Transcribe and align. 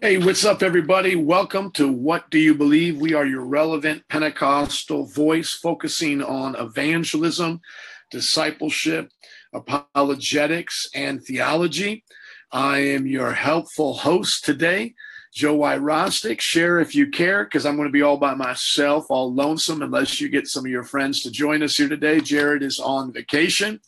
Hey, 0.00 0.16
what's 0.16 0.44
up, 0.46 0.62
everybody? 0.62 1.16
Welcome 1.16 1.70
to 1.72 1.86
What 1.86 2.30
Do 2.30 2.38
You 2.38 2.54
Believe? 2.54 2.98
We 2.98 3.12
are 3.12 3.26
your 3.26 3.44
relevant 3.44 4.08
Pentecostal 4.08 5.04
voice 5.04 5.52
focusing 5.52 6.22
on 6.22 6.56
evangelism, 6.56 7.60
discipleship, 8.10 9.10
apologetics, 9.52 10.88
and 10.94 11.22
theology. 11.22 12.04
I 12.50 12.78
am 12.78 13.06
your 13.06 13.32
helpful 13.32 13.92
host 13.92 14.46
today, 14.46 14.94
Joe 15.34 15.56
Y. 15.56 15.76
Rostick. 15.76 16.40
Share 16.40 16.80
if 16.80 16.94
you 16.94 17.10
care, 17.10 17.44
because 17.44 17.66
I'm 17.66 17.76
going 17.76 17.86
to 17.86 17.92
be 17.92 18.02
all 18.02 18.16
by 18.16 18.34
myself, 18.34 19.04
all 19.10 19.32
lonesome, 19.32 19.82
unless 19.82 20.22
you 20.22 20.30
get 20.30 20.48
some 20.48 20.64
of 20.64 20.70
your 20.70 20.84
friends 20.84 21.20
to 21.20 21.30
join 21.30 21.62
us 21.62 21.76
here 21.76 21.88
today. 21.88 22.18
Jared 22.18 22.62
is 22.62 22.80
on 22.80 23.12
vacation. 23.12 23.78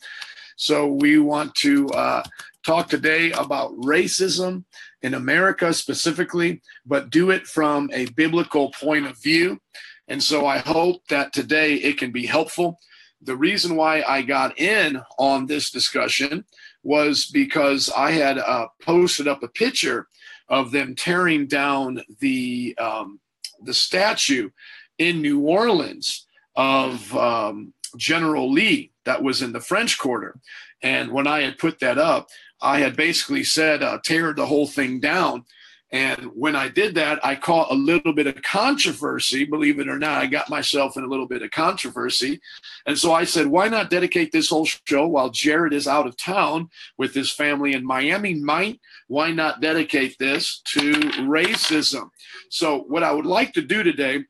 So 0.55 0.87
we 0.87 1.17
want 1.17 1.53
to 1.55 1.89
uh, 1.89 2.23
talk 2.63 2.89
today 2.89 3.31
about 3.31 3.75
racism 3.77 4.63
in 5.05 5.13
America 5.13 5.71
specifically, 5.71 6.61
but 6.83 7.11
do 7.11 7.29
it 7.29 7.45
from 7.45 7.91
a 7.93 8.07
biblical 8.21 8.71
point 8.71 9.05
of 9.05 9.21
view. 9.21 9.59
And 10.07 10.21
so 10.21 10.47
I 10.47 10.57
hope 10.57 11.07
that 11.09 11.31
today 11.31 11.75
it 11.75 11.99
can 11.99 12.11
be 12.11 12.25
helpful. 12.25 12.79
The 13.21 13.37
reason 13.37 13.75
why 13.75 14.01
I 14.01 14.23
got 14.23 14.59
in 14.59 14.99
on 15.19 15.45
this 15.45 15.69
discussion 15.69 16.45
was 16.81 17.27
because 17.27 17.91
I 17.95 18.11
had 18.11 18.39
uh, 18.39 18.67
posted 18.81 19.27
up 19.27 19.43
a 19.43 19.47
picture 19.47 20.07
of 20.49 20.71
them 20.71 20.95
tearing 20.95 21.45
down 21.45 22.01
the 22.19 22.75
um, 22.79 23.19
the 23.61 23.73
statue 23.75 24.49
in 24.97 25.21
New 25.21 25.41
Orleans 25.41 26.25
of 26.55 27.15
um, 27.15 27.73
General 27.95 28.51
Lee 28.51 28.91
that 29.05 29.21
was 29.21 29.43
in 29.43 29.53
the 29.53 29.61
French 29.61 29.99
Quarter. 29.99 30.39
And 30.81 31.11
when 31.11 31.27
I 31.27 31.41
had 31.41 31.59
put 31.59 31.79
that 31.79 31.97
up, 31.99 32.27
I 32.61 32.79
had 32.79 32.95
basically 32.95 33.43
said, 33.43 33.83
uh, 33.83 33.99
tear 34.03 34.33
the 34.33 34.45
whole 34.45 34.67
thing 34.67 34.99
down. 34.99 35.45
And 35.91 36.31
when 36.33 36.55
I 36.55 36.67
did 36.67 36.95
that, 36.95 37.23
I 37.23 37.35
caught 37.35 37.71
a 37.71 37.75
little 37.75 38.11
bit 38.11 38.27
of 38.27 38.41
controversy. 38.41 39.45
Believe 39.45 39.79
it 39.79 39.87
or 39.87 39.99
not, 39.99 40.21
I 40.21 40.25
got 40.25 40.49
myself 40.49 40.97
in 40.97 41.03
a 41.03 41.07
little 41.07 41.27
bit 41.27 41.41
of 41.41 41.51
controversy. 41.51 42.41
And 42.85 42.97
so 42.97 43.13
I 43.13 43.23
said, 43.23 43.47
why 43.47 43.69
not 43.69 43.89
dedicate 43.89 44.31
this 44.31 44.49
whole 44.49 44.65
show 44.65 45.07
while 45.07 45.29
Jared 45.29 45.73
is 45.73 45.87
out 45.87 46.07
of 46.07 46.17
town 46.17 46.69
with 46.97 47.13
his 47.13 47.31
family 47.31 47.73
in 47.73 47.85
Miami? 47.85 48.33
Might 48.33 48.79
why 49.07 49.31
not 49.31 49.61
dedicate 49.61 50.17
this 50.17 50.61
to 50.73 50.93
racism? 51.21 52.09
So, 52.49 52.79
what 52.87 53.03
I 53.03 53.11
would 53.11 53.25
like 53.25 53.53
to 53.53 53.61
do 53.61 53.83
today 53.83 54.23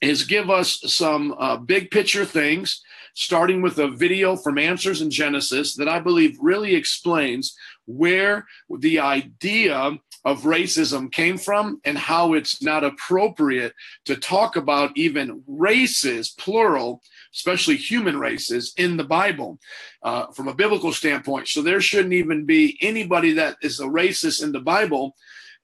is 0.00 0.24
give 0.24 0.50
us 0.50 0.80
some 0.86 1.34
uh, 1.38 1.56
big 1.56 1.90
picture 1.90 2.24
things 2.24 2.82
starting 3.14 3.62
with 3.62 3.78
a 3.78 3.88
video 3.88 4.36
from 4.36 4.58
Answers 4.58 5.02
in 5.02 5.10
Genesis 5.10 5.74
that 5.76 5.88
I 5.88 6.00
believe 6.00 6.36
really 6.40 6.74
explains 6.74 7.56
where 7.86 8.46
the 8.68 9.00
idea 9.00 9.98
of 10.24 10.42
racism 10.42 11.10
came 11.10 11.38
from 11.38 11.80
and 11.84 11.96
how 11.96 12.34
it's 12.34 12.62
not 12.62 12.84
appropriate 12.84 13.74
to 14.04 14.16
talk 14.16 14.56
about 14.56 14.96
even 14.96 15.42
races, 15.46 16.30
plural, 16.30 17.02
especially 17.34 17.76
human 17.76 18.18
races, 18.18 18.74
in 18.76 18.96
the 18.96 19.04
Bible 19.04 19.58
uh, 20.02 20.26
from 20.28 20.48
a 20.48 20.54
biblical 20.54 20.92
standpoint. 20.92 21.48
So 21.48 21.62
there 21.62 21.80
shouldn't 21.80 22.12
even 22.12 22.44
be 22.44 22.78
anybody 22.82 23.32
that 23.34 23.56
is 23.62 23.80
a 23.80 23.86
racist 23.86 24.42
in 24.42 24.52
the 24.52 24.60
Bible 24.60 25.16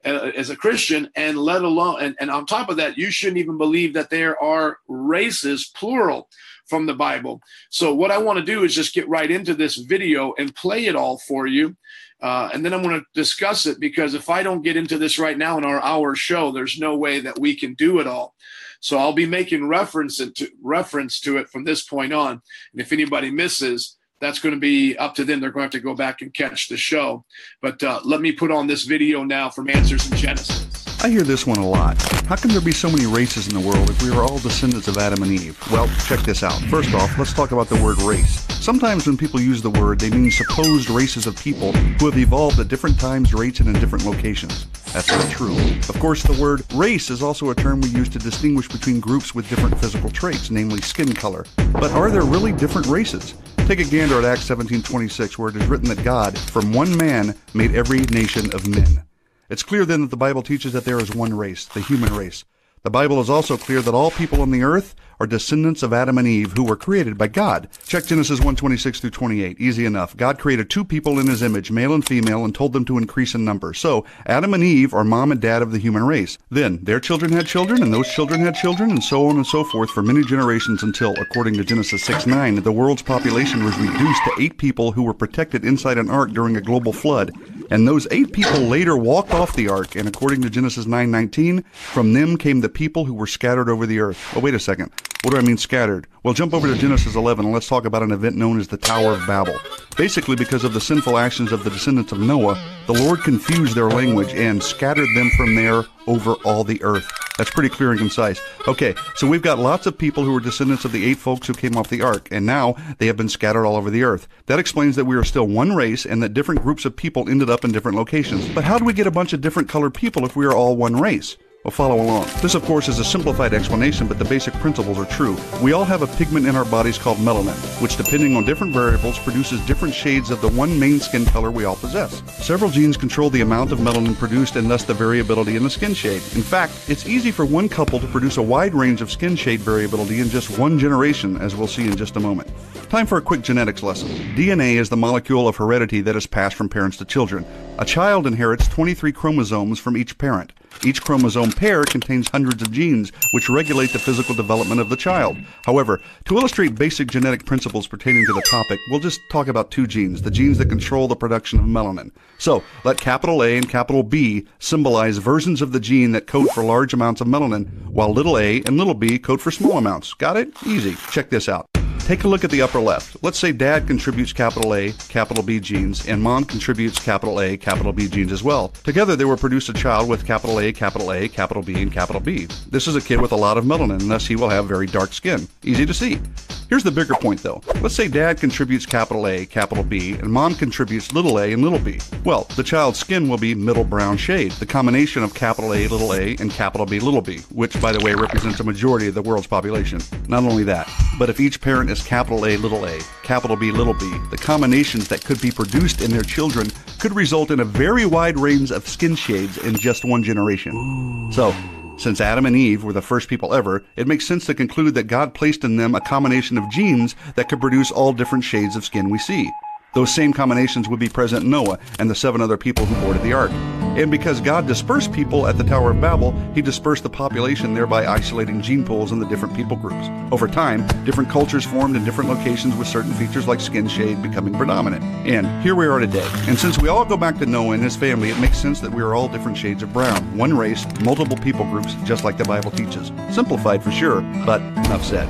uh, 0.04 0.30
as 0.36 0.50
a 0.50 0.56
Christian, 0.56 1.10
and 1.16 1.36
let 1.36 1.62
alone, 1.62 2.00
and, 2.00 2.16
and 2.20 2.30
on 2.30 2.46
top 2.46 2.68
of 2.68 2.76
that, 2.76 2.96
you 2.96 3.10
shouldn't 3.10 3.38
even 3.38 3.58
believe 3.58 3.94
that 3.94 4.10
there 4.10 4.40
are 4.40 4.78
races, 4.88 5.70
plural, 5.74 6.28
from 6.66 6.86
the 6.86 6.94
Bible. 6.94 7.40
So, 7.70 7.94
what 7.94 8.10
I 8.10 8.18
want 8.18 8.38
to 8.38 8.44
do 8.44 8.64
is 8.64 8.74
just 8.74 8.94
get 8.94 9.08
right 9.08 9.30
into 9.30 9.54
this 9.54 9.76
video 9.76 10.34
and 10.38 10.54
play 10.54 10.86
it 10.86 10.96
all 10.96 11.18
for 11.18 11.46
you. 11.46 11.76
Uh, 12.20 12.48
and 12.54 12.64
then 12.64 12.72
I'm 12.72 12.82
going 12.82 12.98
to 12.98 13.06
discuss 13.14 13.66
it 13.66 13.78
because 13.78 14.14
if 14.14 14.30
I 14.30 14.42
don't 14.42 14.62
get 14.62 14.76
into 14.76 14.96
this 14.96 15.18
right 15.18 15.36
now 15.36 15.58
in 15.58 15.64
our 15.64 15.82
hour 15.82 16.14
show, 16.14 16.50
there's 16.50 16.78
no 16.78 16.96
way 16.96 17.20
that 17.20 17.38
we 17.38 17.54
can 17.54 17.74
do 17.74 18.00
it 18.00 18.06
all. 18.06 18.34
So 18.80 18.98
I'll 18.98 19.12
be 19.12 19.26
making 19.26 19.68
reference 19.68 20.16
to 20.16 20.48
reference 20.62 21.20
to 21.20 21.36
it 21.38 21.48
from 21.48 21.64
this 21.64 21.82
point 21.82 22.12
on. 22.12 22.40
And 22.72 22.80
if 22.80 22.92
anybody 22.92 23.30
misses, 23.30 23.96
that's 24.20 24.38
going 24.38 24.54
to 24.54 24.60
be 24.60 24.96
up 24.96 25.14
to 25.16 25.24
them. 25.24 25.40
They're 25.40 25.50
going 25.50 25.68
to 25.68 25.76
have 25.76 25.82
to 25.82 25.86
go 25.86 25.94
back 25.94 26.22
and 26.22 26.32
catch 26.32 26.68
the 26.68 26.76
show. 26.76 27.24
But 27.60 27.82
uh, 27.82 28.00
let 28.04 28.20
me 28.20 28.32
put 28.32 28.50
on 28.50 28.66
this 28.66 28.84
video 28.84 29.22
now 29.24 29.50
from 29.50 29.68
Answers 29.68 30.10
in 30.10 30.16
Genesis. 30.16 30.75
I 31.02 31.08
hear 31.08 31.22
this 31.22 31.46
one 31.46 31.58
a 31.58 31.68
lot. 31.68 32.02
How 32.26 32.34
can 32.34 32.50
there 32.50 32.60
be 32.60 32.72
so 32.72 32.90
many 32.90 33.06
races 33.06 33.46
in 33.46 33.54
the 33.54 33.60
world 33.60 33.88
if 33.90 34.02
we 34.02 34.10
are 34.10 34.22
all 34.22 34.38
descendants 34.38 34.88
of 34.88 34.98
Adam 34.98 35.22
and 35.22 35.30
Eve? 35.30 35.56
Well, 35.70 35.88
check 36.06 36.18
this 36.20 36.42
out. 36.42 36.60
First 36.62 36.94
off, 36.94 37.16
let's 37.16 37.32
talk 37.32 37.52
about 37.52 37.68
the 37.68 37.80
word 37.80 38.02
race. 38.02 38.44
Sometimes 38.60 39.06
when 39.06 39.16
people 39.16 39.40
use 39.40 39.62
the 39.62 39.70
word, 39.70 40.00
they 40.00 40.10
mean 40.10 40.30
supposed 40.32 40.90
races 40.90 41.26
of 41.26 41.38
people 41.38 41.70
who 41.72 42.06
have 42.06 42.18
evolved 42.18 42.58
at 42.58 42.66
different 42.66 42.98
times, 42.98 43.32
rates, 43.32 43.60
and 43.60 43.68
in 43.68 43.74
different 43.78 44.04
locations. 44.04 44.66
That's 44.92 45.08
not 45.08 45.30
true. 45.30 45.56
Of 45.88 46.00
course, 46.00 46.24
the 46.24 46.40
word 46.42 46.62
race 46.74 47.08
is 47.10 47.22
also 47.22 47.50
a 47.50 47.54
term 47.54 47.82
we 47.82 47.90
use 47.90 48.08
to 48.08 48.18
distinguish 48.18 48.66
between 48.66 48.98
groups 48.98 49.32
with 49.32 49.48
different 49.48 49.78
physical 49.78 50.10
traits, 50.10 50.50
namely 50.50 50.80
skin 50.80 51.14
color. 51.14 51.46
But 51.72 51.92
are 51.92 52.10
there 52.10 52.22
really 52.22 52.52
different 52.52 52.88
races? 52.88 53.34
Take 53.66 53.78
a 53.78 53.84
gander 53.84 54.18
at 54.18 54.24
Acts 54.24 54.48
17:26 54.48 55.38
where 55.38 55.50
it 55.50 55.56
is 55.56 55.66
written 55.66 55.88
that 55.90 56.02
God 56.02 56.36
from 56.36 56.72
one 56.72 56.96
man 56.96 57.36
made 57.54 57.76
every 57.76 58.00
nation 58.00 58.52
of 58.54 58.66
men. 58.66 59.04
It's 59.48 59.62
clear 59.62 59.84
then 59.84 60.02
that 60.02 60.10
the 60.10 60.16
Bible 60.16 60.42
teaches 60.42 60.72
that 60.72 60.84
there 60.84 60.98
is 60.98 61.14
one 61.14 61.36
race, 61.36 61.64
the 61.66 61.80
human 61.80 62.14
race. 62.14 62.44
The 62.82 62.90
Bible 62.90 63.20
is 63.20 63.30
also 63.30 63.56
clear 63.56 63.80
that 63.82 63.94
all 63.94 64.10
people 64.10 64.40
on 64.40 64.50
the 64.50 64.62
earth 64.62 64.94
are 65.18 65.26
descendants 65.26 65.82
of 65.82 65.92
Adam 65.92 66.18
and 66.18 66.26
Eve 66.26 66.52
who 66.52 66.64
were 66.64 66.76
created 66.76 67.16
by 67.16 67.28
God. 67.28 67.68
Check 67.86 68.06
Genesis 68.06 68.40
1:26 68.40 69.00
through 69.00 69.10
28. 69.10 69.60
Easy 69.60 69.84
enough. 69.84 70.16
God 70.16 70.38
created 70.38 70.68
two 70.68 70.84
people 70.84 71.18
in 71.18 71.26
his 71.26 71.42
image, 71.42 71.70
male 71.70 71.94
and 71.94 72.06
female, 72.06 72.44
and 72.44 72.54
told 72.54 72.72
them 72.72 72.84
to 72.84 72.98
increase 72.98 73.34
in 73.34 73.44
number. 73.44 73.74
So, 73.74 74.04
Adam 74.26 74.54
and 74.54 74.62
Eve 74.62 74.94
are 74.94 75.04
mom 75.04 75.32
and 75.32 75.40
dad 75.40 75.62
of 75.62 75.72
the 75.72 75.78
human 75.78 76.04
race. 76.04 76.38
Then, 76.50 76.80
their 76.82 77.00
children 77.00 77.32
had 77.32 77.46
children, 77.46 77.82
and 77.82 77.92
those 77.92 78.08
children 78.08 78.40
had 78.40 78.54
children, 78.54 78.90
and 78.90 79.02
so 79.02 79.26
on 79.26 79.36
and 79.36 79.46
so 79.46 79.64
forth 79.64 79.90
for 79.90 80.02
many 80.02 80.22
generations 80.22 80.82
until, 80.82 81.14
according 81.18 81.54
to 81.54 81.64
Genesis 81.64 82.02
6:9, 82.02 82.62
the 82.62 82.72
world's 82.72 83.02
population 83.02 83.64
was 83.64 83.78
reduced 83.78 84.22
to 84.24 84.42
8 84.42 84.58
people 84.58 84.92
who 84.92 85.02
were 85.02 85.14
protected 85.14 85.64
inside 85.64 85.98
an 85.98 86.10
ark 86.10 86.32
during 86.32 86.56
a 86.56 86.60
global 86.60 86.92
flood. 86.92 87.32
And 87.70 87.86
those 87.86 88.06
8 88.10 88.32
people 88.32 88.60
later 88.60 88.96
walked 88.96 89.34
off 89.34 89.56
the 89.56 89.68
ark, 89.68 89.96
and 89.96 90.06
according 90.06 90.42
to 90.42 90.50
Genesis 90.50 90.86
9:19, 90.86 91.64
from 91.72 92.12
them 92.12 92.36
came 92.36 92.60
the 92.60 92.68
people 92.68 93.06
who 93.06 93.14
were 93.14 93.26
scattered 93.26 93.68
over 93.68 93.86
the 93.86 93.98
earth. 93.98 94.18
Oh, 94.36 94.40
wait 94.40 94.54
a 94.54 94.60
second. 94.60 94.90
What 95.26 95.32
do 95.32 95.38
I 95.38 95.42
mean 95.42 95.56
scattered? 95.56 96.06
Well, 96.22 96.34
jump 96.34 96.54
over 96.54 96.72
to 96.72 96.78
Genesis 96.78 97.16
11 97.16 97.46
and 97.46 97.52
let's 97.52 97.66
talk 97.66 97.84
about 97.84 98.04
an 98.04 98.12
event 98.12 98.36
known 98.36 98.60
as 98.60 98.68
the 98.68 98.76
Tower 98.76 99.14
of 99.14 99.26
Babel. 99.26 99.58
Basically, 99.96 100.36
because 100.36 100.62
of 100.62 100.72
the 100.72 100.80
sinful 100.80 101.18
actions 101.18 101.50
of 101.50 101.64
the 101.64 101.70
descendants 101.70 102.12
of 102.12 102.20
Noah, 102.20 102.56
the 102.86 102.92
Lord 102.92 103.24
confused 103.24 103.74
their 103.74 103.90
language 103.90 104.32
and 104.34 104.62
scattered 104.62 105.08
them 105.16 105.28
from 105.36 105.56
there 105.56 105.82
over 106.06 106.34
all 106.44 106.62
the 106.62 106.80
earth. 106.84 107.10
That's 107.36 107.50
pretty 107.50 107.70
clear 107.70 107.90
and 107.90 107.98
concise. 107.98 108.40
Okay, 108.68 108.94
so 109.16 109.26
we've 109.26 109.42
got 109.42 109.58
lots 109.58 109.84
of 109.86 109.98
people 109.98 110.22
who 110.22 110.32
are 110.36 110.38
descendants 110.38 110.84
of 110.84 110.92
the 110.92 111.04
eight 111.04 111.18
folks 111.18 111.48
who 111.48 111.54
came 111.54 111.76
off 111.76 111.90
the 111.90 112.02
ark, 112.02 112.28
and 112.30 112.46
now 112.46 112.76
they 112.98 113.08
have 113.08 113.16
been 113.16 113.28
scattered 113.28 113.66
all 113.66 113.74
over 113.74 113.90
the 113.90 114.04
earth. 114.04 114.28
That 114.46 114.60
explains 114.60 114.94
that 114.94 115.06
we 115.06 115.16
are 115.16 115.24
still 115.24 115.48
one 115.48 115.74
race 115.74 116.06
and 116.06 116.22
that 116.22 116.34
different 116.34 116.62
groups 116.62 116.84
of 116.84 116.94
people 116.94 117.28
ended 117.28 117.50
up 117.50 117.64
in 117.64 117.72
different 117.72 117.98
locations. 117.98 118.48
But 118.50 118.62
how 118.62 118.78
do 118.78 118.84
we 118.84 118.92
get 118.92 119.08
a 119.08 119.10
bunch 119.10 119.32
of 119.32 119.40
different 119.40 119.68
colored 119.68 119.92
people 119.92 120.24
if 120.24 120.36
we 120.36 120.46
are 120.46 120.54
all 120.54 120.76
one 120.76 121.00
race? 121.00 121.36
Follow 121.70 121.96
along. 121.96 122.28
This, 122.40 122.54
of 122.54 122.64
course, 122.64 122.88
is 122.88 122.98
a 122.98 123.04
simplified 123.04 123.52
explanation, 123.52 124.06
but 124.06 124.18
the 124.18 124.24
basic 124.24 124.54
principles 124.54 124.98
are 124.98 125.04
true. 125.06 125.36
We 125.60 125.72
all 125.72 125.84
have 125.84 126.02
a 126.02 126.06
pigment 126.06 126.46
in 126.46 126.56
our 126.56 126.64
bodies 126.64 126.96
called 126.96 127.18
melanin, 127.18 127.56
which, 127.82 127.96
depending 127.96 128.36
on 128.36 128.44
different 128.44 128.72
variables, 128.72 129.18
produces 129.18 129.60
different 129.66 129.92
shades 129.92 130.30
of 130.30 130.40
the 130.40 130.48
one 130.48 130.78
main 130.78 131.00
skin 131.00 131.24
color 131.26 131.50
we 131.50 131.64
all 131.64 131.76
possess. 131.76 132.22
Several 132.44 132.70
genes 132.70 132.96
control 132.96 133.30
the 133.30 133.40
amount 133.40 133.72
of 133.72 133.80
melanin 133.80 134.16
produced 134.16 134.56
and 134.56 134.70
thus 134.70 134.84
the 134.84 134.94
variability 134.94 135.56
in 135.56 135.64
the 135.64 135.70
skin 135.70 135.92
shade. 135.92 136.22
In 136.34 136.42
fact, 136.42 136.72
it's 136.88 137.06
easy 137.06 137.30
for 137.30 137.44
one 137.44 137.68
couple 137.68 137.98
to 137.98 138.06
produce 138.06 138.36
a 138.36 138.42
wide 138.42 138.74
range 138.74 139.02
of 139.02 139.10
skin 139.10 139.36
shade 139.36 139.60
variability 139.60 140.20
in 140.20 140.28
just 140.28 140.58
one 140.58 140.78
generation, 140.78 141.36
as 141.38 141.56
we'll 141.56 141.66
see 141.66 141.86
in 141.86 141.96
just 141.96 142.16
a 142.16 142.20
moment. 142.20 142.50
Time 142.88 143.06
for 143.06 143.18
a 143.18 143.22
quick 143.22 143.42
genetics 143.42 143.82
lesson. 143.82 144.08
DNA 144.36 144.76
is 144.76 144.88
the 144.88 144.96
molecule 144.96 145.48
of 145.48 145.56
heredity 145.56 146.00
that 146.00 146.16
is 146.16 146.26
passed 146.26 146.54
from 146.54 146.68
parents 146.68 146.96
to 146.98 147.04
children. 147.04 147.44
A 147.78 147.84
child 147.84 148.26
inherits 148.26 148.68
23 148.68 149.12
chromosomes 149.12 149.78
from 149.78 149.96
each 149.96 150.16
parent. 150.16 150.52
Each 150.84 151.00
chromosome 151.00 151.52
pair 151.52 151.84
contains 151.84 152.28
hundreds 152.28 152.62
of 152.62 152.72
genes, 152.72 153.12
which 153.32 153.48
regulate 153.48 153.92
the 153.92 153.98
physical 153.98 154.34
development 154.34 154.80
of 154.80 154.88
the 154.88 154.96
child. 154.96 155.36
However, 155.64 156.00
to 156.26 156.36
illustrate 156.36 156.74
basic 156.74 157.08
genetic 157.08 157.46
principles 157.46 157.86
pertaining 157.86 158.24
to 158.26 158.32
the 158.32 158.42
topic, 158.42 158.78
we'll 158.90 159.00
just 159.00 159.20
talk 159.30 159.48
about 159.48 159.70
two 159.70 159.86
genes, 159.86 160.22
the 160.22 160.30
genes 160.30 160.58
that 160.58 160.68
control 160.68 161.08
the 161.08 161.16
production 161.16 161.58
of 161.58 161.64
melanin. 161.64 162.10
So, 162.38 162.62
let 162.84 163.00
capital 163.00 163.42
A 163.42 163.56
and 163.56 163.68
capital 163.68 164.02
B 164.02 164.46
symbolize 164.58 165.18
versions 165.18 165.62
of 165.62 165.72
the 165.72 165.80
gene 165.80 166.12
that 166.12 166.26
code 166.26 166.50
for 166.50 166.62
large 166.62 166.92
amounts 166.92 167.20
of 167.20 167.26
melanin, 167.26 167.86
while 167.86 168.12
little 168.12 168.38
a 168.38 168.62
and 168.66 168.76
little 168.76 168.94
b 168.94 169.18
code 169.18 169.40
for 169.40 169.50
small 169.50 169.78
amounts. 169.78 170.12
Got 170.14 170.36
it? 170.36 170.50
Easy. 170.66 170.96
Check 171.10 171.30
this 171.30 171.48
out. 171.48 171.75
Take 172.06 172.22
a 172.22 172.28
look 172.28 172.44
at 172.44 172.52
the 172.52 172.62
upper 172.62 172.78
left. 172.78 173.16
Let's 173.22 173.36
say 173.36 173.50
dad 173.50 173.88
contributes 173.88 174.32
capital 174.32 174.76
A, 174.76 174.92
capital 175.08 175.42
B 175.42 175.58
genes, 175.58 176.06
and 176.06 176.22
mom 176.22 176.44
contributes 176.44 177.00
capital 177.00 177.40
A, 177.40 177.56
capital 177.56 177.92
B 177.92 178.06
genes 178.06 178.30
as 178.30 178.44
well. 178.44 178.68
Together, 178.84 179.16
they 179.16 179.24
will 179.24 179.36
produce 179.36 179.68
a 179.70 179.72
child 179.72 180.08
with 180.08 180.24
capital 180.24 180.60
A, 180.60 180.72
capital 180.72 181.12
A, 181.12 181.28
capital 181.28 181.64
B, 181.64 181.82
and 181.82 181.90
capital 181.90 182.20
B. 182.20 182.46
This 182.70 182.86
is 182.86 182.94
a 182.94 183.00
kid 183.00 183.20
with 183.20 183.32
a 183.32 183.36
lot 183.36 183.58
of 183.58 183.64
melanin, 183.64 183.98
and 183.98 184.08
thus 184.08 184.24
he 184.24 184.36
will 184.36 184.48
have 184.48 184.66
very 184.66 184.86
dark 184.86 185.12
skin. 185.12 185.48
Easy 185.64 185.84
to 185.84 185.92
see. 185.92 186.20
Here's 186.68 186.82
the 186.82 186.90
bigger 186.90 187.14
point 187.14 187.42
though. 187.42 187.62
Let's 187.80 187.94
say 187.94 188.08
dad 188.08 188.40
contributes 188.40 188.86
capital 188.86 189.26
A, 189.26 189.46
capital 189.46 189.84
B, 189.84 190.14
and 190.14 190.32
mom 190.32 190.54
contributes 190.54 191.12
little 191.12 191.38
a 191.38 191.52
and 191.52 191.62
little 191.62 191.78
b. 191.78 192.00
Well, 192.24 192.44
the 192.56 192.62
child's 192.64 192.98
skin 192.98 193.28
will 193.28 193.38
be 193.38 193.54
middle 193.54 193.84
brown 193.84 194.16
shade, 194.16 194.52
the 194.52 194.66
combination 194.66 195.22
of 195.22 195.34
capital 195.34 195.74
A, 195.74 195.86
little 195.86 196.12
a, 196.12 196.36
and 196.40 196.50
capital 196.50 196.86
B, 196.86 196.98
little 196.98 197.20
b, 197.20 197.38
which 197.52 197.80
by 197.80 197.92
the 197.92 198.04
way 198.04 198.14
represents 198.14 198.58
a 198.60 198.64
majority 198.64 199.06
of 199.06 199.14
the 199.14 199.22
world's 199.22 199.46
population. 199.46 200.00
Not 200.28 200.42
only 200.42 200.64
that, 200.64 200.90
but 201.18 201.30
if 201.30 201.38
each 201.38 201.60
parent 201.60 201.90
is 201.90 202.02
capital 202.02 202.46
A, 202.46 202.56
little 202.56 202.84
a, 202.84 202.98
capital 203.22 203.56
B, 203.56 203.70
little 203.70 203.94
b, 203.94 204.18
the 204.30 204.36
combinations 204.36 205.08
that 205.08 205.24
could 205.24 205.40
be 205.40 205.50
produced 205.50 206.00
in 206.00 206.10
their 206.10 206.22
children 206.22 206.70
could 206.98 207.14
result 207.14 207.50
in 207.50 207.60
a 207.60 207.64
very 207.64 208.06
wide 208.06 208.38
range 208.38 208.72
of 208.72 208.88
skin 208.88 209.14
shades 209.14 209.58
in 209.58 209.76
just 209.76 210.04
one 210.04 210.22
generation. 210.22 211.30
So, 211.32 211.54
since 211.96 212.20
Adam 212.20 212.46
and 212.46 212.56
Eve 212.56 212.84
were 212.84 212.92
the 212.92 213.02
first 213.02 213.28
people 213.28 213.54
ever, 213.54 213.84
it 213.96 214.06
makes 214.06 214.26
sense 214.26 214.46
to 214.46 214.54
conclude 214.54 214.94
that 214.94 215.04
God 215.04 215.34
placed 215.34 215.64
in 215.64 215.76
them 215.76 215.94
a 215.94 216.00
combination 216.00 216.58
of 216.58 216.70
genes 216.70 217.16
that 217.34 217.48
could 217.48 217.60
produce 217.60 217.90
all 217.90 218.12
different 218.12 218.44
shades 218.44 218.76
of 218.76 218.84
skin 218.84 219.10
we 219.10 219.18
see. 219.18 219.50
Those 219.96 220.12
same 220.12 220.34
combinations 220.34 220.90
would 220.90 221.00
be 221.00 221.08
present 221.08 221.44
in 221.44 221.50
Noah 221.50 221.78
and 221.98 222.10
the 222.10 222.14
seven 222.14 222.42
other 222.42 222.58
people 222.58 222.84
who 222.84 222.94
boarded 223.00 223.22
the 223.22 223.32
ark. 223.32 223.50
And 223.96 224.10
because 224.10 224.42
God 224.42 224.66
dispersed 224.66 225.10
people 225.10 225.46
at 225.46 225.56
the 225.56 225.64
Tower 225.64 225.92
of 225.92 226.02
Babel, 226.02 226.32
he 226.54 226.60
dispersed 226.60 227.02
the 227.02 227.08
population, 227.08 227.72
thereby 227.72 228.04
isolating 228.04 228.60
gene 228.60 228.84
pools 228.84 229.10
in 229.10 229.20
the 229.20 229.26
different 229.26 229.56
people 229.56 229.74
groups. 229.74 230.06
Over 230.30 230.48
time, 230.48 230.86
different 231.06 231.30
cultures 231.30 231.64
formed 231.64 231.96
in 231.96 232.04
different 232.04 232.28
locations 232.28 232.76
with 232.76 232.86
certain 232.88 233.14
features 233.14 233.48
like 233.48 233.58
skin 233.58 233.88
shade 233.88 234.22
becoming 234.22 234.52
predominant. 234.52 235.02
And 235.26 235.46
here 235.62 235.74
we 235.74 235.86
are 235.86 235.98
today. 235.98 236.28
And 236.46 236.58
since 236.58 236.78
we 236.78 236.90
all 236.90 237.06
go 237.06 237.16
back 237.16 237.38
to 237.38 237.46
Noah 237.46 237.72
and 237.72 237.82
his 237.82 237.96
family, 237.96 238.28
it 238.28 238.38
makes 238.38 238.58
sense 238.58 238.80
that 238.80 238.92
we 238.92 239.00
are 239.00 239.14
all 239.14 239.28
different 239.28 239.56
shades 239.56 239.82
of 239.82 239.94
brown. 239.94 240.36
One 240.36 240.54
race, 240.54 240.84
multiple 241.00 241.38
people 241.38 241.64
groups, 241.70 241.94
just 242.04 242.22
like 242.22 242.36
the 242.36 242.44
Bible 242.44 242.70
teaches. 242.70 243.12
Simplified 243.30 243.82
for 243.82 243.92
sure, 243.92 244.20
but 244.44 244.60
enough 244.60 245.02
said. 245.02 245.26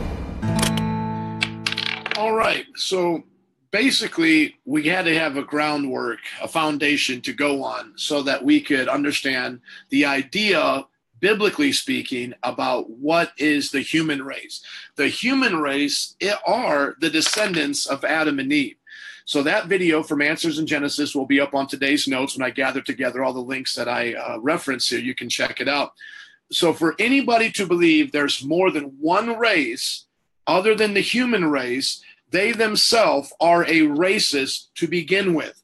All 2.16 2.34
right. 2.34 2.66
So 2.74 3.22
basically 3.76 4.56
we 4.64 4.84
had 4.84 5.04
to 5.04 5.18
have 5.18 5.36
a 5.36 5.42
groundwork, 5.42 6.20
a 6.40 6.48
foundation 6.48 7.20
to 7.20 7.30
go 7.34 7.62
on 7.62 7.92
so 7.96 8.22
that 8.22 8.42
we 8.42 8.58
could 8.58 8.88
understand 8.88 9.60
the 9.90 10.02
idea 10.02 10.82
biblically 11.20 11.72
speaking 11.72 12.32
about 12.42 12.88
what 12.88 13.32
is 13.36 13.70
the 13.70 13.82
human 13.82 14.22
race. 14.22 14.64
The 14.96 15.08
human 15.08 15.56
race 15.56 16.16
are 16.46 16.96
the 17.00 17.10
descendants 17.10 17.84
of 17.84 18.02
Adam 18.02 18.38
and 18.38 18.50
Eve. 18.50 18.76
So 19.26 19.42
that 19.42 19.66
video 19.66 20.02
from 20.02 20.22
Answers 20.22 20.58
in 20.58 20.66
Genesis 20.66 21.14
will 21.14 21.26
be 21.26 21.40
up 21.40 21.52
on 21.52 21.66
today's 21.66 22.08
notes 22.08 22.34
when 22.34 22.46
I 22.46 22.50
gather 22.50 22.80
together 22.80 23.22
all 23.22 23.34
the 23.34 23.40
links 23.40 23.74
that 23.74 23.90
I 23.90 24.14
uh, 24.14 24.38
reference 24.40 24.88
here. 24.88 25.00
You 25.00 25.14
can 25.14 25.28
check 25.28 25.60
it 25.60 25.68
out. 25.68 25.92
So 26.50 26.72
for 26.72 26.94
anybody 26.98 27.50
to 27.52 27.66
believe 27.66 28.10
there's 28.10 28.42
more 28.42 28.70
than 28.70 28.96
one 28.98 29.36
race 29.38 30.06
other 30.46 30.74
than 30.74 30.94
the 30.94 31.00
human 31.00 31.44
race, 31.44 32.02
they 32.30 32.52
themselves 32.52 33.32
are 33.40 33.64
a 33.64 33.82
racist 33.82 34.66
to 34.76 34.86
begin 34.86 35.34
with. 35.34 35.62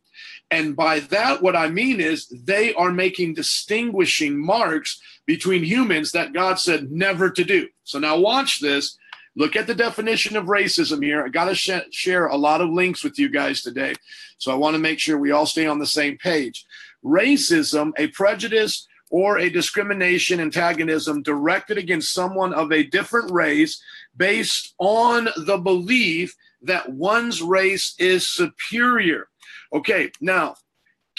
And 0.50 0.76
by 0.76 1.00
that, 1.00 1.42
what 1.42 1.56
I 1.56 1.68
mean 1.68 1.98
is 1.98 2.28
they 2.28 2.74
are 2.74 2.92
making 2.92 3.34
distinguishing 3.34 4.38
marks 4.38 5.00
between 5.26 5.64
humans 5.64 6.12
that 6.12 6.34
God 6.34 6.58
said 6.58 6.92
never 6.92 7.30
to 7.30 7.42
do. 7.44 7.68
So 7.84 7.98
now 7.98 8.18
watch 8.18 8.60
this. 8.60 8.98
Look 9.34 9.56
at 9.56 9.66
the 9.66 9.74
definition 9.74 10.36
of 10.36 10.46
racism 10.46 11.02
here. 11.02 11.24
I 11.24 11.28
got 11.28 11.46
to 11.46 11.54
sh- 11.54 11.88
share 11.90 12.26
a 12.26 12.36
lot 12.36 12.60
of 12.60 12.68
links 12.68 13.02
with 13.02 13.18
you 13.18 13.30
guys 13.30 13.62
today. 13.62 13.94
So 14.36 14.52
I 14.52 14.56
want 14.56 14.74
to 14.74 14.78
make 14.78 14.98
sure 14.98 15.16
we 15.16 15.30
all 15.30 15.46
stay 15.46 15.66
on 15.66 15.78
the 15.78 15.86
same 15.86 16.18
page. 16.18 16.66
Racism, 17.02 17.92
a 17.96 18.08
prejudice 18.08 18.86
or 19.10 19.38
a 19.38 19.48
discrimination, 19.48 20.38
antagonism 20.38 21.22
directed 21.22 21.78
against 21.78 22.12
someone 22.12 22.52
of 22.52 22.72
a 22.72 22.82
different 22.82 23.30
race 23.30 23.82
based 24.16 24.74
on 24.78 25.28
the 25.36 25.56
belief 25.56 26.36
that 26.62 26.90
one's 26.90 27.42
race 27.42 27.94
is 27.98 28.26
superior. 28.26 29.28
Okay, 29.72 30.10
now, 30.20 30.56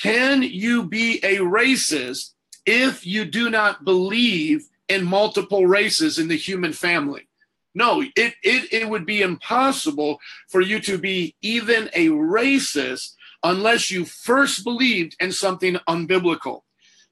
can 0.01 0.43
you 0.43 0.83
be 0.83 1.19
a 1.23 1.37
racist 1.37 2.31
if 2.65 3.05
you 3.05 3.25
do 3.25 3.49
not 3.49 3.83
believe 3.83 4.67
in 4.89 5.03
multiple 5.03 5.67
races 5.67 6.19
in 6.19 6.27
the 6.27 6.37
human 6.37 6.73
family? 6.73 7.27
No, 7.75 8.01
it, 8.01 8.35
it, 8.43 8.71
it 8.71 8.89
would 8.89 9.05
be 9.05 9.21
impossible 9.21 10.19
for 10.49 10.61
you 10.61 10.79
to 10.81 10.97
be 10.97 11.35
even 11.41 11.89
a 11.93 12.07
racist 12.09 13.15
unless 13.41 13.89
you 13.89 14.05
first 14.05 14.63
believed 14.63 15.15
in 15.19 15.31
something 15.31 15.75
unbiblical. 15.87 16.61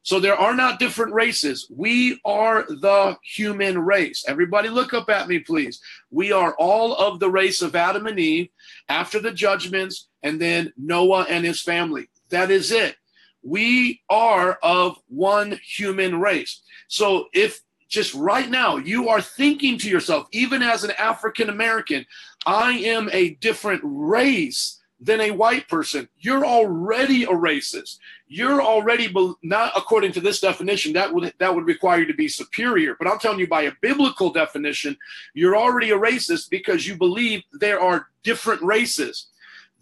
So 0.03 0.19
there 0.19 0.35
are 0.35 0.55
not 0.55 0.79
different 0.79 1.13
races. 1.13 1.67
We 1.69 2.19
are 2.25 2.63
the 2.63 3.17
human 3.23 3.77
race. 3.77 4.25
Everybody 4.27 4.69
look 4.69 4.93
up 4.93 5.09
at 5.09 5.27
me, 5.27 5.39
please. 5.39 5.79
We 6.09 6.31
are 6.31 6.55
all 6.57 6.95
of 6.95 7.19
the 7.19 7.29
race 7.29 7.61
of 7.61 7.75
Adam 7.75 8.07
and 8.07 8.19
Eve 8.19 8.49
after 8.89 9.19
the 9.19 9.31
judgments 9.31 10.07
and 10.23 10.41
then 10.41 10.73
Noah 10.75 11.27
and 11.29 11.45
his 11.45 11.61
family. 11.61 12.09
That 12.29 12.49
is 12.49 12.71
it. 12.71 12.95
We 13.43 14.01
are 14.09 14.57
of 14.63 14.97
one 15.07 15.59
human 15.63 16.19
race. 16.19 16.61
So 16.87 17.27
if 17.33 17.61
just 17.87 18.13
right 18.13 18.49
now 18.49 18.77
you 18.77 19.09
are 19.09 19.21
thinking 19.21 19.77
to 19.79 19.89
yourself, 19.89 20.27
even 20.31 20.63
as 20.63 20.83
an 20.83 20.91
African 20.91 21.49
American, 21.49 22.05
I 22.45 22.71
am 22.71 23.09
a 23.11 23.31
different 23.35 23.81
race 23.83 24.80
than 25.01 25.19
a 25.19 25.31
white 25.31 25.67
person, 25.67 26.07
you're 26.19 26.45
already 26.45 27.23
a 27.23 27.29
racist. 27.29 27.97
You're 28.27 28.61
already 28.61 29.11
not 29.41 29.73
according 29.75 30.11
to 30.13 30.21
this 30.21 30.39
definition 30.39 30.93
that 30.93 31.11
would 31.11 31.33
that 31.39 31.53
would 31.53 31.65
require 31.65 32.01
you 32.01 32.05
to 32.05 32.13
be 32.13 32.27
superior. 32.27 32.95
But 32.97 33.07
I'm 33.07 33.19
telling 33.19 33.39
you 33.39 33.47
by 33.47 33.63
a 33.63 33.73
biblical 33.81 34.31
definition, 34.31 34.95
you're 35.33 35.57
already 35.57 35.89
a 35.89 35.97
racist 35.97 36.49
because 36.49 36.87
you 36.87 36.95
believe 36.95 37.43
there 37.51 37.81
are 37.81 38.07
different 38.23 38.61
races. 38.61 39.27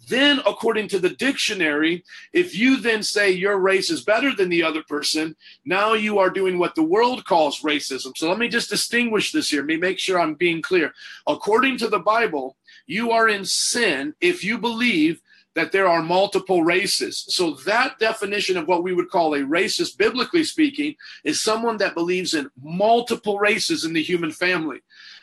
Then, 0.07 0.39
according 0.48 0.88
to 0.89 1.00
the 1.00 1.10
dictionary, 1.10 2.04
if 2.33 2.57
you 2.57 2.77
then 2.77 3.04
say 3.04 3.30
your 3.30 3.60
race 3.60 3.92
is 3.92 4.01
better 4.01 4.33
than 4.33 4.50
the 4.50 4.63
other 4.63 4.81
person, 4.81 5.36
now 5.65 5.94
you 5.94 6.18
are 6.18 6.31
doing 6.31 6.57
what 6.57 6.74
the 6.74 6.81
world 6.81 7.25
calls 7.25 7.62
racism. 7.62 8.18
So 8.18 8.27
let 8.27 8.39
me 8.39 8.48
just 8.48 8.72
distinguish 8.72 9.31
this 9.31 9.51
here. 9.51 9.60
Let 9.60 9.68
me 9.68 9.77
make 9.77 10.00
sure 10.00 10.19
I'm 10.19 10.33
being 10.33 10.63
clear. 10.63 10.94
According 11.27 11.77
to 11.80 11.89
the 11.89 12.00
Bible, 12.00 12.56
you 12.89 13.12
are 13.12 13.30
in 13.30 13.45
sin 13.45 14.15
if 14.19 14.44
you 14.44 14.57
believe 14.57 15.21
that 15.53 15.71
there 15.71 15.88
are 15.88 16.01
multiple 16.01 16.63
races. 16.63 17.24
So, 17.30 17.51
that 17.65 18.00
definition 18.00 18.57
of 18.57 18.68
what 18.68 18.81
we 18.83 18.94
would 18.94 19.09
call 19.09 19.36
a 19.36 19.39
racist, 19.39 19.97
biblically 19.97 20.44
speaking, 20.44 20.95
is 21.24 21.39
someone 21.39 21.77
that 21.77 21.94
believes 21.94 22.33
in 22.33 22.50
multiple 22.62 23.38
races 23.38 23.86
in 23.86 23.94
the 23.94 24.01
human 24.01 24.31
family. 24.31 24.80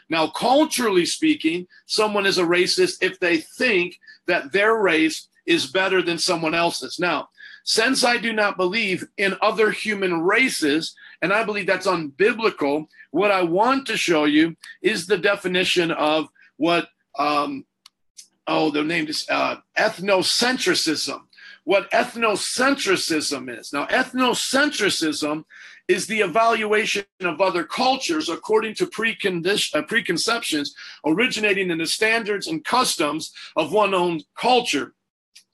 Now, 0.09 0.29
culturally 0.29 1.07
speaking, 1.07 1.67
someone 1.87 2.25
is 2.25 2.39
a 2.39 2.45
racist 2.45 3.03
if 3.03 3.19
they 3.19 3.39
think 3.39 3.99
that 4.27 4.53
their 4.53 4.77
race 4.77 5.27
is 5.45 5.67
better 5.67 6.03
than 6.03 6.19
someone 6.19 6.55
else's. 6.55 7.01
Now, 7.01 7.31
since 7.65 8.05
I 8.05 8.17
do 8.17 8.33
not 8.33 8.57
believe 8.57 9.05
in 9.17 9.37
other 9.43 9.73
human 9.73 10.21
races, 10.21 10.95
and 11.21 11.33
I 11.33 11.43
believe 11.43 11.67
that's 11.67 11.89
unbiblical, 11.89 12.87
what 13.11 13.33
I 13.33 13.43
want 13.43 13.89
to 13.89 13.97
show 13.97 14.25
you 14.25 14.55
is 14.83 15.07
the 15.07 15.19
definition 15.19 15.91
of 15.91 16.29
what 16.59 16.89
um, 17.19 17.65
oh, 18.47 18.71
the 18.71 18.83
name 18.83 19.09
is 19.09 19.27
uh, 19.29 19.57
ethnocentrism. 19.79 21.21
What 21.65 21.91
ethnocentrism 21.91 23.59
is. 23.59 23.73
Now, 23.73 23.87
ethnocentrism 23.87 25.45
is 25.89 26.07
the 26.07 26.21
evaluation 26.21 27.05
of 27.21 27.41
other 27.41 27.65
cultures 27.65 28.29
according 28.29 28.75
to 28.75 28.85
uh, 28.85 29.83
preconceptions 29.83 30.75
originating 31.05 31.71
in 31.71 31.79
the 31.79 31.87
standards 31.87 32.47
and 32.47 32.65
customs 32.65 33.33
of 33.57 33.73
one 33.73 33.95
own 33.95 34.21
culture. 34.37 34.95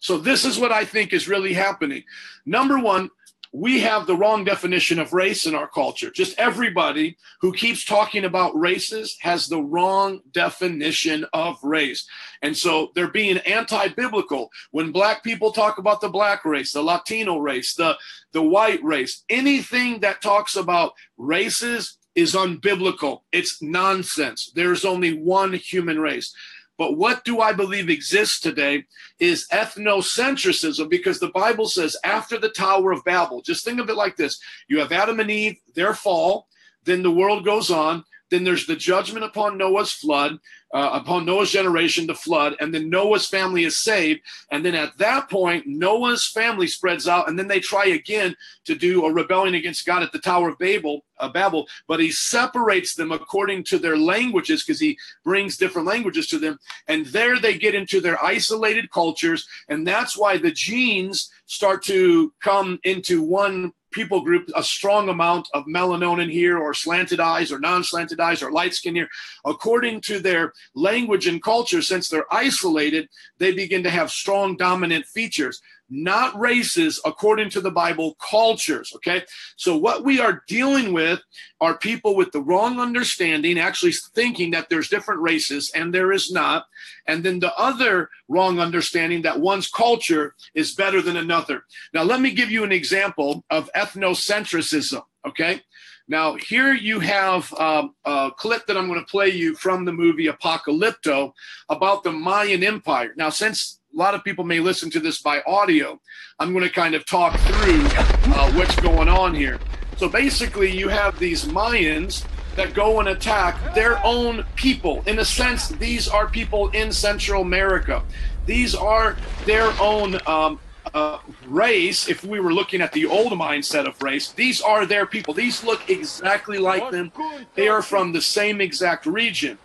So, 0.01 0.19
this 0.19 0.45
is 0.45 0.59
what 0.59 0.73
I 0.73 0.85
think 0.85 1.13
is 1.13 1.29
really 1.29 1.55
happening. 1.55 2.03
Number 2.45 2.79
one, 2.79 3.09
we 3.53 3.81
have 3.81 4.07
the 4.07 4.17
wrong 4.17 4.45
definition 4.45 4.99
of 4.99 5.13
race 5.13 5.47
in 5.47 5.55
our 5.55 5.69
culture. 5.69 6.11
Just 6.11 6.39
everybody 6.39 7.19
who 7.41 7.53
keeps 7.53 7.85
talking 7.85 8.25
about 8.25 8.59
races 8.59 9.19
has 9.21 9.47
the 9.47 9.61
wrong 9.61 10.21
definition 10.33 11.27
of 11.35 11.63
race. 11.63 12.07
And 12.41 12.57
so 12.57 12.91
they're 12.95 13.11
being 13.11 13.37
anti 13.39 13.89
biblical. 13.89 14.51
When 14.71 14.91
black 14.91 15.23
people 15.23 15.53
talk 15.53 15.77
about 15.77 16.01
the 16.01 16.09
black 16.09 16.47
race, 16.47 16.73
the 16.73 16.83
Latino 16.83 17.39
race, 17.39 17.75
the, 17.75 17.99
the 18.33 18.43
white 18.43 18.83
race, 18.83 19.23
anything 19.29 20.01
that 20.01 20.23
talks 20.23 20.57
about 20.57 20.95
races 21.19 21.99
is 22.15 22.35
unbiblical. 22.35 23.21
It's 23.33 23.63
nonsense. 23.63 24.51
There's 24.55 24.85
only 24.85 25.13
one 25.13 25.53
human 25.53 25.99
race. 26.01 26.35
But 26.79 26.97
what 26.97 27.25
do 27.25 27.41
I 27.41 27.53
believe 27.53 27.91
exists 27.91 28.41
today 28.41 28.85
is 29.21 29.47
ethnocentrism 29.53 30.89
because 30.89 31.21
the 31.21 31.31
Bible 31.31 31.69
says 31.69 31.97
after 32.05 32.39
the 32.39 32.49
Tower 32.49 32.93
of 32.93 33.05
Babel, 33.05 33.43
just 33.43 33.65
think 33.65 33.79
of 33.79 33.91
it 33.91 33.97
like 33.97 34.17
this 34.17 34.39
you 34.69 34.79
have 34.79 34.93
Adam 34.93 35.21
and 35.21 35.31
Eve, 35.31 35.59
their 35.75 35.95
fall, 35.95 36.49
then 36.85 37.03
the 37.03 37.11
world 37.11 37.45
goes 37.45 37.71
on. 37.71 38.05
Then 38.33 38.45
there's 38.45 38.67
the 38.67 38.77
judgment 38.77 39.27
upon 39.27 39.59
Noah's 39.59 39.93
flood, 39.93 40.39
uh, 40.73 40.89
upon 40.95 41.27
Noah's 41.27 41.51
generation, 41.51 42.07
the 42.07 42.15
flood, 42.15 42.57
and 42.61 42.73
then 42.73 42.89
Noah's 42.89 43.29
family 43.29 43.65
is 43.65 43.79
saved. 43.79 44.23
And 44.51 44.65
then 44.65 44.75
at 44.75 44.97
that 44.97 45.29
point, 45.29 45.67
Noah's 45.67 46.27
family 46.27 46.67
spreads 46.67 47.07
out, 47.07 47.29
and 47.29 47.39
then 47.39 47.47
they 47.47 47.61
try 47.61 47.85
again 47.85 48.35
to 48.65 48.75
do 48.75 49.05
a 49.05 49.13
rebellion 49.13 49.55
against 49.55 49.85
God 49.85 50.03
at 50.03 50.13
the 50.13 50.19
Tower 50.19 50.49
of 50.49 50.59
Babel, 50.59 51.05
uh, 51.19 51.29
Babel. 51.29 51.69
But 51.87 52.01
he 52.01 52.11
separates 52.11 52.95
them 52.95 53.13
according 53.13 53.65
to 53.65 53.79
their 53.79 53.99
languages 53.99 54.65
because 54.65 54.81
he 54.81 54.97
brings 55.25 55.59
different 55.59 55.87
languages 55.87 56.27
to 56.29 56.39
them, 56.39 56.59
and 56.89 57.05
there 57.05 57.39
they 57.39 57.59
get 57.59 57.75
into 57.75 58.01
their 58.01 58.25
isolated 58.25 58.91
cultures, 58.91 59.47
and 59.69 59.87
that's 59.87 60.17
why 60.17 60.39
the 60.39 60.53
genes 60.53 61.31
start 61.45 61.83
to 61.83 62.33
come 62.41 62.81
into 62.83 63.21
one 63.21 63.75
people 63.93 64.23
group 64.23 64.51
a 64.57 64.63
strong 64.63 65.09
amount 65.09 65.49
of 65.55 65.65
melanonin 65.67 66.31
here 66.31 66.59
or 66.59 66.75
slanted 66.75 67.21
eyes 67.21 67.53
or 67.53 67.59
non-slanted 67.59 68.21
eyes 68.21 68.43
or 68.43 68.51
light 68.51 68.75
skin 68.75 68.95
here. 68.95 69.09
According 69.45 70.01
to 70.03 70.19
their 70.19 70.53
language 70.75 71.27
and 71.27 71.43
culture 71.43 71.83
since 71.83 72.09
they're 72.09 72.33
isolated 72.33 73.09
they 73.39 73.53
begin 73.53 73.83
to 73.83 73.91
have 73.91 74.11
strong 74.11 74.57
dominant 74.57 75.07
features 75.07 75.61
not 75.93 76.39
races 76.41 76.99
according 77.05 77.51
to 77.51 77.61
the 77.61 77.71
Bible, 77.71 78.17
cultures. 78.31 78.93
Okay. 78.97 79.23
So, 79.57 79.77
what 79.77 80.05
we 80.05 80.21
are 80.21 80.43
dealing 80.49 80.95
with 80.95 81.21
are 81.61 81.77
people 81.77 82.17
with 82.17 82.33
the 82.33 82.41
wrong 82.41 82.81
understanding, 82.81 83.59
actually 83.59 83.93
thinking 83.93 84.53
that 84.53 84.71
there's 84.71 84.89
different 84.89 85.21
races, 85.21 85.71
and 85.75 85.93
there 85.93 86.11
is 86.11 86.33
not. 86.33 86.65
And 87.07 87.23
then 87.23 87.41
the 87.41 87.55
other 87.57 88.09
wrong 88.27 88.59
understanding 88.59 89.23
that 89.23 89.41
one's 89.41 89.69
culture 89.69 90.35
is 90.55 90.75
better 90.75 91.03
than 91.03 91.19
another. 91.19 91.65
Now, 91.93 92.05
let 92.05 92.21
me 92.23 92.33
give 92.33 92.51
you 92.51 92.65
an 92.65 92.73
example 92.73 93.45
of 93.51 93.71
ethnocentrism. 93.77 95.03
Okay. 95.29 95.61
Now, 96.09 96.35
here 96.35 96.73
you 96.73 97.01
have 97.01 97.53
um, 97.55 97.95
a 98.05 98.31
clip 98.37 98.67
that 98.67 98.77
I'm 98.77 98.89
going 98.89 98.99
to 98.99 99.07
play 99.07 99.29
you 99.29 99.55
from 99.55 99.85
the 99.85 99.93
movie 99.93 100.27
Apocalypto 100.27 101.33
about 101.69 102.03
the 102.03 102.13
Mayan 102.13 102.65
Empire. 102.65 103.13
Now, 103.17 103.31
since 103.31 103.79
a 103.93 103.99
lot 103.99 104.15
of 104.15 104.25
people 104.25 104.45
may 104.45 104.61
listen 104.61 104.91
to 104.91 105.01
this 105.01 105.21
by 105.21 105.43
audio. 105.47 106.01
I'm 106.39 106.53
going 106.53 106.65
to 106.65 106.71
kind 106.71 106.95
of 106.95 107.05
talk 107.05 107.39
through 107.39 107.85
uh, 108.33 108.53
what's 108.53 108.77
going 108.77 109.09
on 109.09 109.35
here. 109.35 109.59
So 109.99 110.09
basically, 110.09 110.77
you 110.77 110.89
have 110.89 111.19
these 111.19 111.45
Mayans 111.45 112.25
that 112.57 112.75
go 112.75 113.01
and 113.01 113.09
attack 113.09 113.75
their 113.75 114.05
own 114.05 114.45
people. 114.57 115.03
In 115.07 115.19
a 115.19 115.25
sense, 115.25 115.69
these 115.69 116.09
are 116.09 116.27
people 116.27 116.69
in 116.71 116.93
Central 116.93 117.43
America. 117.43 118.03
These 118.47 118.75
are 118.75 119.17
their 119.45 119.71
own 119.81 120.19
um, 120.27 120.59
uh, 120.95 121.19
race. 121.47 122.09
If 122.09 122.25
we 122.25 122.41
were 122.41 122.53
looking 122.53 122.81
at 122.81 122.93
the 122.93 123.07
old 123.07 123.33
mindset 123.33 123.87
of 123.87 124.03
race, 124.03 124.33
these 124.33 124.61
are 124.61 124.87
their 124.87 125.07
people. 125.07 125.35
These 125.35 125.65
look 125.65 125.89
exactly 125.89 126.59
like 126.59 126.91
them. 126.91 127.13
They 127.55 127.69
are 127.69 127.83
from 127.83 128.13
the 128.13 128.23
same 128.23 128.61
exact 128.61 129.07
region. 129.07 129.59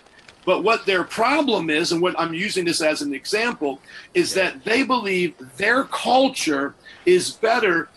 But 0.47 0.63
what 0.63 0.85
their 0.85 1.03
problem 1.03 1.69
is, 1.69 1.91
and 1.91 2.01
what 2.01 2.17
I'm 2.17 2.33
using 2.33 2.63
this 2.63 2.79
as 2.79 3.01
an 3.01 3.13
example, 3.13 3.81
is 4.13 4.33
that 4.35 4.63
they 4.63 4.81
believe 4.81 5.33
their 5.57 5.83
culture 5.83 6.73
is 7.05 7.31
better 7.31 7.89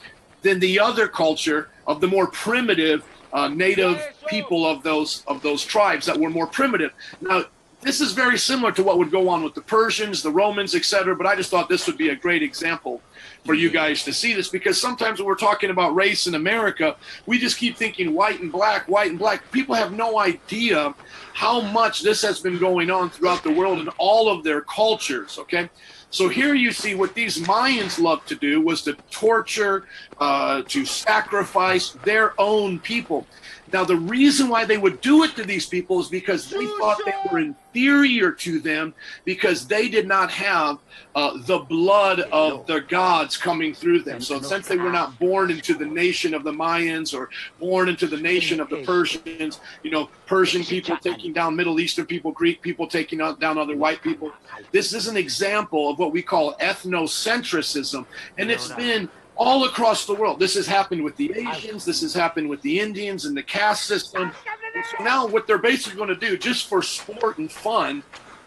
than 0.43 0.59
the 0.59 0.81
other 0.81 1.07
culture 1.07 1.69
of 1.87 2.01
the 2.01 2.09
more 2.09 2.27
primitive 2.27 3.05
uh, 3.33 3.47
native 3.47 4.03
people 4.27 4.67
of 4.67 4.83
those 4.83 5.23
of 5.29 5.43
those 5.43 5.65
tribes 5.65 6.07
that 6.07 6.19
were 6.19 6.29
more 6.29 6.49
primitive. 6.49 6.91
Now, 7.21 7.45
this 7.83 8.01
is 8.01 8.13
very 8.13 8.39
similar 8.39 8.73
to 8.73 8.83
what 8.83 8.99
would 8.99 9.11
go 9.11 9.29
on 9.29 9.43
with 9.43 9.55
the 9.55 9.63
Persians, 9.63 10.23
the 10.23 10.31
Romans, 10.31 10.75
etc. 10.75 11.17
But 11.17 11.27
I 11.27 11.35
just 11.35 11.51
thought 11.51 11.69
this 11.69 11.87
would 11.87 11.97
be 11.97 12.11
a 12.11 12.17
great 12.17 12.43
example 12.43 13.01
for 13.45 13.55
you 13.55 13.71
guys 13.71 14.05
to 14.05 14.13
see 14.13 14.35
this 14.35 14.49
because 14.49 14.81
sometimes 14.81 15.19
when 15.19 15.27
we're 15.27 15.35
talking 15.35 15.71
about 15.71 15.95
race 15.95 16.27
in 16.27 16.35
America, 16.35 16.97
we 17.27 17.39
just 17.39 17.57
keep 17.57 17.77
thinking 17.77 18.15
white 18.15 18.41
and 18.41 18.53
black, 18.53 18.87
white 18.87 19.11
and 19.11 19.19
black. 19.19 19.51
People 19.51 19.75
have 19.75 19.93
no 19.93 20.19
idea 20.19 20.95
how 21.33 21.61
much 21.61 22.03
this 22.03 22.21
has 22.23 22.41
been 22.41 22.59
going 22.59 22.91
on 22.91 23.09
throughout 23.09 23.43
the 23.43 23.51
world 23.53 23.79
in 23.79 23.89
all 23.97 24.29
of 24.29 24.45
their 24.45 24.61
cultures. 24.61 25.39
Okay. 25.39 25.71
So 26.11 26.29
here 26.29 26.55
you 26.55 26.73
see 26.73 26.97
what 26.97 27.15
these 27.15 27.39
Mayans 27.39 28.01
loved 28.01 28.29
to 28.29 28.35
do 28.35 28.61
was 28.61 28.83
to 28.83 28.95
torture, 29.11 29.87
uh, 30.19 30.63
to 30.67 30.85
sacrifice 30.85 31.91
their 32.05 32.35
own 32.39 32.81
people. 32.81 33.27
Now, 33.73 33.85
the 33.85 33.97
reason 33.97 34.49
why 34.49 34.65
they 34.65 34.79
would 34.79 35.01
do 35.01 35.23
it 35.25 35.37
to 35.37 35.45
these 35.45 35.67
people 35.67 36.01
is 36.01 36.09
because 36.09 36.49
they 36.51 36.67
thought 36.79 36.99
they 37.05 37.15
were 37.31 37.39
inferior 37.39 38.33
to 38.33 38.59
them 38.59 38.95
because 39.25 39.67
they 39.67 39.89
did 39.89 40.09
not 40.09 40.31
have 40.31 40.79
uh, 41.15 41.39
the 41.43 41.59
blood 41.59 42.21
of 42.33 42.67
the 42.67 42.81
gods 42.81 43.37
coming 43.37 43.75
through 43.75 44.03
them. 44.03 44.21
So, 44.21 44.41
since 44.41 44.67
they 44.67 44.77
were 44.77 44.91
not 44.91 45.19
born 45.19 45.51
into 45.51 45.75
the 45.75 45.87
nation 45.87 46.35
of 46.35 46.45
the 46.45 46.53
Mayans 46.53 47.15
or 47.17 47.31
born 47.59 47.89
into 47.89 48.07
the 48.07 48.17
nation 48.17 48.61
of 48.61 48.69
the 48.69 48.83
Persians, 48.83 49.61
you 49.83 49.91
know, 49.91 50.09
Persian 50.27 50.65
people 50.65 50.97
taking 50.97 51.33
down 51.33 51.57
Middle 51.57 51.81
Eastern 51.81 52.07
people, 52.07 52.33
Greek 52.33 52.63
people 52.63 52.87
taking 52.87 53.19
down 53.19 53.59
other 53.59 53.77
white 53.77 54.03
people, 54.03 54.33
this 54.73 54.93
is 54.93 55.07
an 55.07 55.17
example 55.17 55.91
of 55.91 55.99
what 55.99 56.13
we 56.13 56.23
call 56.23 56.55
ethnocentrism. 56.55 58.07
And 58.39 58.51
it's 58.51 58.69
been 58.73 59.09
all 59.41 59.65
across 59.65 60.05
the 60.05 60.15
world. 60.15 60.39
This 60.39 60.55
has 60.55 60.67
happened 60.67 61.03
with 61.03 61.17
the 61.17 61.33
Asians, 61.35 61.87
this 61.87 62.03
has 62.03 62.13
happened 62.13 62.51
with 62.51 62.61
the 62.61 62.79
Indians 62.79 63.25
and 63.25 63.35
the 63.35 63.43
caste 63.43 63.85
system. 63.85 64.31
And 64.75 64.85
so 64.85 65.03
now, 65.03 65.27
what 65.27 65.47
they're 65.47 65.57
basically 65.57 65.97
going 65.97 66.11
to 66.11 66.15
do, 66.15 66.37
just 66.37 66.69
for 66.69 66.83
sport 66.83 67.39
and 67.39 67.51
fun, 67.51 68.03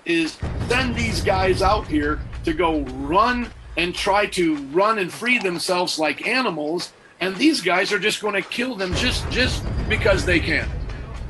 is 0.05 0.37
send 0.69 0.95
these 0.95 1.21
guys 1.21 1.63
out 1.63 1.87
here 1.87 2.21
to 2.45 2.53
go 2.53 2.81
run 2.81 3.49
and 3.75 3.95
try 3.95 4.27
to 4.27 4.55
run 4.67 4.99
and 4.99 5.11
free 5.11 5.39
themselves 5.39 5.97
like 5.97 6.27
animals. 6.27 6.93
And 7.21 7.35
these 7.37 7.59
guys 7.59 7.91
are 7.91 7.99
just 7.99 8.21
going 8.21 8.35
to 8.35 8.47
kill 8.47 8.75
them 8.75 8.93
just 8.93 9.27
just 9.31 9.65
because 9.89 10.25
they 10.25 10.39
can. 10.39 10.69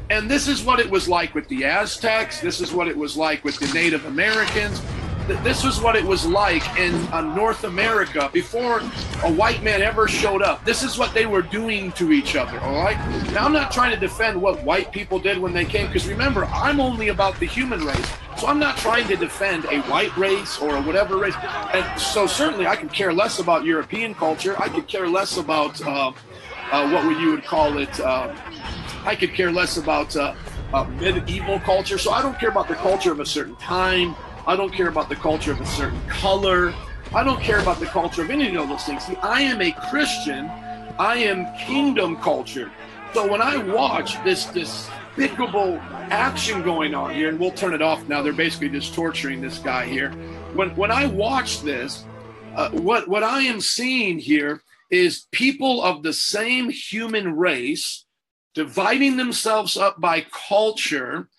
And 0.09 0.29
this 0.29 0.49
is 0.49 0.61
what 0.61 0.81
it 0.81 0.89
was 0.89 1.07
like 1.07 1.33
with 1.33 1.47
the 1.47 1.63
Aztecs. 1.63 2.41
This 2.41 2.59
is 2.59 2.73
what 2.73 2.89
it 2.89 2.97
was 2.97 3.15
like 3.15 3.45
with 3.45 3.57
the 3.59 3.73
Native 3.73 4.05
Americans 4.05 4.81
this 5.27 5.63
was 5.63 5.81
what 5.81 5.95
it 5.95 6.03
was 6.03 6.25
like 6.25 6.63
in 6.77 6.93
uh, 7.13 7.21
North 7.21 7.63
America 7.63 8.29
before 8.33 8.79
a 9.23 9.31
white 9.31 9.63
man 9.63 9.81
ever 9.81 10.07
showed 10.07 10.41
up. 10.41 10.63
This 10.65 10.83
is 10.83 10.97
what 10.97 11.13
they 11.13 11.25
were 11.25 11.41
doing 11.41 11.91
to 11.93 12.11
each 12.11 12.35
other. 12.35 12.59
All 12.59 12.83
right. 12.83 12.97
Now 13.31 13.45
I'm 13.45 13.53
not 13.53 13.71
trying 13.71 13.93
to 13.93 13.99
defend 13.99 14.41
what 14.41 14.63
white 14.63 14.91
people 14.91 15.19
did 15.19 15.37
when 15.37 15.53
they 15.53 15.65
came, 15.65 15.87
because 15.87 16.07
remember, 16.07 16.45
I'm 16.45 16.79
only 16.79 17.07
about 17.07 17.39
the 17.39 17.45
human 17.45 17.85
race. 17.85 18.11
So 18.37 18.47
I'm 18.47 18.59
not 18.59 18.77
trying 18.77 19.07
to 19.07 19.15
defend 19.15 19.65
a 19.65 19.81
white 19.83 20.15
race 20.17 20.57
or 20.57 20.81
whatever 20.81 21.17
race. 21.17 21.35
And 21.73 21.99
so 21.99 22.27
certainly 22.27 22.67
I 22.67 22.75
could 22.75 22.91
care 22.91 23.13
less 23.13 23.39
about 23.39 23.63
European 23.63 24.13
culture. 24.15 24.59
I 24.59 24.67
could 24.67 24.87
care 24.87 25.07
less 25.07 25.37
about 25.37 25.81
uh, 25.81 26.11
uh, 26.71 26.89
what 26.89 27.19
you 27.19 27.31
would 27.31 27.45
call 27.45 27.77
it. 27.77 27.99
Uh, 27.99 28.35
I 29.05 29.15
could 29.15 29.33
care 29.33 29.51
less 29.51 29.77
about 29.77 30.15
uh, 30.15 30.35
uh, 30.73 30.83
medieval 30.85 31.59
culture. 31.59 31.97
So 31.97 32.11
I 32.11 32.21
don't 32.21 32.37
care 32.39 32.49
about 32.49 32.67
the 32.67 32.75
culture 32.75 33.11
of 33.11 33.19
a 33.19 33.25
certain 33.25 33.55
time 33.57 34.15
I 34.45 34.55
don't 34.55 34.73
care 34.73 34.89
about 34.89 35.09
the 35.09 35.15
culture 35.15 35.51
of 35.51 35.61
a 35.61 35.65
certain 35.65 36.01
color. 36.07 36.73
I 37.13 37.23
don't 37.23 37.41
care 37.41 37.59
about 37.59 37.79
the 37.79 37.85
culture 37.85 38.23
of 38.23 38.29
any 38.29 38.55
of 38.55 38.67
those 38.67 38.83
things. 38.83 39.05
See, 39.05 39.15
I 39.17 39.41
am 39.41 39.61
a 39.61 39.71
Christian. 39.89 40.49
I 40.99 41.15
am 41.17 41.55
kingdom 41.57 42.17
culture. 42.17 42.71
So 43.13 43.29
when 43.29 43.41
I 43.41 43.57
watch 43.57 44.21
this 44.23 44.45
despicable 44.45 45.79
action 46.09 46.61
going 46.61 46.93
on 46.93 47.13
here, 47.13 47.29
and 47.29 47.39
we'll 47.39 47.51
turn 47.51 47.73
it 47.73 47.81
off 47.81 48.07
now. 48.07 48.21
They're 48.21 48.33
basically 48.33 48.69
just 48.69 48.93
torturing 48.93 49.41
this 49.41 49.59
guy 49.59 49.85
here. 49.85 50.11
When 50.53 50.75
when 50.75 50.91
I 50.91 51.05
watch 51.05 51.61
this, 51.61 52.05
uh, 52.55 52.69
what 52.71 53.07
what 53.07 53.23
I 53.23 53.41
am 53.41 53.61
seeing 53.61 54.19
here 54.19 54.61
is 54.89 55.27
people 55.31 55.81
of 55.83 56.03
the 56.03 56.13
same 56.13 56.69
human 56.69 57.35
race 57.35 58.05
dividing 58.53 59.17
themselves 59.17 59.75
up 59.77 59.99
by 59.99 60.25
culture 60.47 61.29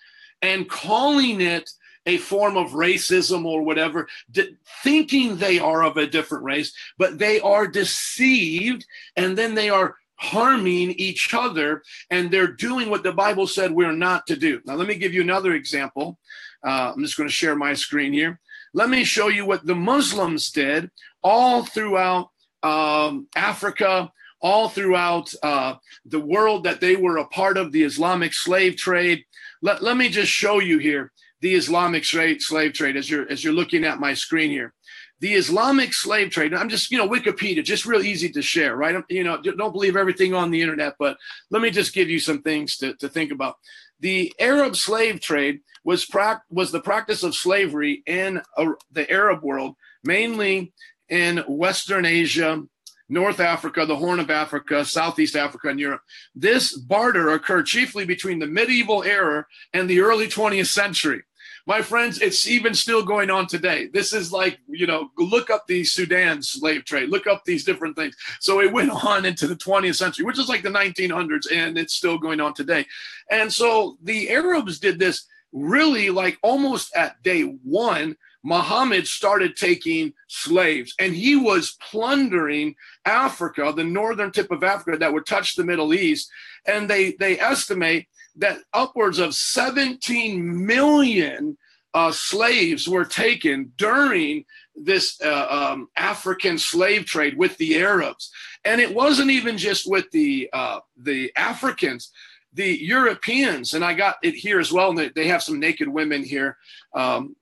and 0.43 0.69
calling 0.69 1.41
it 1.41 1.71
a 2.07 2.19
form 2.19 2.57
of 2.57 2.73
racism 2.73 3.45
or 3.45 3.63
whatever, 3.63 4.09
d- 4.31 4.57
thinking 4.83 5.37
they 5.37 5.59
are 5.59 5.83
of 5.83 5.97
a 5.97 6.07
different 6.07 6.45
race, 6.45 6.73
but 6.99 7.19
they 7.19 7.41
are 7.41 7.67
deceived 7.67 8.87
and 9.17 9.37
then 9.37 9.55
they 9.55 9.71
are 9.71 9.97
harming 10.17 10.93
each 10.93 11.35
other 11.35 11.83
and 12.11 12.31
they're 12.31 12.47
doing 12.53 12.89
what 12.89 13.03
the 13.03 13.13
Bible 13.13 13.47
said 13.47 13.73
we're 13.73 13.93
not 13.93 14.27
to 14.27 14.37
do. 14.37 14.61
Now, 14.65 14.75
let 14.75 14.89
me 14.89 14.95
give 14.95 15.15
you 15.15 15.23
another 15.23 15.55
example. 15.55 16.19
Uh, 16.65 16.93
I'm 16.95 17.03
just 17.03 17.17
going 17.17 17.29
to 17.29 17.35
share 17.35 17.57
my 17.57 17.75
screen 17.75 18.13
here. 18.13 18.41
Let 18.73 18.91
me 18.91 19.05
show 19.05 19.29
you 19.29 19.45
what 19.45 19.67
the 19.67 19.75
Muslims 19.75 20.51
did 20.51 20.91
all 21.23 21.65
throughout 21.65 22.31
um, 22.63 23.29
Africa, 23.37 24.11
all 24.41 24.69
throughout 24.69 25.33
uh, 25.43 25.77
the 26.05 26.21
world 26.21 26.65
that 26.65 26.81
they 26.81 26.97
were 26.97 27.19
a 27.19 27.27
part 27.27 27.57
of 27.57 27.73
the 27.73 27.83
Islamic 27.83 28.33
slave 28.33 28.77
trade. 28.77 29.25
Let, 29.63 29.83
let 29.83 29.97
me 29.97 30.09
just 30.09 30.31
show 30.31 30.61
you 30.61 30.79
here 30.79 31.13
the 31.45 31.55
Islamic 31.55 32.07
slave 32.07 32.73
trade 32.73 32.97
as 32.97 33.11
you're 33.11 33.31
as 33.31 33.45
you're 33.45 33.53
looking 33.53 33.85
at 33.85 34.01
my 34.01 34.15
screen 34.15 34.51
here. 34.51 34.73
The 35.21 35.35
Islamic 35.35 35.93
slave 35.93 36.31
trade. 36.31 36.55
I'm 36.55 36.71
just 36.71 36.91
you 36.91 36.97
know 36.97 37.07
Wikipedia, 37.07 37.63
just 37.63 37.85
real 37.85 38.01
easy 38.01 38.31
to 38.31 38.41
share, 38.41 38.75
right? 38.75 39.05
You 39.11 39.25
know, 39.25 39.43
don't 39.43 39.75
believe 39.75 39.95
everything 39.95 40.33
on 40.33 40.51
the 40.51 40.63
internet, 40.63 40.95
but 40.99 41.19
let 41.51 41.61
me 41.61 41.69
just 41.69 41.93
give 41.93 42.09
you 42.09 42.19
some 42.19 42.41
things 42.41 42.79
to, 42.79 42.95
to 42.95 43.11
think 43.11 43.31
about. 43.31 43.57
The 44.01 44.33
Arab 44.41 44.75
slave 44.75 45.21
trade 45.21 45.61
was 45.85 46.07
pra- 46.07 46.43
was 46.49 46.73
the 46.73 46.81
practice 46.81 47.23
of 47.23 47.35
slavery 47.35 48.03
in 48.07 48.41
uh, 48.57 48.73
the 48.91 49.11
Arab 49.11 49.43
world, 49.43 49.77
mainly 50.03 50.73
in 51.11 51.45
Western 51.47 52.07
Asia, 52.07 52.63
North 53.11 53.39
Africa, 53.39 53.85
the 53.85 53.97
Horn 53.97 54.19
of 54.19 54.31
Africa, 54.31 54.83
Southeast 54.87 55.37
Africa, 55.37 55.69
and 55.69 55.79
Europe. 55.79 56.01
This 56.35 56.75
barter 56.75 57.29
occurred 57.29 57.67
chiefly 57.67 58.07
between 58.07 58.39
the 58.39 58.47
medieval 58.47 59.03
era 59.03 59.45
and 59.75 59.91
the 59.91 60.01
early 60.01 60.27
20th 60.27 60.69
century. 60.69 61.23
My 61.67 61.81
friends, 61.81 62.21
it's 62.21 62.47
even 62.47 62.75
still 62.75 63.03
going 63.03 63.31
on 63.31 63.47
today. 63.47 63.87
This 63.87 64.13
is 64.13 64.31
like, 64.33 64.59
you 64.69 64.87
know, 64.87 65.11
look 65.17 65.49
up 65.49 65.67
the 65.67 65.85
Sudan 65.85 66.43
slave 66.43 66.85
trade, 66.85 67.09
look 67.09 67.27
up 67.27 67.45
these 67.45 67.65
different 67.65 67.97
things. 67.97 68.17
So 68.41 68.61
it 68.61 68.73
went 68.73 68.91
on 69.05 69.25
into 69.25 69.47
the 69.47 69.57
20th 69.57 69.97
century, 69.97 70.25
which 70.25 70.39
is 70.39 70.49
like 70.49 70.63
the 70.63 70.69
1900s, 70.69 71.51
and 71.51 71.79
it's 71.79 71.95
still 71.95 72.19
going 72.19 72.41
on 72.41 72.55
today. 72.55 72.87
And 73.31 73.53
so 73.53 73.97
the 74.03 74.31
Arabs 74.31 74.79
did 74.79 74.99
this 74.99 75.27
really 75.53 76.11
like 76.11 76.37
almost 76.43 76.95
at 76.97 77.23
day 77.23 77.43
one 77.43 78.17
Muhammad 78.45 79.07
started 79.07 79.57
taking 79.57 80.13
slaves 80.29 80.95
and 80.99 81.15
he 81.15 81.35
was 81.35 81.79
plundering 81.81 82.77
Africa, 83.07 83.73
the 83.75 83.85
northern 83.85 84.31
tip 84.31 84.51
of 84.51 84.63
Africa 84.63 84.99
that 84.99 85.13
would 85.13 85.25
touch 85.25 85.55
the 85.55 85.65
Middle 85.65 85.95
East. 85.95 86.31
And 86.67 86.89
they, 86.89 87.13
they 87.13 87.41
estimate 87.41 88.07
that 88.37 88.59
upwards 88.73 89.19
of 89.19 89.35
17 89.35 90.67
million 90.67 91.57
uh, 91.93 92.11
slaves 92.11 92.89
were 92.89 93.05
taken 93.05 93.73
during 93.77 94.45
this 94.75 95.21
uh, 95.23 95.47
um, 95.49 95.89
African 95.97 96.59
slave 96.59 97.07
trade 97.07 97.37
with 97.39 97.57
the 97.59 97.81
Arabs. 97.81 98.31
And 98.65 98.81
it 98.81 98.93
wasn't 98.93 99.31
even 99.31 99.57
just 99.57 99.89
with 99.89 100.11
the, 100.11 100.51
uh, 100.53 100.81
the 100.97 101.33
Africans 101.37 102.11
the 102.55 102.79
Europeans, 102.81 103.75
and 103.75 103.85
I 103.85 103.95
got 103.95 104.17
it 104.23 104.35
here 104.35 104.61
as 104.61 104.73
well. 104.73 104.97
And 104.97 105.13
they 105.15 105.27
have 105.27 105.43
some 105.43 105.59
naked 105.59 105.89
women 105.89 106.23
here. 106.23 106.57
Um, 106.95 107.37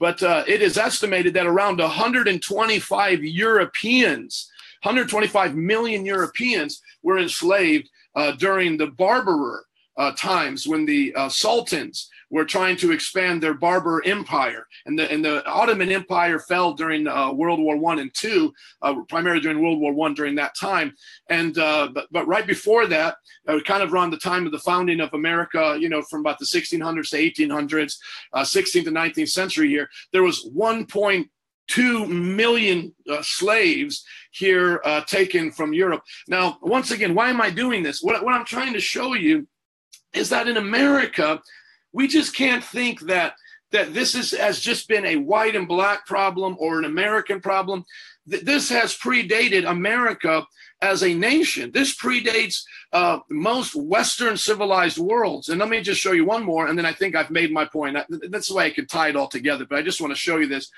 but 0.00 0.22
uh, 0.22 0.44
it 0.48 0.62
is 0.62 0.76
estimated 0.76 1.34
that 1.34 1.46
around 1.46 1.78
125 1.78 3.24
Europeans, 3.24 4.50
125 4.82 5.54
million 5.54 6.04
Europeans 6.04 6.82
were 7.02 7.18
enslaved 7.18 7.88
uh, 8.16 8.32
during 8.32 8.76
the 8.76 8.88
Berber 8.88 9.66
uh, 9.96 10.12
times 10.12 10.66
when 10.66 10.84
the 10.84 11.14
uh, 11.14 11.28
sultans 11.28 12.10
were 12.30 12.44
trying 12.44 12.76
to 12.76 12.90
expand 12.90 13.40
their 13.40 13.54
Berber 13.54 14.02
empire, 14.04 14.66
and 14.86 14.98
the 14.98 15.10
and 15.10 15.24
the 15.24 15.46
Ottoman 15.46 15.92
Empire 15.92 16.40
fell 16.40 16.74
during 16.74 17.06
uh, 17.06 17.32
World 17.32 17.60
War 17.60 17.76
One 17.76 18.00
and 18.00 18.12
two, 18.12 18.52
uh, 18.82 18.94
primarily 19.08 19.40
during 19.40 19.62
World 19.62 19.78
War 19.78 19.92
One 19.92 20.14
during 20.14 20.34
that 20.34 20.56
time. 20.56 20.94
And 21.30 21.56
uh, 21.58 21.90
but 21.94 22.08
but 22.10 22.26
right 22.26 22.46
before 22.46 22.86
that, 22.88 23.16
uh, 23.46 23.60
kind 23.60 23.82
of 23.82 23.92
around 23.92 24.10
the 24.10 24.18
time 24.18 24.46
of 24.46 24.52
the 24.52 24.58
founding 24.58 25.00
of 25.00 25.14
America, 25.14 25.76
you 25.78 25.88
know, 25.88 26.02
from 26.02 26.20
about 26.20 26.40
the 26.40 26.44
1600s 26.44 27.10
to 27.10 27.46
1800s, 27.46 27.96
16th 28.34 28.80
uh, 28.80 28.84
to 28.84 28.90
19th 28.90 29.30
century 29.30 29.68
here, 29.68 29.88
there 30.12 30.24
was 30.24 30.48
1.2 30.56 32.08
million 32.08 32.92
slaves 33.22 34.04
here 34.32 34.80
taken 35.06 35.52
from 35.52 35.72
Europe. 35.72 36.02
Now, 36.26 36.58
once 36.62 36.90
again, 36.90 37.14
why 37.14 37.30
am 37.30 37.40
I 37.40 37.50
doing 37.50 37.84
this? 37.84 38.02
What, 38.02 38.24
what 38.24 38.34
I'm 38.34 38.44
trying 38.44 38.72
to 38.72 38.80
show 38.80 39.14
you 39.14 39.46
is 40.14 40.30
that 40.30 40.48
in 40.48 40.56
America, 40.56 41.40
we 41.92 42.08
just 42.08 42.34
can't 42.34 42.64
think 42.64 43.00
that 43.02 43.34
that 43.72 43.92
this 43.92 44.14
is, 44.14 44.30
has 44.30 44.60
just 44.60 44.86
been 44.88 45.04
a 45.04 45.16
white 45.16 45.56
and 45.56 45.66
black 45.66 46.06
problem 46.06 46.54
or 46.60 46.78
an 46.78 46.84
American 46.84 47.40
problem. 47.40 47.84
This 48.24 48.68
has 48.68 48.96
predated 48.96 49.68
America 49.68 50.46
as 50.80 51.02
a 51.02 51.12
nation. 51.12 51.72
This 51.72 51.96
predates 51.96 52.62
uh, 52.92 53.18
most 53.28 53.74
Western 53.74 54.36
civilized 54.36 54.98
worlds. 54.98 55.48
And 55.48 55.58
let 55.58 55.68
me 55.68 55.80
just 55.80 56.00
show 56.00 56.12
you 56.12 56.24
one 56.24 56.44
more, 56.44 56.68
and 56.68 56.78
then 56.78 56.86
I 56.86 56.92
think 56.92 57.16
I've 57.16 57.30
made 57.30 57.52
my 57.52 57.64
point. 57.64 57.98
That's 58.30 58.48
the 58.48 58.54
way 58.54 58.66
I 58.66 58.70
could 58.70 58.88
tie 58.88 59.08
it 59.08 59.16
all 59.16 59.28
together. 59.28 59.66
But 59.68 59.78
I 59.78 59.82
just 59.82 60.00
want 60.00 60.12
to 60.12 60.18
show 60.18 60.36
you 60.36 60.46
this: 60.46 60.70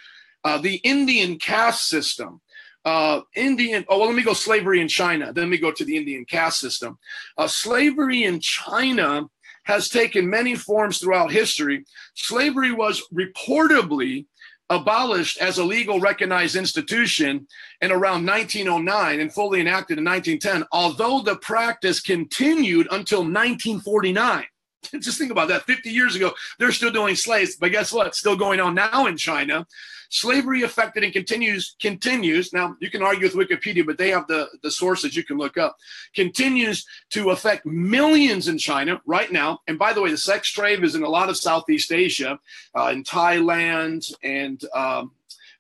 uh, 0.43 0.59
the 0.59 0.77
Indian 0.77 1.39
caste 1.39 1.87
system. 1.87 2.41
Uh, 2.87 3.23
Indian, 3.35 3.85
oh, 3.89 3.99
well, 3.99 4.07
let 4.07 4.15
me 4.15 4.23
go 4.23 4.33
slavery 4.33 4.81
in 4.81 4.87
China. 4.87 5.33
Then 5.33 5.51
we 5.51 5.59
go 5.59 5.73
to 5.73 5.85
the 5.85 5.97
Indian 5.97 6.25
caste 6.25 6.61
system. 6.61 6.99
Uh, 7.37 7.49
slavery 7.49 8.23
in 8.23 8.39
China 8.39 9.29
has 9.65 9.89
taken 9.89 10.31
many 10.31 10.55
forms 10.55 10.99
throughout 10.99 11.33
history. 11.33 11.85
Slavery 12.15 12.71
was 12.71 13.03
reportedly 13.13 14.27
abolished 14.71 15.39
as 15.39 15.59
a 15.59 15.65
legal 15.65 15.99
recognized 15.99 16.55
institution 16.55 17.49
in 17.81 17.91
around 17.91 18.25
1909 18.25 19.21
and 19.21 19.35
fully 19.35 19.61
enacted 19.61 19.99
in 19.99 20.05
1910, 20.05 20.69
although 20.71 21.21
the 21.23 21.37
practice 21.39 22.01
continued 22.01 22.87
until 22.93 23.21
1949. 23.21 24.45
Just 25.01 25.19
think 25.19 25.31
about 25.31 25.49
that. 25.49 25.63
50 25.63 25.91
years 25.91 26.17
ago, 26.17 26.33
they're 26.59 26.73
still 26.73 26.91
doing 26.91 27.17
slaves, 27.17 27.57
but 27.57 27.71
guess 27.71 27.93
what? 27.93 28.07
It's 28.07 28.19
still 28.19 28.37
going 28.37 28.61
on 28.61 28.75
now 28.75 29.07
in 29.07 29.17
China. 29.17 29.67
Slavery 30.09 30.63
affected 30.63 31.03
and 31.03 31.13
continues, 31.13 31.75
continues. 31.81 32.53
Now, 32.53 32.77
you 32.81 32.91
can 32.91 33.03
argue 33.03 33.29
with 33.29 33.35
Wikipedia, 33.35 33.85
but 33.85 33.99
they 33.99 34.11
have 34.11 34.27
the, 34.29 34.49
the 34.63 34.71
sources 34.71 35.17
you 35.17 35.25
can 35.25 35.37
look 35.37 35.57
up. 35.57 35.77
Continues 36.15 36.87
to 37.11 37.31
affect 37.31 37.67
millions 37.67 38.49
in 38.49 38.59
China 38.59 39.01
right 39.05 39.33
now. 39.33 39.61
And 39.67 39.79
by 39.79 39.93
the 39.93 40.01
way, 40.01 40.11
the 40.11 40.19
sex 40.19 40.51
trade 40.51 40.85
is 40.85 40.95
in 40.95 41.03
a 41.03 41.09
lot 41.09 41.29
of 41.29 41.37
Southeast 41.37 41.91
Asia, 41.91 42.39
uh, 42.77 42.91
in 42.93 43.03
Thailand 43.03 44.13
and 44.23 44.63
um, 44.75 45.11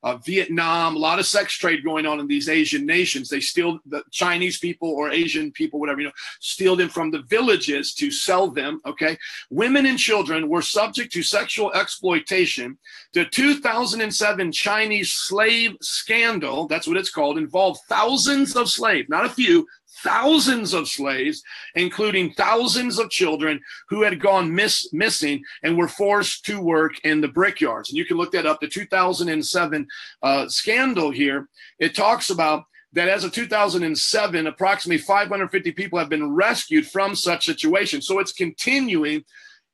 uh, 0.06 0.16
Vietnam, 0.18 0.94
a 0.94 0.98
lot 1.00 1.18
of 1.18 1.26
sex 1.26 1.52
trade 1.54 1.82
going 1.82 2.06
on 2.06 2.20
in 2.20 2.28
these 2.28 2.48
Asian 2.48 2.86
nations. 2.86 3.28
They 3.28 3.40
steal 3.40 3.80
the 3.86 4.04
Chinese 4.12 4.56
people 4.56 4.88
or 4.88 5.10
Asian 5.10 5.50
people, 5.50 5.80
whatever, 5.80 6.00
you 6.00 6.06
know, 6.06 6.12
steal 6.38 6.76
them 6.76 6.88
from 6.88 7.10
the 7.10 7.22
villages 7.22 7.92
to 7.94 8.12
sell 8.12 8.48
them. 8.48 8.80
Okay. 8.86 9.18
Women 9.50 9.84
and 9.84 9.98
children 9.98 10.48
were 10.48 10.62
subject 10.62 11.12
to 11.14 11.24
sexual 11.24 11.72
exploitation. 11.72 12.78
The 13.14 13.24
2007 13.24 14.52
Chinese 14.52 15.10
slave 15.10 15.76
scandal, 15.82 16.68
that's 16.68 16.86
what 16.86 16.96
it's 16.96 17.10
called, 17.10 17.36
involved 17.36 17.80
thousands 17.88 18.54
of 18.54 18.70
slaves, 18.70 19.08
not 19.08 19.26
a 19.26 19.28
few, 19.28 19.66
thousands 20.06 20.72
of 20.72 20.88
slaves, 20.88 21.42
including 21.74 22.32
thousands 22.32 23.00
of 23.00 23.10
children 23.10 23.60
who 23.88 24.02
had 24.02 24.20
gone 24.20 24.54
miss, 24.54 24.92
missing 24.92 25.42
and 25.64 25.76
were 25.76 25.88
forced 25.88 26.44
to 26.44 26.60
work 26.60 26.92
in 27.04 27.20
the 27.20 27.28
brickyards. 27.28 27.88
And 27.90 27.98
you 27.98 28.04
can 28.04 28.16
look 28.16 28.30
that 28.32 28.46
up. 28.46 28.60
The 28.60 28.68
2007 28.68 29.88
uh, 30.22 30.48
scandal 30.48 31.10
here, 31.10 31.48
it 31.80 31.96
talks 31.96 32.30
about 32.30 32.64
that 32.92 33.08
as 33.08 33.24
of 33.24 33.32
2007, 33.32 34.46
approximately 34.46 34.98
550 34.98 35.72
people 35.72 35.98
have 35.98 36.08
been 36.08 36.32
rescued 36.32 36.86
from 36.86 37.16
such 37.16 37.44
situations. 37.44 38.06
So 38.06 38.20
it's 38.20 38.32
continuing 38.32 39.24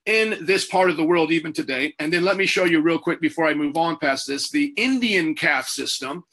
in 0.06 0.38
this 0.40 0.64
part 0.64 0.90
of 0.90 0.96
the 0.96 1.04
world 1.04 1.30
even 1.30 1.52
today. 1.52 1.94
And 1.98 2.12
then 2.12 2.24
let 2.24 2.38
me 2.38 2.46
show 2.46 2.64
you 2.64 2.80
real 2.80 2.98
quick 2.98 3.20
before 3.20 3.46
I 3.46 3.54
move 3.54 3.76
on 3.76 3.98
past 3.98 4.26
this 4.26 4.50
the 4.50 4.72
Indian 4.76 5.34
caste 5.34 5.74
system. 5.74 6.24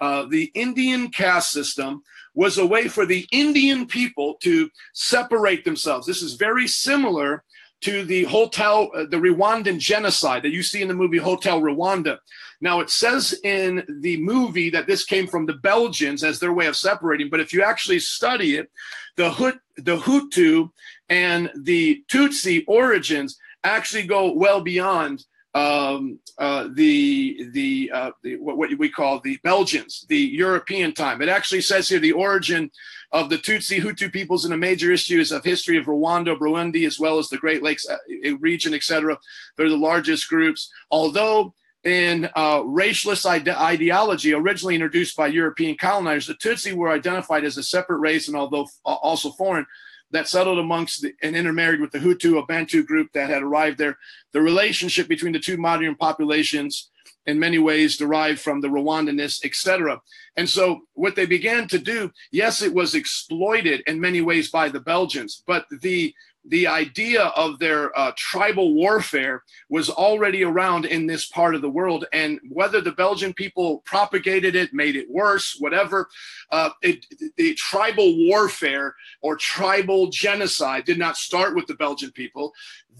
Uh, 0.00 0.26
the 0.26 0.50
Indian 0.54 1.08
caste 1.08 1.50
system 1.50 2.02
was 2.34 2.58
a 2.58 2.66
way 2.66 2.86
for 2.86 3.06
the 3.06 3.26
Indian 3.32 3.86
people 3.86 4.34
to 4.42 4.68
separate 4.92 5.64
themselves. 5.64 6.06
This 6.06 6.22
is 6.22 6.34
very 6.34 6.68
similar 6.68 7.42
to 7.82 8.04
the 8.04 8.24
hotel, 8.24 8.90
uh, 8.94 9.04
the 9.04 9.16
Rwandan 9.16 9.78
genocide 9.78 10.42
that 10.42 10.52
you 10.52 10.62
see 10.62 10.82
in 10.82 10.88
the 10.88 10.94
movie 10.94 11.18
Hotel 11.18 11.60
Rwanda. 11.60 12.18
Now, 12.60 12.80
it 12.80 12.90
says 12.90 13.38
in 13.44 13.84
the 14.00 14.16
movie 14.18 14.70
that 14.70 14.86
this 14.86 15.04
came 15.04 15.26
from 15.26 15.46
the 15.46 15.54
Belgians 15.54 16.24
as 16.24 16.38
their 16.38 16.54
way 16.54 16.66
of 16.66 16.76
separating, 16.76 17.28
but 17.28 17.40
if 17.40 17.52
you 17.52 17.62
actually 17.62 18.00
study 18.00 18.56
it, 18.56 18.70
the, 19.16 19.30
Hut, 19.30 19.58
the 19.76 19.98
Hutu 19.98 20.70
and 21.08 21.50
the 21.54 22.02
Tutsi 22.10 22.64
origins 22.66 23.38
actually 23.62 24.06
go 24.06 24.32
well 24.32 24.62
beyond 24.62 25.24
um, 25.56 26.18
uh, 26.36 26.68
the 26.74 27.48
the, 27.52 27.90
uh, 27.92 28.10
the 28.22 28.36
what, 28.36 28.76
we 28.78 28.90
call 28.90 29.20
the 29.20 29.38
Belgians, 29.42 30.04
the 30.08 30.18
European 30.18 30.92
time. 30.92 31.22
It 31.22 31.30
actually 31.30 31.62
says 31.62 31.88
here 31.88 31.98
the 31.98 32.12
origin 32.12 32.70
of 33.10 33.30
the 33.30 33.38
Tutsi 33.38 33.80
Hutu 33.80 34.12
peoples 34.12 34.44
in 34.44 34.50
the 34.50 34.58
major 34.58 34.92
issues 34.92 35.32
of 35.32 35.44
history 35.44 35.78
of 35.78 35.86
Rwanda, 35.86 36.38
Burundi, 36.38 36.86
as 36.86 37.00
well 37.00 37.18
as 37.18 37.30
the 37.30 37.38
Great 37.38 37.62
Lakes 37.62 37.88
uh, 37.88 37.96
region, 38.38 38.74
etc. 38.74 39.16
They're 39.56 39.70
the 39.70 39.78
largest 39.78 40.28
groups. 40.28 40.70
Although 40.90 41.54
in 41.84 42.28
uh, 42.36 42.60
racialist 42.60 43.24
ide- 43.24 43.48
ideology 43.48 44.34
originally 44.34 44.74
introduced 44.74 45.16
by 45.16 45.28
European 45.28 45.76
colonizers, 45.80 46.26
the 46.26 46.34
Tutsi 46.34 46.74
were 46.74 46.90
identified 46.90 47.44
as 47.44 47.56
a 47.56 47.62
separate 47.62 48.00
race 48.00 48.28
and 48.28 48.36
although 48.36 48.66
also 48.84 49.30
foreign, 49.30 49.64
that 50.10 50.28
settled 50.28 50.58
amongst 50.58 51.02
the, 51.02 51.12
and 51.22 51.36
intermarried 51.36 51.80
with 51.80 51.90
the 51.90 51.98
Hutu, 51.98 52.38
a 52.38 52.46
Bantu 52.46 52.84
group 52.84 53.12
that 53.12 53.30
had 53.30 53.42
arrived 53.42 53.78
there. 53.78 53.98
The 54.32 54.40
relationship 54.40 55.08
between 55.08 55.32
the 55.32 55.40
two 55.40 55.56
modern 55.56 55.94
populations 55.94 56.90
in 57.26 57.38
many 57.38 57.58
ways 57.58 57.96
derived 57.96 58.40
from 58.40 58.60
the 58.60 58.68
Rwandanists, 58.68 59.44
etc. 59.44 60.00
And 60.36 60.48
so 60.48 60.82
what 60.94 61.16
they 61.16 61.26
began 61.26 61.66
to 61.68 61.78
do, 61.78 62.10
yes, 62.30 62.62
it 62.62 62.72
was 62.72 62.94
exploited 62.94 63.82
in 63.86 64.00
many 64.00 64.20
ways 64.20 64.50
by 64.50 64.68
the 64.68 64.80
Belgians, 64.80 65.42
but 65.46 65.66
the 65.80 66.14
the 66.48 66.66
idea 66.66 67.24
of 67.36 67.58
their 67.58 67.96
uh, 67.98 68.12
tribal 68.16 68.74
warfare 68.74 69.42
was 69.68 69.90
already 69.90 70.44
around 70.44 70.84
in 70.84 71.06
this 71.06 71.26
part 71.26 71.54
of 71.54 71.62
the 71.62 71.68
world. 71.68 72.06
And 72.12 72.38
whether 72.48 72.80
the 72.80 72.92
Belgian 72.92 73.32
people 73.34 73.82
propagated 73.84 74.54
it, 74.54 74.72
made 74.72 74.96
it 74.96 75.10
worse, 75.10 75.56
whatever, 75.58 76.08
uh, 76.52 76.70
it, 76.82 77.04
the 77.36 77.54
tribal 77.54 78.16
warfare 78.28 78.94
or 79.22 79.36
tribal 79.36 80.08
genocide 80.08 80.84
did 80.84 80.98
not 80.98 81.16
start 81.16 81.54
with 81.54 81.66
the 81.66 81.74
Belgian 81.74 82.12
people. 82.12 82.52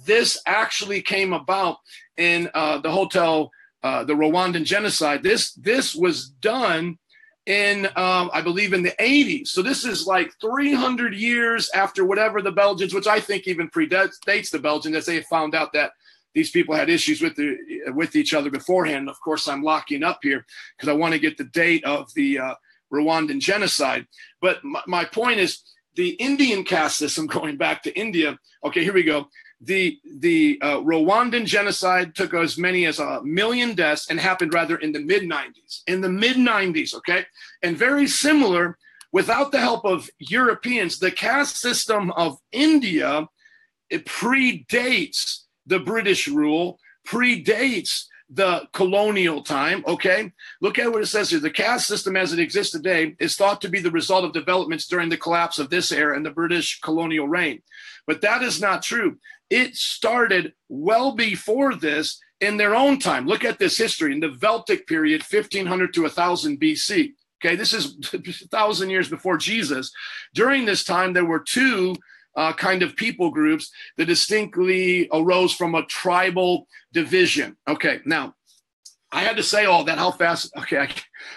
This 0.04 0.40
actually 0.46 1.02
came 1.02 1.32
about 1.32 1.78
in 2.16 2.50
uh, 2.54 2.78
the 2.78 2.90
hotel, 2.90 3.50
uh, 3.82 4.04
the 4.04 4.14
Rwandan 4.14 4.64
genocide. 4.64 5.22
This, 5.22 5.52
this 5.54 5.94
was 5.94 6.28
done 6.28 6.98
in, 7.46 7.86
um, 7.96 8.30
I 8.32 8.42
believe, 8.42 8.72
in 8.72 8.82
the 8.82 8.94
80s. 9.00 9.48
So 9.48 9.62
this 9.62 9.84
is 9.84 10.06
like 10.06 10.32
300 10.40 11.14
years 11.14 11.70
after 11.74 12.04
whatever 12.04 12.42
the 12.42 12.52
Belgians, 12.52 12.92
which 12.92 13.06
I 13.06 13.20
think 13.20 13.46
even 13.46 13.70
predates 13.70 14.50
the 14.50 14.58
Belgians, 14.58 14.96
as 14.96 15.06
they 15.06 15.22
found 15.22 15.54
out 15.54 15.72
that 15.72 15.92
these 16.34 16.50
people 16.50 16.74
had 16.74 16.90
issues 16.90 17.22
with 17.22 17.34
the 17.36 17.56
with 17.94 18.14
each 18.14 18.34
other 18.34 18.50
beforehand. 18.50 19.08
Of 19.08 19.18
course, 19.20 19.48
I'm 19.48 19.62
locking 19.62 20.02
up 20.02 20.18
here 20.22 20.44
because 20.76 20.88
I 20.88 20.92
want 20.92 21.14
to 21.14 21.18
get 21.20 21.38
the 21.38 21.44
date 21.44 21.84
of 21.84 22.12
the 22.14 22.38
uh, 22.38 22.54
Rwandan 22.92 23.40
genocide. 23.40 24.06
But 24.42 24.62
my, 24.62 24.82
my 24.86 25.04
point 25.04 25.40
is 25.40 25.62
the 25.94 26.10
Indian 26.10 26.62
caste 26.62 26.98
system, 26.98 27.26
going 27.38 27.56
back 27.56 27.82
to 27.84 27.98
India. 27.98 28.38
Okay, 28.64 28.84
here 28.84 28.92
we 28.92 29.02
go. 29.02 29.28
The 29.60 29.98
the 30.18 30.58
uh, 30.60 30.78
Rwandan 30.78 31.46
genocide 31.46 32.14
took 32.14 32.34
as 32.34 32.58
many 32.58 32.86
as 32.86 32.98
a 32.98 33.22
million 33.22 33.74
deaths 33.74 34.10
and 34.10 34.20
happened 34.20 34.52
rather 34.52 34.76
in 34.76 34.92
the 34.92 35.00
mid 35.00 35.22
90s. 35.22 35.82
In 35.86 36.02
the 36.02 36.10
mid 36.10 36.36
90s, 36.36 36.94
okay, 36.94 37.24
and 37.62 37.76
very 37.76 38.06
similar. 38.06 38.78
Without 39.12 39.50
the 39.50 39.60
help 39.60 39.86
of 39.86 40.10
Europeans, 40.18 40.98
the 40.98 41.10
caste 41.10 41.58
system 41.58 42.10
of 42.10 42.36
India 42.52 43.26
it 43.90 44.06
predates 44.06 45.42
the 45.64 45.78
British 45.78 46.28
rule, 46.28 46.78
predates 47.06 48.06
the 48.28 48.68
colonial 48.72 49.42
time. 49.42 49.84
Okay. 49.86 50.32
Look 50.60 50.78
at 50.78 50.90
what 50.90 51.02
it 51.02 51.06
says 51.06 51.30
here. 51.30 51.38
The 51.38 51.50
caste 51.50 51.86
system 51.86 52.16
as 52.16 52.32
it 52.32 52.40
exists 52.40 52.72
today 52.72 53.14
is 53.20 53.36
thought 53.36 53.60
to 53.60 53.68
be 53.68 53.80
the 53.80 53.90
result 53.90 54.24
of 54.24 54.32
developments 54.32 54.86
during 54.86 55.08
the 55.08 55.16
collapse 55.16 55.58
of 55.58 55.70
this 55.70 55.92
era 55.92 56.16
and 56.16 56.26
the 56.26 56.30
British 56.30 56.80
colonial 56.80 57.28
reign. 57.28 57.62
But 58.06 58.22
that 58.22 58.42
is 58.42 58.60
not 58.60 58.82
true. 58.82 59.18
It 59.48 59.76
started 59.76 60.54
well 60.68 61.12
before 61.12 61.74
this 61.74 62.20
in 62.40 62.56
their 62.56 62.74
own 62.74 62.98
time. 62.98 63.26
Look 63.26 63.44
at 63.44 63.58
this 63.58 63.78
history 63.78 64.12
in 64.12 64.20
the 64.20 64.28
Vedic 64.28 64.86
period, 64.86 65.22
1500 65.22 65.94
to 65.94 66.02
1000 66.02 66.60
BC. 66.60 67.12
Okay. 67.44 67.54
This 67.54 67.72
is 67.72 67.96
a 68.12 68.18
thousand 68.48 68.90
years 68.90 69.08
before 69.08 69.36
Jesus. 69.36 69.92
During 70.34 70.64
this 70.64 70.82
time, 70.82 71.12
there 71.12 71.24
were 71.24 71.40
two 71.40 71.94
uh, 72.36 72.52
kind 72.52 72.82
of 72.82 72.96
people 72.96 73.30
groups 73.30 73.70
that 73.96 74.06
distinctly 74.06 75.08
arose 75.12 75.52
from 75.52 75.74
a 75.74 75.86
tribal 75.86 76.66
division. 76.92 77.56
Okay, 77.66 78.00
now 78.04 78.34
I 79.10 79.22
had 79.22 79.36
to 79.36 79.42
say 79.42 79.64
all 79.64 79.84
that. 79.84 79.98
How 79.98 80.10
fast? 80.10 80.52
Okay, 80.56 80.78
I 80.78 80.88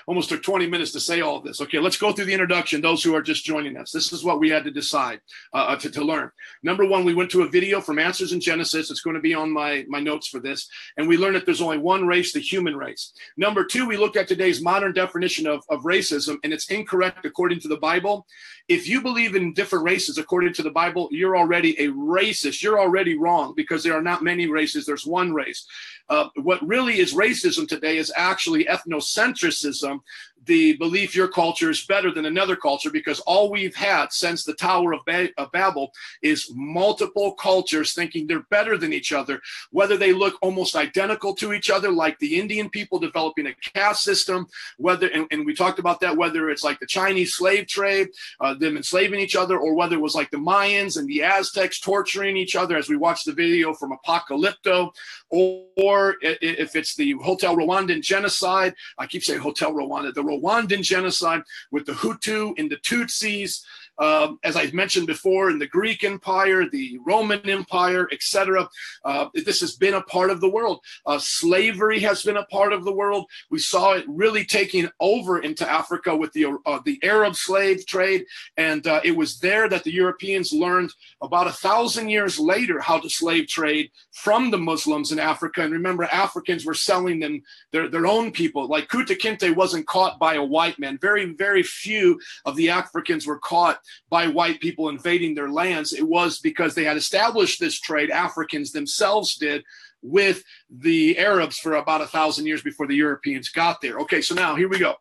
almost 0.07 0.29
took 0.29 0.43
20 0.43 0.67
minutes 0.67 0.91
to 0.91 0.99
say 0.99 1.21
all 1.21 1.41
this. 1.41 1.61
Okay, 1.61 1.79
let's 1.79 1.97
go 1.97 2.11
through 2.11 2.25
the 2.25 2.33
introduction. 2.33 2.81
Those 2.81 3.03
who 3.03 3.15
are 3.15 3.21
just 3.21 3.45
joining 3.45 3.77
us, 3.77 3.91
this 3.91 4.11
is 4.11 4.23
what 4.23 4.39
we 4.39 4.49
had 4.49 4.63
to 4.63 4.71
decide 4.71 5.21
uh, 5.53 5.57
uh, 5.57 5.75
to, 5.77 5.89
to 5.91 6.03
learn. 6.03 6.31
Number 6.63 6.85
one, 6.85 7.05
we 7.05 7.13
went 7.13 7.31
to 7.31 7.43
a 7.43 7.49
video 7.49 7.81
from 7.81 7.99
Answers 7.99 8.33
in 8.33 8.41
Genesis. 8.41 8.91
It's 8.91 9.01
going 9.01 9.15
to 9.15 9.21
be 9.21 9.33
on 9.33 9.51
my, 9.51 9.85
my 9.87 9.99
notes 9.99 10.27
for 10.27 10.39
this. 10.39 10.67
And 10.97 11.07
we 11.07 11.17
learned 11.17 11.35
that 11.35 11.45
there's 11.45 11.61
only 11.61 11.77
one 11.77 12.05
race, 12.07 12.33
the 12.33 12.39
human 12.39 12.75
race. 12.75 13.13
Number 13.37 13.63
two, 13.63 13.85
we 13.85 13.97
looked 13.97 14.17
at 14.17 14.27
today's 14.27 14.61
modern 14.61 14.93
definition 14.93 15.47
of, 15.47 15.63
of 15.69 15.83
racism, 15.83 16.37
and 16.43 16.53
it's 16.53 16.69
incorrect 16.69 17.25
according 17.25 17.59
to 17.61 17.67
the 17.67 17.77
Bible. 17.77 18.25
If 18.67 18.87
you 18.87 19.01
believe 19.01 19.35
in 19.35 19.53
different 19.53 19.85
races 19.85 20.17
according 20.17 20.53
to 20.53 20.63
the 20.63 20.71
Bible, 20.71 21.09
you're 21.11 21.37
already 21.37 21.79
a 21.79 21.87
racist. 21.89 22.61
You're 22.61 22.79
already 22.79 23.17
wrong 23.17 23.53
because 23.55 23.83
there 23.83 23.97
are 23.97 24.01
not 24.01 24.23
many 24.23 24.47
races, 24.47 24.85
there's 24.85 25.05
one 25.05 25.33
race. 25.33 25.65
Uh, 26.09 26.27
what 26.41 26.67
really 26.67 26.99
is 26.99 27.13
racism 27.13 27.67
today 27.67 27.97
is 27.97 28.11
actually 28.15 28.65
ethnocentrism, 28.65 29.68
racism 29.69 29.99
the 30.45 30.73
belief 30.77 31.15
your 31.15 31.27
culture 31.27 31.69
is 31.69 31.85
better 31.85 32.11
than 32.11 32.25
another 32.25 32.55
culture, 32.55 32.89
because 32.89 33.19
all 33.21 33.51
we've 33.51 33.75
had 33.75 34.11
since 34.11 34.43
the 34.43 34.53
Tower 34.53 34.93
of, 34.93 35.01
ba- 35.05 35.29
of 35.37 35.51
Babel 35.51 35.91
is 36.21 36.51
multiple 36.55 37.33
cultures 37.33 37.93
thinking 37.93 38.25
they're 38.25 38.45
better 38.49 38.77
than 38.77 38.93
each 38.93 39.11
other, 39.11 39.41
whether 39.71 39.97
they 39.97 40.13
look 40.13 40.37
almost 40.41 40.75
identical 40.75 41.35
to 41.35 41.53
each 41.53 41.69
other, 41.69 41.91
like 41.91 42.17
the 42.19 42.39
Indian 42.39 42.69
people 42.69 42.99
developing 42.99 43.47
a 43.47 43.53
caste 43.53 44.03
system, 44.03 44.47
whether, 44.77 45.07
and, 45.07 45.27
and 45.31 45.45
we 45.45 45.53
talked 45.53 45.79
about 45.79 45.99
that, 45.99 46.15
whether 46.15 46.49
it's 46.49 46.63
like 46.63 46.79
the 46.79 46.85
Chinese 46.85 47.35
slave 47.35 47.67
trade, 47.67 48.07
uh, 48.39 48.53
them 48.53 48.77
enslaving 48.77 49.19
each 49.19 49.35
other, 49.35 49.57
or 49.57 49.75
whether 49.75 49.95
it 49.95 50.01
was 50.01 50.15
like 50.15 50.31
the 50.31 50.37
Mayans 50.37 50.97
and 50.97 51.07
the 51.07 51.23
Aztecs 51.23 51.79
torturing 51.79 52.37
each 52.37 52.55
other, 52.55 52.77
as 52.77 52.89
we 52.89 52.95
watched 52.95 53.25
the 53.25 53.33
video 53.33 53.73
from 53.73 53.91
Apocalypto, 53.91 54.91
or, 55.29 55.65
or 55.77 56.15
if 56.21 56.75
it's 56.75 56.95
the 56.95 57.11
Hotel 57.13 57.55
Rwandan 57.55 58.01
genocide, 58.01 58.73
I 58.97 59.05
keep 59.05 59.23
saying 59.23 59.39
Hotel 59.39 59.73
Rwanda, 59.73 60.13
the 60.13 60.23
Rwandan 60.29 60.81
genocide 60.81 61.41
with 61.71 61.85
the 61.85 61.93
Hutu 61.93 62.53
and 62.57 62.69
the 62.69 62.77
Tutsis, 62.77 63.63
um, 63.99 64.39
as 64.43 64.55
I've 64.55 64.73
mentioned 64.73 65.07
before, 65.07 65.49
in 65.49 65.59
the 65.59 65.67
Greek 65.67 66.03
Empire, 66.03 66.69
the 66.69 66.97
Roman 67.05 67.47
Empire, 67.49 68.07
etc. 68.11 68.67
Uh, 69.03 69.27
this 69.33 69.59
has 69.61 69.75
been 69.75 69.95
a 69.95 70.01
part 70.03 70.29
of 70.29 70.41
the 70.41 70.49
world. 70.49 70.79
Uh, 71.05 71.19
slavery 71.19 71.99
has 71.99 72.23
been 72.23 72.37
a 72.37 72.45
part 72.45 72.73
of 72.73 72.85
the 72.85 72.93
world. 72.93 73.25
We 73.49 73.59
saw 73.59 73.93
it 73.93 74.05
really 74.07 74.45
taking 74.45 74.89
over 74.99 75.39
into 75.39 75.69
Africa 75.69 76.15
with 76.15 76.31
the 76.33 76.57
uh, 76.65 76.79
the 76.85 76.99
Arab 77.03 77.35
slave 77.35 77.85
trade, 77.85 78.25
and 78.57 78.85
uh, 78.87 79.01
it 79.03 79.15
was 79.15 79.39
there 79.39 79.67
that 79.69 79.83
the 79.83 79.93
Europeans 79.93 80.53
learned 80.53 80.91
about 81.21 81.47
a 81.47 81.51
thousand 81.51 82.09
years 82.09 82.39
later 82.39 82.79
how 82.79 82.99
to 82.99 83.09
slave 83.09 83.47
trade 83.47 83.91
from 84.11 84.51
the 84.51 84.57
Muslims 84.57 85.11
in 85.11 85.19
Africa. 85.19 85.61
And 85.61 85.73
remember, 85.73 86.05
Africans 86.05 86.65
were 86.65 86.73
selling 86.73 87.19
them 87.19 87.41
their, 87.71 87.87
their 87.87 88.07
own 88.07 88.31
people. 88.31 88.67
Like 88.67 88.87
Kunta 88.87 89.17
Kinte 89.17 89.55
wasn't 89.55 89.87
caught 89.87 90.19
by 90.19 90.35
a 90.35 90.43
white 90.43 90.79
man. 90.79 90.97
Very, 90.99 91.25
very 91.33 91.63
few 91.63 92.19
of 92.45 92.55
the 92.55 92.69
Africans 92.69 93.25
were 93.27 93.39
caught 93.39 93.79
by 94.09 94.27
white 94.27 94.59
people 94.59 94.89
invading 94.89 95.35
their 95.35 95.49
lands. 95.49 95.93
It 95.93 96.07
was 96.07 96.39
because 96.39 96.75
they 96.75 96.83
had 96.83 96.97
established 96.97 97.59
this 97.59 97.79
trade, 97.79 98.09
Africans 98.09 98.71
themselves 98.71 99.35
did, 99.35 99.63
with 100.01 100.43
the 100.69 101.17
Arabs 101.17 101.57
for 101.57 101.73
about 101.73 102.01
a 102.01 102.07
thousand 102.07 102.45
years 102.45 102.61
before 102.61 102.87
the 102.87 102.95
Europeans 102.95 103.49
got 103.49 103.81
there. 103.81 103.99
Okay, 103.99 104.21
so 104.21 104.35
now 104.35 104.55
here 104.55 104.69
we 104.69 104.79
go. 104.79 104.95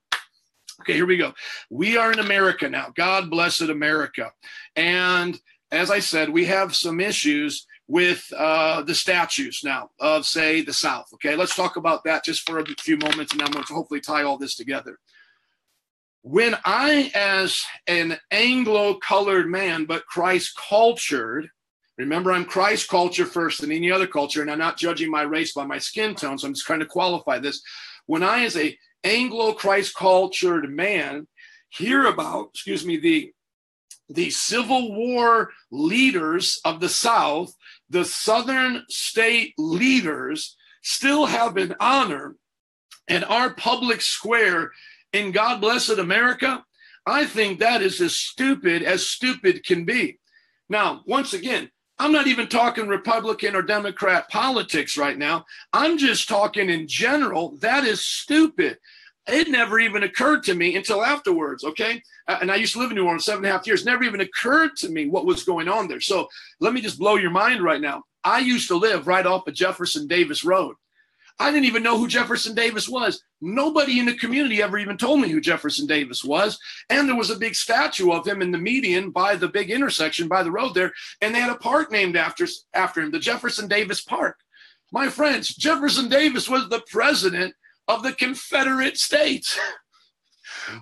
Okay, 0.81 0.95
here 0.95 1.07
we 1.07 1.17
go. 1.17 1.33
We 1.71 1.97
are 1.97 2.13
in 2.13 2.21
America 2.21 2.69
now. 2.69 2.93
God 2.95 3.31
blessed 3.31 3.63
America. 3.63 4.33
And 4.77 5.39
as 5.73 5.91
I 5.91 5.99
said, 5.99 6.31
we 6.31 6.47
have 6.47 6.75
some 6.75 7.01
issues 7.01 7.67
with 7.89 8.25
uh, 8.37 8.83
the 8.83 8.95
statues 8.95 9.61
now 9.65 9.91
of, 9.99 10.27
say, 10.27 10.61
the 10.61 10.73
South. 10.73 11.07
Okay, 11.15 11.35
let's 11.35 11.57
talk 11.57 11.77
about 11.77 12.05
that 12.05 12.25
just 12.25 12.49
for 12.49 12.59
a 12.59 12.67
few 12.81 12.97
moments, 12.99 13.33
and 13.33 13.43
I'm 13.43 13.51
going 13.51 13.65
to 13.65 13.75
hopefully 13.75 14.01
tie 14.01 14.23
all 14.23 14.39
this 14.39 14.55
together 14.55 14.99
when 16.23 16.57
I, 16.65 17.11
as 17.15 17.63
an 17.87 18.19
Anglo 18.31 18.95
colored 18.95 19.49
man, 19.49 19.85
but 19.85 20.07
Christ 20.07 20.59
cultured, 20.69 21.49
remember 21.97 22.33
I'm 22.33 22.45
Christ 22.45 22.89
culture 22.89 23.27
first 23.27 23.61
than 23.61 23.73
any 23.73 23.91
other 23.91 24.07
culture, 24.07 24.43
and 24.43 24.51
I'm 24.51 24.59
not 24.59 24.77
judging 24.77 25.11
my 25.11 25.23
race 25.23 25.53
by 25.53 25.65
my 25.65 25.79
skin 25.79 26.15
tone, 26.15 26.39
so 26.39 26.47
I'm 26.47 26.55
just 26.55 26.67
trying 26.67 26.81
to 26.81 26.87
qualify 26.87 27.39
this. 27.39 27.63
When 28.07 28.23
I, 28.23 28.45
as 28.45 28.57
a 28.57 28.77
Anglo 29.05 29.53
Christ 29.53 29.95
cultured 29.95 30.71
man, 30.71 31.29
hear 31.71 32.07
about, 32.07 32.51
excuse 32.55 32.85
me, 32.85 32.99
the 32.99 33.33
the 34.11 34.31
Civil 34.31 34.95
War 34.95 35.51
leaders 35.71 36.61
of 36.65 36.81
the 36.81 36.89
South, 36.89 37.55
the 37.91 38.07
Southern 38.07 38.85
state 38.89 39.53
leaders, 39.59 40.57
still 40.83 41.27
have 41.27 41.59
an 41.59 41.75
honor, 41.79 42.37
and 43.07 43.23
our 43.25 43.53
public 43.53 44.01
square 44.01 44.73
in 45.13 45.33
God 45.33 45.61
Blessed 45.61 45.99
America, 45.99 46.65
I 47.07 47.25
think 47.25 47.59
that 47.59 47.83
is 47.83 48.01
as 48.01 48.15
stupid 48.15 48.83
as 48.83 49.07
stupid 49.07 49.65
can 49.65 49.85
be. 49.85 50.19
Now, 50.69 51.03
once 51.07 51.33
again, 51.33 51.71
I'm 51.99 52.13
not 52.13 52.27
even 52.27 52.47
talking 52.47 52.87
Republican 52.87 53.57
or 53.57 53.63
Democrat 53.63 54.29
politics 54.29 54.97
right 54.97 55.19
now. 55.19 55.45
I'm 55.73 55.99
just 55.99 56.29
talking 56.29 56.71
in 56.71 56.87
general. 56.87 57.57
That 57.57 57.85
is 57.85 58.05
stupid. 58.05 58.79
It 59.27 59.49
never 59.49 59.79
even 59.79 60.05
occurred 60.05 60.45
to 60.45 60.55
me 60.55 60.77
until 60.77 61.05
afterwards. 61.05 61.65
Okay. 61.65 62.03
Uh, 62.29 62.39
and 62.41 62.51
I 62.51 62.57
used 62.57 62.75
to 62.75 62.79
live 62.79 62.91
in 62.91 62.97
New 62.97 63.05
Orleans 63.05 63.25
seven 63.25 63.45
and 63.45 63.53
a 63.53 63.57
half 63.57 63.67
years. 63.67 63.85
Never 63.85 64.05
even 64.05 64.21
occurred 64.21 64.77
to 64.77 64.89
me 64.89 65.09
what 65.09 65.27
was 65.27 65.43
going 65.43 65.69
on 65.69 65.89
there. 65.89 66.01
So 66.01 66.29
let 66.61 66.73
me 66.73 66.81
just 66.81 66.99
blow 66.99 67.17
your 67.17 67.31
mind 67.31 67.63
right 67.63 67.81
now. 67.81 68.05
I 68.23 68.39
used 68.39 68.69
to 68.69 68.77
live 68.77 69.07
right 69.07 69.27
off 69.27 69.47
of 69.47 69.55
Jefferson 69.55 70.07
Davis 70.07 70.45
Road. 70.45 70.77
I 71.41 71.53
didn't 71.53 71.67
even 71.67 71.85
know 71.85 71.97
who 71.97 72.09
Jefferson 72.09 72.55
Davis 72.55 72.89
was. 72.89 73.23
Nobody 73.41 74.01
in 74.01 74.07
the 74.07 74.17
community 74.17 74.61
ever 74.61 74.77
even 74.79 74.97
told 74.97 75.21
me 75.21 75.29
who 75.29 75.41
Jefferson 75.41 75.87
Davis 75.87 76.25
was. 76.25 76.59
And 76.91 77.09
there 77.09 77.17
was 77.17 77.31
a 77.31 77.39
big 77.39 77.55
statue 77.55 78.11
of 78.11 78.27
him 78.27 78.43
in 78.43 78.51
the 78.51 78.59
median 78.59 79.11
by 79.11 79.37
the 79.37 79.49
big 79.49 79.71
intersection 79.71 80.27
by 80.27 80.43
the 80.43 80.51
road 80.51 80.75
there. 80.75 80.93
And 81.21 81.35
they 81.35 81.41
had 81.41 81.53
a 81.53 81.59
park 81.59 81.93
named 81.93 82.17
after, 82.17 82.47
after 82.75 83.01
him, 83.01 83.13
the 83.13 83.21
Jefferson 83.21 83.69
Davis 83.69 84.01
Park. 84.01 84.37
My 84.91 85.09
friends, 85.09 85.55
Jefferson 85.55 86.09
Davis 86.09 86.49
was 86.49 86.69
the 86.69 86.83
president 86.91 87.55
of 87.87 88.03
the 88.03 88.13
Confederate 88.13 88.99
States. 88.99 89.59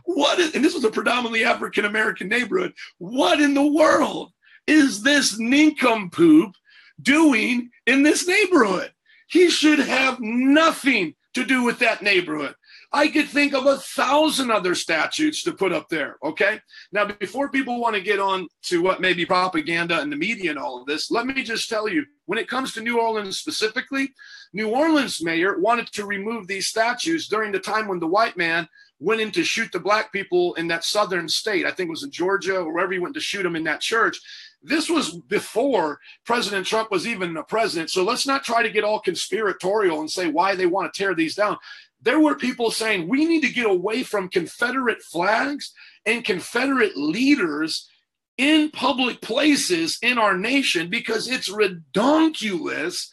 What 0.04 0.40
is, 0.40 0.54
and 0.54 0.64
this 0.64 0.74
was 0.74 0.84
a 0.84 0.90
predominantly 0.90 1.44
African 1.44 1.84
American 1.84 2.28
neighborhood. 2.28 2.72
What 2.98 3.40
in 3.40 3.54
the 3.54 3.66
world 3.66 4.32
is 4.66 5.02
this 5.02 5.38
nincompoop 5.38 6.54
doing 7.00 7.70
in 7.86 8.02
this 8.02 8.26
neighborhood? 8.26 8.92
He 9.26 9.50
should 9.50 9.80
have 9.80 10.18
nothing 10.20 11.14
to 11.34 11.44
do 11.44 11.62
with 11.62 11.78
that 11.80 12.02
neighborhood. 12.02 12.54
I 12.92 13.08
could 13.08 13.28
think 13.28 13.52
of 13.52 13.66
a 13.66 13.76
thousand 13.76 14.50
other 14.50 14.74
statutes 14.74 15.42
to 15.42 15.52
put 15.52 15.72
up 15.72 15.88
there. 15.88 16.16
Okay. 16.24 16.60
Now, 16.92 17.04
before 17.04 17.50
people 17.50 17.80
want 17.80 17.94
to 17.94 18.00
get 18.00 18.18
on 18.18 18.48
to 18.62 18.80
what 18.80 19.00
may 19.00 19.12
be 19.12 19.26
propaganda 19.26 20.00
and 20.00 20.10
the 20.10 20.16
media 20.16 20.50
and 20.50 20.58
all 20.58 20.80
of 20.80 20.86
this, 20.86 21.10
let 21.10 21.26
me 21.26 21.42
just 21.42 21.68
tell 21.68 21.88
you 21.88 22.06
when 22.24 22.38
it 22.38 22.48
comes 22.48 22.72
to 22.72 22.80
New 22.80 22.98
Orleans 22.98 23.38
specifically, 23.38 24.14
New 24.54 24.68
Orleans 24.68 25.22
mayor 25.22 25.58
wanted 25.58 25.88
to 25.88 26.06
remove 26.06 26.46
these 26.46 26.68
statues 26.68 27.28
during 27.28 27.52
the 27.52 27.58
time 27.58 27.86
when 27.86 28.00
the 28.00 28.06
white 28.06 28.36
man 28.36 28.66
went 28.98 29.20
in 29.20 29.30
to 29.32 29.44
shoot 29.44 29.70
the 29.72 29.80
black 29.80 30.12
people 30.12 30.54
in 30.54 30.68
that 30.68 30.84
southern 30.84 31.28
state. 31.28 31.66
I 31.66 31.70
think 31.70 31.88
it 31.88 31.90
was 31.90 32.04
in 32.04 32.10
Georgia 32.10 32.60
or 32.60 32.72
wherever 32.72 32.92
he 32.92 32.98
went 32.98 33.14
to 33.14 33.20
shoot 33.20 33.42
them 33.42 33.56
in 33.56 33.64
that 33.64 33.80
church. 33.80 34.18
This 34.66 34.88
was 34.88 35.16
before 35.16 36.00
President 36.24 36.66
Trump 36.66 36.90
was 36.90 37.06
even 37.06 37.36
a 37.36 37.42
president. 37.42 37.90
So 37.90 38.04
let's 38.04 38.26
not 38.26 38.44
try 38.44 38.62
to 38.62 38.70
get 38.70 38.84
all 38.84 39.00
conspiratorial 39.00 40.00
and 40.00 40.10
say 40.10 40.28
why 40.28 40.54
they 40.54 40.66
want 40.66 40.92
to 40.92 40.98
tear 40.98 41.14
these 41.14 41.34
down. 41.34 41.56
There 42.02 42.20
were 42.20 42.36
people 42.36 42.70
saying 42.70 43.08
we 43.08 43.24
need 43.24 43.42
to 43.42 43.52
get 43.52 43.66
away 43.66 44.02
from 44.02 44.28
Confederate 44.28 45.02
flags 45.02 45.72
and 46.04 46.24
Confederate 46.24 46.96
leaders 46.96 47.88
in 48.36 48.70
public 48.70 49.20
places 49.20 49.98
in 50.02 50.18
our 50.18 50.36
nation 50.36 50.90
because 50.90 51.28
it's 51.28 51.48
redonkulous 51.48 53.08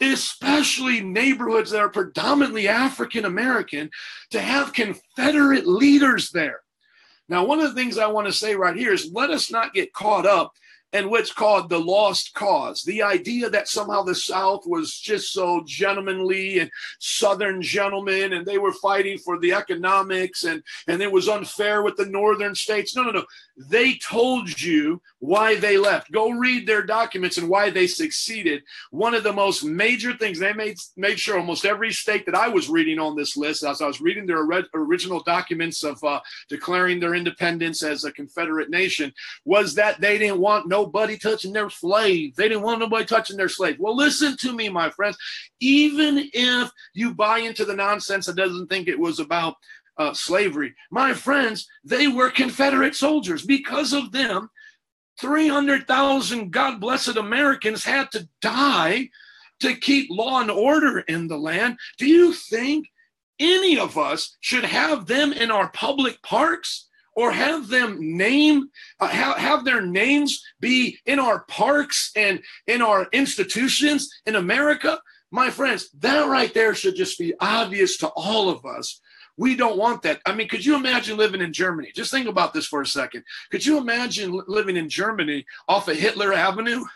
especially 0.00 1.00
neighborhoods 1.00 1.70
that 1.70 1.80
are 1.80 1.90
predominantly 1.90 2.66
African 2.66 3.24
American, 3.24 3.90
to 4.30 4.40
have 4.40 4.72
Confederate 4.72 5.66
leaders 5.66 6.30
there. 6.30 6.60
Now, 7.28 7.44
one 7.44 7.60
of 7.60 7.68
the 7.68 7.80
things 7.80 7.98
I 7.98 8.06
want 8.08 8.26
to 8.26 8.32
say 8.32 8.56
right 8.56 8.76
here 8.76 8.92
is 8.92 9.12
let 9.12 9.30
us 9.30 9.50
not 9.50 9.74
get 9.74 9.92
caught 9.92 10.26
up 10.26 10.54
and 10.92 11.10
what's 11.10 11.32
called 11.32 11.68
the 11.68 11.78
lost 11.78 12.34
cause. 12.34 12.82
The 12.82 13.02
idea 13.02 13.48
that 13.50 13.68
somehow 13.68 14.02
the 14.02 14.14
South 14.14 14.66
was 14.66 14.98
just 14.98 15.32
so 15.32 15.62
gentlemanly 15.66 16.58
and 16.58 16.70
Southern 16.98 17.62
gentlemen 17.62 18.32
and 18.32 18.44
they 18.44 18.58
were 18.58 18.72
fighting 18.72 19.18
for 19.18 19.38
the 19.38 19.52
economics 19.52 20.44
and, 20.44 20.62
and 20.88 21.00
it 21.00 21.10
was 21.10 21.28
unfair 21.28 21.82
with 21.82 21.96
the 21.96 22.06
Northern 22.06 22.54
states. 22.54 22.96
No, 22.96 23.04
no, 23.04 23.10
no. 23.12 23.24
They 23.56 23.96
told 23.96 24.60
you 24.60 25.00
why 25.18 25.56
they 25.56 25.76
left. 25.76 26.10
Go 26.10 26.30
read 26.30 26.66
their 26.66 26.82
documents 26.82 27.36
and 27.36 27.48
why 27.48 27.70
they 27.70 27.86
succeeded. 27.86 28.62
One 28.90 29.14
of 29.14 29.22
the 29.22 29.32
most 29.32 29.64
major 29.64 30.14
things 30.14 30.38
they 30.38 30.52
made 30.52 30.76
made 30.96 31.20
sure 31.20 31.38
almost 31.38 31.64
every 31.64 31.92
state 31.92 32.26
that 32.26 32.34
I 32.34 32.48
was 32.48 32.70
reading 32.70 32.98
on 32.98 33.16
this 33.16 33.36
list, 33.36 33.62
as 33.62 33.82
I 33.82 33.86
was 33.86 34.00
reading 34.00 34.26
their 34.26 34.46
original 34.74 35.22
documents 35.22 35.84
of 35.84 36.02
uh, 36.02 36.20
declaring 36.48 37.00
their 37.00 37.14
independence 37.14 37.82
as 37.82 38.04
a 38.04 38.12
Confederate 38.12 38.70
nation, 38.70 39.12
was 39.44 39.74
that 39.74 40.00
they 40.00 40.18
didn't 40.18 40.40
want 40.40 40.68
nobody 40.80 41.18
touching 41.18 41.52
their 41.52 41.70
slaves. 41.70 42.36
They 42.36 42.48
didn't 42.48 42.62
want 42.62 42.80
nobody 42.80 43.04
touching 43.04 43.36
their 43.36 43.48
slaves. 43.48 43.78
Well, 43.78 43.96
listen 43.96 44.36
to 44.38 44.52
me, 44.52 44.68
my 44.68 44.90
friends. 44.90 45.16
Even 45.60 46.30
if 46.32 46.70
you 46.94 47.14
buy 47.14 47.38
into 47.38 47.64
the 47.64 47.74
nonsense 47.74 48.26
that 48.26 48.36
doesn't 48.36 48.68
think 48.68 48.88
it 48.88 48.98
was 48.98 49.20
about 49.20 49.56
uh, 49.98 50.14
slavery. 50.14 50.74
My 50.90 51.12
friends, 51.12 51.68
they 51.84 52.08
were 52.08 52.30
Confederate 52.30 52.94
soldiers. 52.94 53.44
Because 53.44 53.92
of 53.92 54.12
them, 54.12 54.48
300,000 55.20 56.50
God 56.50 56.80
blessed 56.80 57.16
Americans 57.16 57.84
had 57.84 58.10
to 58.12 58.26
die 58.40 59.10
to 59.60 59.76
keep 59.76 60.08
law 60.10 60.40
and 60.40 60.50
order 60.50 61.00
in 61.00 61.28
the 61.28 61.36
land. 61.36 61.76
Do 61.98 62.06
you 62.06 62.32
think 62.32 62.86
any 63.38 63.78
of 63.78 63.98
us 63.98 64.38
should 64.40 64.64
have 64.64 65.06
them 65.06 65.34
in 65.34 65.50
our 65.50 65.68
public 65.68 66.22
parks? 66.22 66.88
Or 67.16 67.32
have 67.32 67.68
them 67.68 68.16
name 68.16 68.68
uh, 69.00 69.08
have, 69.08 69.36
have 69.36 69.64
their 69.64 69.80
names 69.80 70.42
be 70.60 70.98
in 71.06 71.18
our 71.18 71.44
parks 71.44 72.10
and 72.16 72.40
in 72.66 72.82
our 72.82 73.08
institutions 73.12 74.08
in 74.26 74.36
america 74.36 75.00
my 75.30 75.50
friends 75.50 75.90
that 75.98 76.28
right 76.28 76.54
there 76.54 76.74
should 76.74 76.96
just 76.96 77.18
be 77.18 77.34
obvious 77.40 77.96
to 77.96 78.08
all 78.08 78.48
of 78.48 78.64
us 78.64 79.00
we 79.40 79.56
don't 79.56 79.78
want 79.78 80.02
that. 80.02 80.20
I 80.26 80.34
mean, 80.34 80.48
could 80.48 80.66
you 80.66 80.76
imagine 80.76 81.16
living 81.16 81.40
in 81.40 81.54
Germany? 81.54 81.92
Just 81.94 82.10
think 82.10 82.28
about 82.28 82.52
this 82.52 82.66
for 82.66 82.82
a 82.82 82.86
second. 82.86 83.24
Could 83.50 83.64
you 83.64 83.78
imagine 83.78 84.38
living 84.46 84.76
in 84.76 84.90
Germany 84.90 85.46
off 85.66 85.88
of 85.88 85.96
Hitler 85.96 86.34
Avenue? 86.34 86.84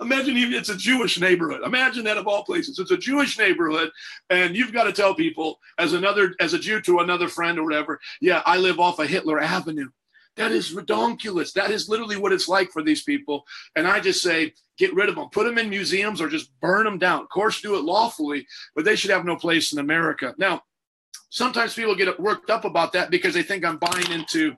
Imagine 0.00 0.36
even 0.36 0.54
it's 0.54 0.68
a 0.68 0.76
Jewish 0.76 1.20
neighborhood. 1.20 1.62
Imagine 1.64 2.04
that 2.04 2.16
of 2.16 2.26
all 2.26 2.44
places. 2.44 2.78
It's 2.78 2.90
a 2.90 2.96
Jewish 2.96 3.38
neighborhood, 3.38 3.90
and 4.30 4.56
you've 4.56 4.72
got 4.72 4.84
to 4.84 4.92
tell 4.92 5.14
people 5.14 5.58
as 5.78 5.92
another 5.92 6.34
as 6.40 6.54
a 6.54 6.58
Jew 6.58 6.80
to 6.82 7.00
another 7.00 7.28
friend 7.28 7.58
or 7.58 7.64
whatever, 7.64 8.00
yeah, 8.20 8.42
I 8.46 8.58
live 8.58 8.80
off 8.80 8.98
of 8.98 9.08
Hitler 9.08 9.40
Avenue. 9.40 9.88
That 10.36 10.52
is 10.52 10.72
redonkulous. 10.72 11.52
That 11.54 11.72
is 11.72 11.88
literally 11.88 12.16
what 12.16 12.32
it's 12.32 12.48
like 12.48 12.70
for 12.70 12.82
these 12.82 13.02
people. 13.02 13.44
And 13.74 13.88
I 13.88 13.98
just 13.98 14.22
say, 14.22 14.54
get 14.78 14.94
rid 14.94 15.08
of 15.08 15.16
them, 15.16 15.28
put 15.30 15.44
them 15.44 15.58
in 15.58 15.68
museums 15.68 16.20
or 16.20 16.28
just 16.28 16.52
burn 16.60 16.84
them 16.84 16.96
down. 16.96 17.22
Of 17.22 17.28
course, 17.28 17.60
do 17.60 17.76
it 17.76 17.82
lawfully, 17.82 18.46
but 18.76 18.84
they 18.84 18.94
should 18.94 19.10
have 19.10 19.24
no 19.24 19.34
place 19.34 19.72
in 19.72 19.80
America. 19.80 20.34
Now, 20.38 20.62
sometimes 21.30 21.74
people 21.74 21.96
get 21.96 22.20
worked 22.20 22.50
up 22.50 22.64
about 22.64 22.92
that 22.92 23.10
because 23.10 23.34
they 23.34 23.42
think 23.42 23.64
I'm 23.64 23.78
buying 23.78 24.12
into 24.12 24.56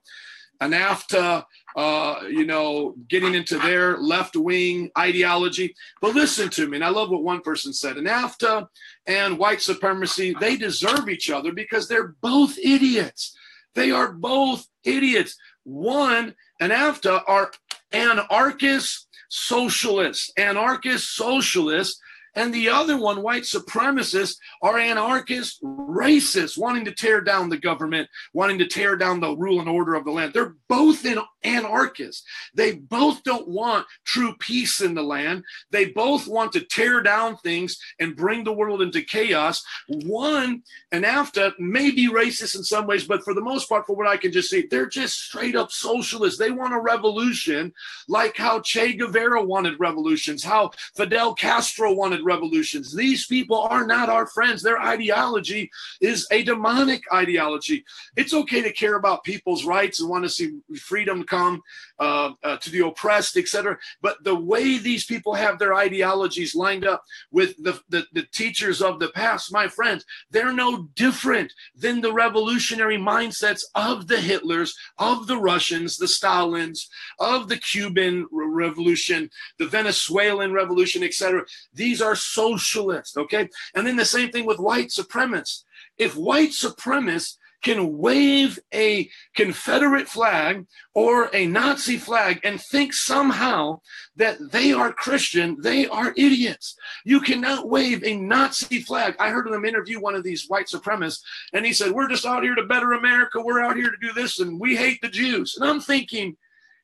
Antifa, 0.60 1.44
uh, 1.76 2.20
you 2.28 2.44
know, 2.44 2.94
getting 3.08 3.34
into 3.34 3.58
their 3.58 3.98
left 3.98 4.36
wing 4.36 4.90
ideology. 4.98 5.74
But 6.00 6.14
listen 6.14 6.48
to 6.50 6.68
me, 6.68 6.76
and 6.76 6.84
I 6.84 6.90
love 6.90 7.10
what 7.10 7.22
one 7.22 7.40
person 7.40 7.72
said 7.72 7.96
Antifa 7.96 8.68
and 9.06 9.38
white 9.38 9.62
supremacy, 9.62 10.34
they 10.38 10.56
deserve 10.56 11.08
each 11.08 11.30
other 11.30 11.52
because 11.52 11.88
they're 11.88 12.14
both 12.20 12.58
idiots. 12.58 13.36
They 13.74 13.90
are 13.90 14.12
both 14.12 14.66
idiots. 14.84 15.36
One, 15.64 16.34
an 16.60 16.70
Antifa 16.70 17.22
are 17.26 17.52
anarchist 17.92 19.08
socialists, 19.28 20.30
anarchist 20.36 21.14
socialists 21.14 22.00
and 22.34 22.52
the 22.52 22.68
other 22.68 22.96
one, 22.96 23.22
white 23.22 23.42
supremacists, 23.42 24.36
are 24.62 24.78
anarchist 24.78 25.62
racists, 25.62 26.56
wanting 26.56 26.84
to 26.84 26.92
tear 26.92 27.20
down 27.20 27.48
the 27.48 27.58
government, 27.58 28.08
wanting 28.32 28.58
to 28.58 28.66
tear 28.66 28.96
down 28.96 29.20
the 29.20 29.36
rule 29.36 29.60
and 29.60 29.68
order 29.68 29.94
of 29.94 30.04
the 30.04 30.10
land. 30.10 30.32
They're 30.32 30.54
both 30.68 31.04
in 31.04 31.18
anarchists. 31.42 32.24
They 32.54 32.72
both 32.72 33.22
don't 33.22 33.48
want 33.48 33.86
true 34.04 34.34
peace 34.38 34.80
in 34.80 34.94
the 34.94 35.02
land. 35.02 35.44
They 35.70 35.86
both 35.86 36.26
want 36.26 36.52
to 36.52 36.60
tear 36.60 37.02
down 37.02 37.36
things 37.38 37.78
and 37.98 38.16
bring 38.16 38.44
the 38.44 38.52
world 38.52 38.82
into 38.82 39.02
chaos. 39.02 39.64
One, 39.88 40.62
and 40.92 41.04
Antifa 41.04 41.52
may 41.58 41.90
be 41.90 42.08
racist 42.08 42.56
in 42.56 42.62
some 42.62 42.86
ways, 42.86 43.06
but 43.06 43.22
for 43.24 43.34
the 43.34 43.40
most 43.40 43.68
part, 43.68 43.86
for 43.86 43.96
what 43.96 44.06
I 44.06 44.16
can 44.16 44.32
just 44.32 44.50
see, 44.50 44.66
they're 44.70 44.86
just 44.86 45.20
straight 45.20 45.56
up 45.56 45.70
socialists. 45.70 46.38
They 46.38 46.50
want 46.50 46.74
a 46.74 46.80
revolution 46.80 47.72
like 48.08 48.36
how 48.36 48.60
Che 48.60 48.94
Guevara 48.94 49.42
wanted 49.42 49.80
revolutions, 49.80 50.44
how 50.44 50.70
Fidel 50.96 51.34
Castro 51.34 51.92
wanted 51.92 52.19
revolutions. 52.22 52.94
These 52.94 53.26
people 53.26 53.60
are 53.60 53.86
not 53.86 54.08
our 54.08 54.26
friends. 54.26 54.62
Their 54.62 54.80
ideology 54.80 55.70
is 56.00 56.26
a 56.30 56.42
demonic 56.42 57.02
ideology. 57.12 57.84
It's 58.16 58.34
okay 58.34 58.62
to 58.62 58.72
care 58.72 58.96
about 58.96 59.24
people's 59.24 59.64
rights 59.64 60.00
and 60.00 60.08
want 60.08 60.24
to 60.24 60.30
see 60.30 60.58
freedom 60.78 61.24
come 61.24 61.62
uh, 62.00 62.32
uh, 62.42 62.56
to 62.56 62.70
the 62.70 62.84
oppressed, 62.84 63.36
etc. 63.36 63.78
But 64.00 64.24
the 64.24 64.34
way 64.34 64.78
these 64.78 65.04
people 65.04 65.34
have 65.34 65.58
their 65.58 65.74
ideologies 65.74 66.54
lined 66.54 66.86
up 66.86 67.04
with 67.30 67.62
the, 67.62 67.78
the, 67.90 68.06
the 68.12 68.22
teachers 68.32 68.80
of 68.80 68.98
the 68.98 69.10
past, 69.10 69.52
my 69.52 69.68
friends, 69.68 70.04
they're 70.30 70.52
no 70.52 70.88
different 70.94 71.52
than 71.76 72.00
the 72.00 72.12
revolutionary 72.12 72.96
mindsets 72.96 73.62
of 73.74 74.08
the 74.08 74.16
Hitlers, 74.16 74.72
of 74.98 75.26
the 75.26 75.36
Russians, 75.36 75.98
the 75.98 76.08
Stalins, 76.08 76.88
of 77.18 77.48
the 77.48 77.58
Cuban 77.58 78.26
revolution, 78.32 79.28
the 79.58 79.66
Venezuelan 79.66 80.54
revolution, 80.54 81.02
etc. 81.02 81.44
These 81.74 82.00
are 82.00 82.16
socialists, 82.16 83.16
okay? 83.16 83.48
And 83.74 83.86
then 83.86 83.96
the 83.96 84.04
same 84.06 84.30
thing 84.30 84.46
with 84.46 84.58
white 84.58 84.88
supremacists. 84.88 85.64
If 85.98 86.16
white 86.16 86.50
supremacists 86.50 87.36
can 87.62 87.98
wave 87.98 88.58
a 88.72 89.08
Confederate 89.34 90.08
flag 90.08 90.66
or 90.94 91.30
a 91.34 91.46
Nazi 91.46 91.96
flag 91.96 92.40
and 92.44 92.60
think 92.60 92.92
somehow 92.92 93.80
that 94.16 94.38
they 94.52 94.72
are 94.72 94.92
Christian, 94.92 95.56
they 95.60 95.86
are 95.86 96.14
idiots. 96.16 96.76
You 97.04 97.20
cannot 97.20 97.68
wave 97.68 98.02
a 98.04 98.16
Nazi 98.16 98.80
flag. 98.80 99.14
I 99.18 99.30
heard 99.30 99.50
them 99.50 99.64
interview 99.64 100.00
one 100.00 100.14
of 100.14 100.24
these 100.24 100.46
white 100.48 100.66
supremacists, 100.66 101.22
and 101.52 101.66
he 101.66 101.72
said, 101.72 101.92
We're 101.92 102.08
just 102.08 102.26
out 102.26 102.42
here 102.42 102.54
to 102.54 102.62
better 102.64 102.92
America. 102.92 103.40
We're 103.40 103.60
out 103.60 103.76
here 103.76 103.90
to 103.90 104.06
do 104.06 104.12
this, 104.12 104.40
and 104.40 104.60
we 104.60 104.76
hate 104.76 105.00
the 105.02 105.08
Jews. 105.08 105.56
And 105.58 105.68
I'm 105.68 105.80
thinking, 105.80 106.36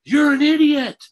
You're 0.04 0.32
an 0.32 0.42
idiot. 0.42 1.02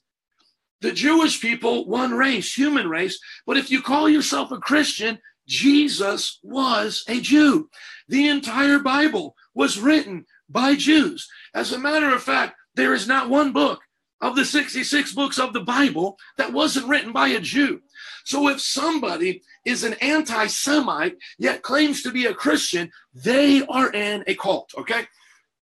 The 0.81 0.93
Jewish 0.93 1.41
people, 1.41 1.87
one 1.87 2.13
race, 2.13 2.53
human 2.53 2.89
race. 2.89 3.19
But 3.47 3.57
if 3.57 3.71
you 3.71 3.81
call 3.81 4.07
yourself 4.07 4.53
a 4.53 4.59
Christian, 4.59 5.19
Jesus 5.47 6.39
was 6.43 7.05
a 7.09 7.21
Jew. 7.21 7.69
The 8.09 8.29
entire 8.29 8.79
Bible 8.79 9.37
was 9.55 9.79
written 9.79 10.27
by 10.49 10.75
Jews. 10.75 11.29
As 11.55 11.73
a 11.73 11.79
matter 11.79 12.13
of 12.13 12.23
fact, 12.23 12.57
there 12.75 12.95
is 12.95 13.07
not 13.07 13.31
one 13.31 13.53
book 13.53 13.81
of 14.21 14.37
the 14.37 14.45
66 14.45 15.13
books 15.13 15.39
of 15.39 15.53
the 15.53 15.61
Bible 15.61 16.17
that 16.39 16.53
wasn't 16.53 16.89
written 16.89 17.13
by 17.13 17.29
a 17.29 17.41
Jew. 17.41 17.81
So 18.25 18.49
if 18.49 18.61
somebody 18.61 19.43
is 19.65 19.85
an 19.85 19.95
anti 20.01 20.47
Semite 20.47 21.17
yet 21.39 21.63
claims 21.63 22.03
to 22.03 22.11
be 22.11 22.27
a 22.27 22.35
Christian, 22.35 22.91
they 23.15 23.63
are 23.67 23.93
in 23.93 24.25
a 24.27 24.35
cult, 24.35 24.71
okay? 24.79 25.07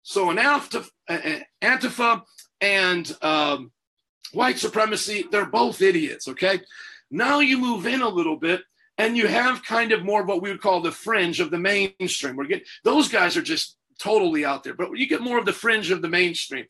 So 0.02 0.30
an 0.30 0.38
Antifa, 1.62 2.22
and 2.60 3.16
um, 3.22 3.70
white 4.32 4.58
supremacy, 4.58 5.24
they're 5.30 5.46
both 5.46 5.80
idiots, 5.80 6.28
okay? 6.28 6.60
Now 7.10 7.40
you 7.40 7.58
move 7.58 7.86
in 7.86 8.02
a 8.02 8.08
little 8.08 8.36
bit 8.36 8.62
and 8.98 9.16
you 9.16 9.26
have 9.28 9.64
kind 9.64 9.92
of 9.92 10.04
more 10.04 10.22
of 10.22 10.28
what 10.28 10.42
we 10.42 10.50
would 10.50 10.60
call 10.60 10.80
the 10.80 10.92
fringe 10.92 11.40
of 11.40 11.50
the 11.50 11.58
mainstream. 11.58 12.36
We're 12.36 12.46
getting, 12.46 12.66
those 12.84 13.08
guys 13.08 13.36
are 13.36 13.42
just 13.42 13.76
totally 13.98 14.44
out 14.44 14.64
there, 14.64 14.74
but 14.74 14.90
you 14.96 15.06
get 15.06 15.22
more 15.22 15.38
of 15.38 15.46
the 15.46 15.52
fringe 15.52 15.90
of 15.90 16.02
the 16.02 16.08
mainstream. 16.08 16.66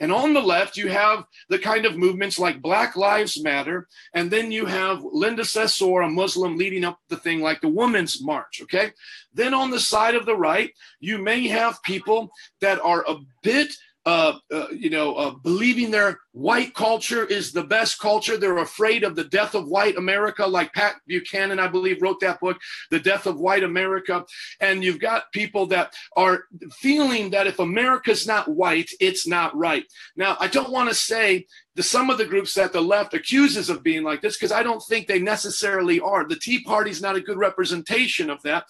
And 0.00 0.10
on 0.10 0.32
the 0.32 0.40
left, 0.40 0.76
you 0.76 0.88
have 0.88 1.26
the 1.48 1.58
kind 1.58 1.86
of 1.86 1.96
movements 1.96 2.38
like 2.38 2.62
Black 2.62 2.96
Lives 2.96 3.40
Matter. 3.40 3.86
And 4.14 4.30
then 4.30 4.50
you 4.50 4.66
have 4.66 5.04
Linda 5.04 5.42
Sarsour, 5.42 6.04
a 6.04 6.08
Muslim, 6.08 6.56
leading 6.56 6.84
up 6.84 6.98
the 7.08 7.16
thing 7.16 7.40
like 7.40 7.60
the 7.60 7.68
Women's 7.68 8.20
March. 8.20 8.60
Okay. 8.62 8.90
Then 9.32 9.54
on 9.54 9.70
the 9.70 9.78
side 9.78 10.16
of 10.16 10.26
the 10.26 10.36
right, 10.36 10.72
you 10.98 11.18
may 11.18 11.46
have 11.48 11.82
people 11.84 12.32
that 12.60 12.80
are 12.80 13.04
a 13.06 13.18
bit 13.42 13.72
uh, 14.04 14.38
uh, 14.52 14.66
you 14.70 14.90
know, 14.90 15.14
uh, 15.14 15.30
believing 15.30 15.90
their 15.90 16.18
white 16.32 16.74
culture 16.74 17.24
is 17.24 17.52
the 17.52 17.62
best 17.62 18.00
culture. 18.00 18.36
They're 18.36 18.58
afraid 18.58 19.04
of 19.04 19.14
the 19.14 19.24
death 19.24 19.54
of 19.54 19.68
white 19.68 19.96
America, 19.96 20.44
like 20.44 20.72
Pat 20.72 20.96
Buchanan, 21.06 21.60
I 21.60 21.68
believe, 21.68 22.02
wrote 22.02 22.18
that 22.20 22.40
book, 22.40 22.58
The 22.90 22.98
Death 22.98 23.26
of 23.26 23.38
White 23.38 23.62
America. 23.62 24.24
And 24.58 24.82
you've 24.82 24.98
got 24.98 25.30
people 25.32 25.66
that 25.66 25.94
are 26.16 26.44
feeling 26.72 27.30
that 27.30 27.46
if 27.46 27.60
America's 27.60 28.26
not 28.26 28.48
white, 28.48 28.90
it's 28.98 29.26
not 29.26 29.56
right. 29.56 29.84
Now, 30.16 30.36
I 30.40 30.48
don't 30.48 30.72
want 30.72 30.88
to 30.88 30.94
say 30.96 31.46
the 31.74 31.82
some 31.82 32.10
of 32.10 32.18
the 32.18 32.26
groups 32.26 32.54
that 32.54 32.72
the 32.72 32.80
left 32.80 33.14
accuses 33.14 33.70
of 33.70 33.82
being 33.82 34.02
like 34.02 34.20
this 34.20 34.36
because 34.36 34.52
I 34.52 34.62
don't 34.62 34.82
think 34.82 35.06
they 35.06 35.18
necessarily 35.18 36.00
are. 36.00 36.26
The 36.26 36.36
Tea 36.36 36.62
Party's 36.64 37.00
not 37.00 37.16
a 37.16 37.20
good 37.20 37.38
representation 37.38 38.30
of 38.30 38.42
that 38.42 38.64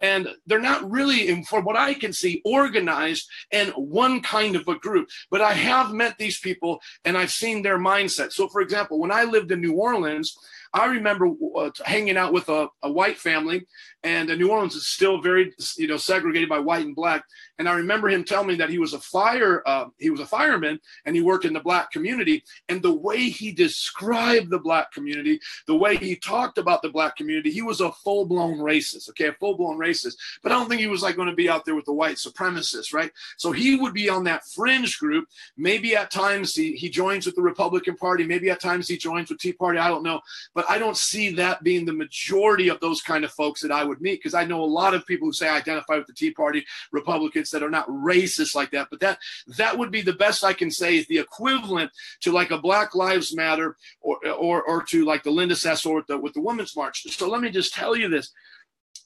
and 0.00 0.28
they're 0.46 0.60
not 0.60 0.90
really, 0.90 1.42
from 1.44 1.64
what 1.64 1.76
I 1.76 1.94
can 1.94 2.12
see, 2.12 2.42
organized 2.44 3.28
in 3.50 3.68
one 3.68 4.20
kind 4.20 4.56
of 4.56 4.66
a 4.68 4.78
group. 4.78 5.08
But 5.30 5.40
I 5.40 5.52
have 5.52 5.92
met 5.92 6.18
these 6.18 6.38
people 6.38 6.80
and 7.04 7.16
I've 7.16 7.32
seen 7.32 7.62
their 7.62 7.78
mindset. 7.78 8.32
So, 8.32 8.48
for 8.48 8.60
example, 8.60 8.98
when 8.98 9.12
I 9.12 9.24
lived 9.24 9.52
in 9.52 9.60
New 9.60 9.74
Orleans, 9.74 10.36
I 10.74 10.86
remember 10.86 11.30
uh, 11.56 11.70
hanging 11.84 12.16
out 12.16 12.32
with 12.32 12.48
a, 12.48 12.68
a, 12.82 12.90
white 12.90 13.16
family, 13.16 13.64
and 14.02 14.28
uh, 14.28 14.34
New 14.34 14.50
Orleans 14.50 14.74
is 14.74 14.88
still 14.88 15.22
very, 15.22 15.52
you 15.76 15.86
know, 15.86 15.96
segregated 15.96 16.48
by 16.48 16.58
white 16.58 16.84
and 16.84 16.96
black. 16.96 17.24
And 17.60 17.68
I 17.68 17.74
remember 17.74 18.08
him 18.08 18.24
telling 18.24 18.48
me 18.48 18.56
that 18.56 18.70
he 18.70 18.78
was 18.78 18.92
a 18.92 18.98
fire, 18.98 19.62
uh, 19.66 19.86
he 19.98 20.10
was 20.10 20.18
a 20.18 20.26
fireman, 20.26 20.80
and 21.04 21.14
he 21.14 21.22
worked 21.22 21.44
in 21.44 21.52
the 21.52 21.60
black 21.60 21.92
community. 21.92 22.42
And 22.68 22.82
the 22.82 22.92
way 22.92 23.28
he 23.28 23.52
described 23.52 24.50
the 24.50 24.58
black 24.58 24.90
community, 24.90 25.38
the 25.68 25.76
way 25.76 25.96
he 25.96 26.16
talked 26.16 26.58
about 26.58 26.82
the 26.82 26.90
black 26.90 27.16
community, 27.16 27.52
he 27.52 27.62
was 27.62 27.80
a 27.80 27.92
full 27.92 28.26
blown 28.26 28.58
racist. 28.58 29.08
Okay, 29.10 29.28
a 29.28 29.32
full 29.34 29.56
blown 29.56 29.78
racist. 29.78 30.16
But 30.42 30.50
I 30.50 30.56
don't 30.56 30.68
think 30.68 30.80
he 30.80 30.88
was 30.88 31.02
like 31.02 31.14
going 31.14 31.30
to 31.30 31.36
be 31.36 31.48
out 31.48 31.64
there 31.64 31.76
with 31.76 31.84
the 31.84 31.92
white 31.92 32.16
supremacists, 32.16 32.92
right? 32.92 33.12
So 33.36 33.52
he 33.52 33.76
would 33.76 33.94
be 33.94 34.08
on 34.08 34.24
that 34.24 34.44
fringe 34.44 34.98
group. 34.98 35.28
Maybe 35.56 35.94
at 35.94 36.10
times 36.10 36.56
he 36.56 36.72
he 36.72 36.90
joins 36.90 37.26
with 37.26 37.36
the 37.36 37.42
Republican 37.42 37.94
Party. 37.94 38.26
Maybe 38.26 38.50
at 38.50 38.60
times 38.60 38.88
he 38.88 38.96
joins 38.96 39.30
with 39.30 39.38
Tea 39.38 39.52
Party. 39.52 39.78
I 39.78 39.86
don't 39.86 40.02
know, 40.02 40.20
but 40.52 40.63
but 40.64 40.74
I 40.74 40.78
don't 40.78 40.96
see 40.96 41.30
that 41.34 41.62
being 41.62 41.84
the 41.84 41.92
majority 41.92 42.68
of 42.68 42.80
those 42.80 43.02
kind 43.02 43.24
of 43.24 43.32
folks 43.32 43.60
that 43.62 43.72
I 43.72 43.84
would 43.84 44.00
meet 44.00 44.20
because 44.20 44.34
I 44.34 44.44
know 44.44 44.62
a 44.62 44.66
lot 44.66 44.94
of 44.94 45.06
people 45.06 45.28
who 45.28 45.32
say 45.32 45.48
I 45.48 45.56
identify 45.56 45.96
with 45.96 46.06
the 46.06 46.12
Tea 46.12 46.30
Party, 46.30 46.64
Republicans 46.92 47.50
that 47.50 47.62
are 47.62 47.70
not 47.70 47.88
racist 47.88 48.54
like 48.54 48.70
that. 48.70 48.88
But 48.90 49.00
that 49.00 49.18
that 49.58 49.76
would 49.76 49.90
be 49.90 50.02
the 50.02 50.12
best 50.12 50.44
I 50.44 50.52
can 50.52 50.70
say 50.70 50.96
is 50.96 51.06
the 51.06 51.18
equivalent 51.18 51.90
to 52.20 52.32
like 52.32 52.50
a 52.50 52.58
Black 52.58 52.94
Lives 52.94 53.34
Matter 53.34 53.76
or 54.00 54.18
or, 54.26 54.62
or 54.62 54.82
to 54.84 55.04
like 55.04 55.22
the 55.22 55.30
Linda 55.30 55.54
Sarsour 55.54 55.96
with 55.96 56.06
the, 56.06 56.18
with 56.18 56.34
the 56.34 56.40
Women's 56.40 56.76
March. 56.76 57.02
So 57.14 57.28
let 57.28 57.40
me 57.40 57.50
just 57.50 57.74
tell 57.74 57.96
you 57.96 58.08
this 58.08 58.32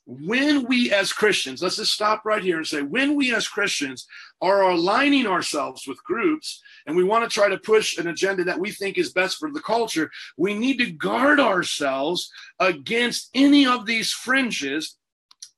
when 0.09 0.66
we 0.66 0.90
as 0.90 1.12
Christians, 1.12 1.62
let's 1.62 1.77
just 1.77 1.92
stop 1.92 2.24
right 2.24 2.42
here 2.42 2.57
and 2.57 2.66
say, 2.66 2.81
when 2.81 3.14
we 3.14 3.35
as 3.35 3.46
Christians 3.46 4.07
are 4.40 4.62
aligning 4.62 5.27
ourselves 5.27 5.87
with 5.87 6.03
groups 6.03 6.62
and 6.87 6.96
we 6.96 7.05
want 7.05 7.29
to 7.29 7.35
try 7.35 7.51
to 7.51 7.59
push 7.59 7.98
an 7.98 8.07
agenda 8.07 8.42
that 8.44 8.59
we 8.59 8.70
think 8.70 8.96
is 8.96 9.12
best 9.12 9.37
for 9.37 9.51
the 9.51 9.61
culture, 9.61 10.11
we 10.38 10.55
need 10.55 10.79
to 10.79 10.90
guard 10.90 11.38
ourselves 11.38 12.33
against 12.59 13.29
any 13.35 13.66
of 13.66 13.85
these 13.85 14.11
fringes, 14.11 14.96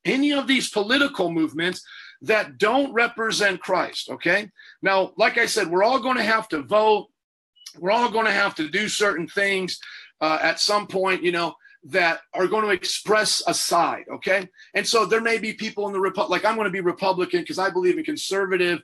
any 0.05 0.33
of 0.33 0.49
these 0.49 0.69
political 0.69 1.31
movements 1.31 1.85
that 2.23 2.59
don't 2.59 2.93
represent 2.93 3.61
Christ. 3.61 4.11
Okay. 4.11 4.51
Now, 4.83 5.12
like 5.16 5.38
I 5.38 5.47
said, 5.47 5.71
we're 5.71 5.85
all 5.85 6.01
going 6.01 6.16
to 6.16 6.25
have 6.25 6.49
to 6.49 6.62
vote, 6.62 7.07
we're 7.79 7.93
all 7.93 8.11
going 8.11 8.27
to 8.27 8.33
have 8.33 8.57
to 8.57 8.69
do 8.69 8.88
certain 8.88 9.29
things 9.29 9.79
uh, 10.21 10.40
at 10.43 10.59
some 10.59 10.88
point, 10.88 11.23
you 11.23 11.31
know 11.31 11.55
that 11.83 12.21
are 12.35 12.47
going 12.47 12.64
to 12.64 12.71
express 12.71 13.43
a 13.47 13.55
side, 13.55 14.05
okay? 14.12 14.47
And 14.75 14.87
so 14.87 15.07
there 15.07 15.23
may 15.23 15.38
be 15.38 15.55
people 15.55 15.87
in 15.87 15.95
the 15.95 16.01
Republic, 16.01 16.31
like 16.31 16.45
I'm 16.45 16.57
going 16.57 16.66
to 16.66 16.71
be 16.71 16.81
Republican 16.81 17.40
because 17.40 17.59
I 17.59 17.71
believe 17.71 17.97
in 17.97 18.05
conservative 18.05 18.83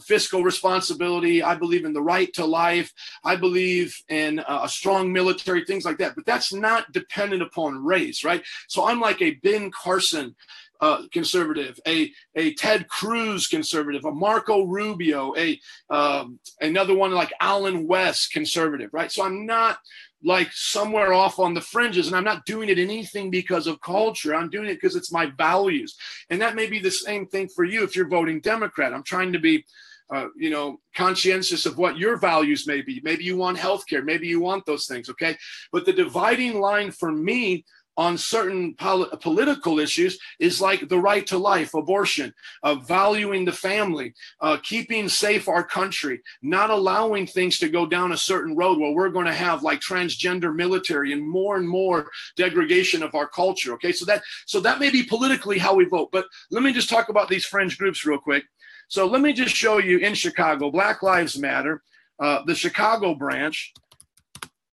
fiscal 0.00 0.42
responsibility. 0.42 1.42
I 1.42 1.54
believe 1.56 1.84
in 1.84 1.92
the 1.92 2.02
right 2.02 2.32
to 2.34 2.44
life. 2.46 2.92
I 3.22 3.36
believe 3.36 3.96
in 4.08 4.38
uh, 4.40 4.60
a 4.62 4.68
strong 4.68 5.12
military, 5.12 5.64
things 5.64 5.84
like 5.84 5.98
that. 5.98 6.14
But 6.14 6.26
that's 6.26 6.52
not 6.52 6.90
dependent 6.92 7.42
upon 7.42 7.84
race, 7.84 8.24
right? 8.24 8.42
So 8.66 8.86
I'm 8.86 9.00
like 9.00 9.20
a 9.20 9.34
Ben 9.42 9.70
Carson 9.70 10.34
uh, 10.80 11.02
conservative, 11.12 11.78
a 11.86 12.12
a 12.36 12.54
Ted 12.54 12.88
Cruz 12.88 13.48
conservative, 13.48 14.04
a 14.04 14.12
Marco 14.12 14.62
Rubio, 14.64 15.34
a 15.36 15.58
um, 15.90 16.38
another 16.60 16.94
one 16.94 17.10
like 17.12 17.32
Allen 17.40 17.86
West 17.86 18.32
conservative, 18.32 18.90
right? 18.92 19.10
So 19.10 19.24
I'm 19.24 19.44
not 19.44 19.78
like 20.24 20.50
somewhere 20.52 21.12
off 21.12 21.38
on 21.38 21.54
the 21.54 21.60
fringes 21.60 22.08
and 22.08 22.16
i'm 22.16 22.24
not 22.24 22.44
doing 22.44 22.68
it 22.68 22.78
anything 22.78 23.30
because 23.30 23.66
of 23.66 23.80
culture. 23.80 24.34
I'm 24.34 24.50
doing 24.50 24.68
it 24.68 24.74
because 24.74 24.96
it's 24.96 25.12
my 25.12 25.26
values. 25.36 25.96
And 26.30 26.40
that 26.40 26.54
may 26.54 26.66
be 26.66 26.78
the 26.78 26.90
same 26.90 27.26
thing 27.26 27.48
for 27.48 27.64
you 27.64 27.84
if 27.84 27.94
you're 27.94 28.08
voting 28.08 28.40
democrat. 28.40 28.92
I'm 28.92 29.02
trying 29.02 29.32
to 29.32 29.38
be 29.38 29.64
uh, 30.12 30.28
you 30.36 30.48
know 30.48 30.80
conscientious 30.96 31.66
of 31.66 31.76
what 31.76 31.98
your 31.98 32.16
values 32.16 32.66
may 32.66 32.80
be. 32.80 33.00
Maybe 33.04 33.24
you 33.24 33.36
want 33.36 33.58
health 33.58 33.86
care 33.86 34.02
maybe 34.02 34.26
you 34.26 34.40
want 34.40 34.64
those 34.66 34.86
things 34.86 35.08
okay? 35.10 35.36
But 35.72 35.84
the 35.84 35.92
dividing 35.92 36.60
line 36.60 36.90
for 36.90 37.12
me 37.12 37.64
on 37.98 38.16
certain 38.16 38.74
pol- 38.74 39.10
political 39.20 39.80
issues 39.80 40.18
is 40.38 40.60
like 40.60 40.88
the 40.88 40.98
right 40.98 41.26
to 41.26 41.36
life, 41.36 41.74
abortion, 41.74 42.32
uh, 42.62 42.76
valuing 42.76 43.44
the 43.44 43.52
family, 43.52 44.14
uh, 44.40 44.56
keeping 44.62 45.08
safe 45.08 45.48
our 45.48 45.64
country, 45.64 46.22
not 46.40 46.70
allowing 46.70 47.26
things 47.26 47.58
to 47.58 47.68
go 47.68 47.84
down 47.84 48.12
a 48.12 48.16
certain 48.16 48.56
road 48.56 48.78
where 48.78 48.92
we're 48.92 49.08
going 49.08 49.26
to 49.26 49.34
have 49.34 49.64
like 49.64 49.80
transgender 49.80 50.54
military 50.54 51.12
and 51.12 51.28
more 51.28 51.56
and 51.56 51.68
more 51.68 52.08
degradation 52.36 53.02
of 53.02 53.16
our 53.16 53.26
culture. 53.26 53.72
Okay, 53.72 53.90
so 53.90 54.04
that 54.04 54.22
so 54.46 54.60
that 54.60 54.78
may 54.78 54.90
be 54.90 55.02
politically 55.02 55.58
how 55.58 55.74
we 55.74 55.84
vote. 55.84 56.10
But 56.12 56.26
let 56.52 56.62
me 56.62 56.72
just 56.72 56.88
talk 56.88 57.08
about 57.08 57.28
these 57.28 57.44
fringe 57.44 57.76
groups 57.76 58.06
real 58.06 58.18
quick. 58.18 58.44
So 58.86 59.06
let 59.06 59.20
me 59.20 59.32
just 59.32 59.56
show 59.56 59.78
you 59.78 59.98
in 59.98 60.14
Chicago, 60.14 60.70
Black 60.70 61.02
Lives 61.02 61.36
Matter, 61.36 61.82
uh, 62.20 62.44
the 62.46 62.54
Chicago 62.54 63.16
branch. 63.16 63.72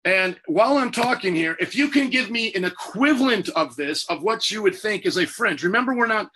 And 0.03 0.39
while 0.47 0.77
I'm 0.77 0.91
talking 0.91 1.35
here, 1.35 1.55
if 1.59 1.75
you 1.75 1.89
can 1.89 2.09
give 2.09 2.31
me 2.31 2.53
an 2.53 2.65
equivalent 2.65 3.49
of 3.49 3.75
this, 3.75 4.09
of 4.09 4.23
what 4.23 4.49
you 4.49 4.63
would 4.63 4.75
think 4.75 5.05
is 5.05 5.17
a 5.17 5.27
fringe, 5.27 5.63
remember, 5.63 5.93
we're 5.93 6.07
not, 6.07 6.29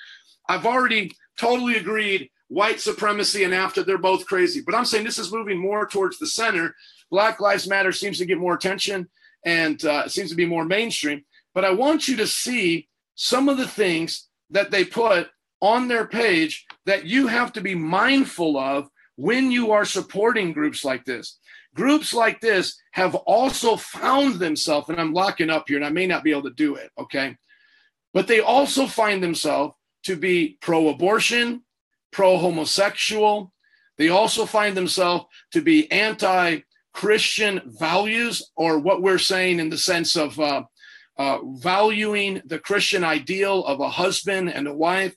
I've 0.47 0.65
already 0.65 1.11
totally 1.39 1.75
agreed 1.77 2.29
white 2.47 2.79
supremacy 2.79 3.43
and 3.43 3.53
after 3.53 3.83
they're 3.83 3.97
both 3.97 4.27
crazy. 4.27 4.61
But 4.61 4.75
I'm 4.75 4.85
saying 4.85 5.03
this 5.03 5.17
is 5.17 5.33
moving 5.33 5.57
more 5.57 5.87
towards 5.87 6.19
the 6.19 6.27
center. 6.27 6.75
Black 7.09 7.39
Lives 7.39 7.67
Matter 7.67 7.91
seems 7.91 8.19
to 8.19 8.25
get 8.25 8.37
more 8.37 8.53
attention 8.53 9.09
and 9.43 9.83
uh, 9.83 10.07
seems 10.07 10.29
to 10.29 10.35
be 10.35 10.45
more 10.45 10.65
mainstream. 10.65 11.25
But 11.53 11.65
I 11.65 11.71
want 11.71 12.07
you 12.07 12.17
to 12.17 12.27
see 12.27 12.87
some 13.15 13.49
of 13.49 13.57
the 13.57 13.67
things 13.67 14.27
that 14.51 14.69
they 14.69 14.85
put 14.85 15.29
on 15.59 15.87
their 15.87 16.05
page 16.05 16.65
that 16.85 17.05
you 17.05 17.27
have 17.27 17.53
to 17.53 17.61
be 17.61 17.73
mindful 17.73 18.57
of 18.57 18.89
when 19.15 19.51
you 19.51 19.71
are 19.71 19.85
supporting 19.85 20.53
groups 20.53 20.85
like 20.85 21.05
this. 21.05 21.39
Groups 21.75 22.13
like 22.13 22.39
this 22.39 22.81
have 22.91 23.15
also 23.15 23.75
found 23.75 24.35
themselves, 24.35 24.89
and 24.89 24.99
I'm 24.99 25.13
locking 25.13 25.49
up 25.49 25.65
here 25.67 25.77
and 25.77 25.85
I 25.85 25.89
may 25.89 26.07
not 26.07 26.23
be 26.23 26.31
able 26.31 26.43
to 26.43 26.51
do 26.51 26.75
it, 26.75 26.89
okay? 26.97 27.35
But 28.13 28.27
they 28.27 28.39
also 28.39 28.87
find 28.87 29.21
themselves 29.21 29.75
to 30.03 30.15
be 30.15 30.57
pro 30.61 30.87
abortion, 30.87 31.63
pro 32.11 32.37
homosexual. 32.37 33.51
They 33.97 34.07
also 34.07 34.45
find 34.45 34.75
themselves 34.75 35.25
to 35.51 35.61
be 35.61 35.91
anti 35.91 36.59
Christian 36.93 37.61
values, 37.65 38.51
or 38.55 38.79
what 38.79 39.01
we're 39.01 39.17
saying 39.17 39.59
in 39.59 39.69
the 39.69 39.77
sense 39.77 40.15
of 40.15 40.39
uh, 40.39 40.63
uh, 41.17 41.39
valuing 41.57 42.41
the 42.45 42.59
Christian 42.59 43.03
ideal 43.03 43.65
of 43.65 43.81
a 43.81 43.89
husband 43.89 44.49
and 44.49 44.65
a 44.65 44.73
wife. 44.73 45.13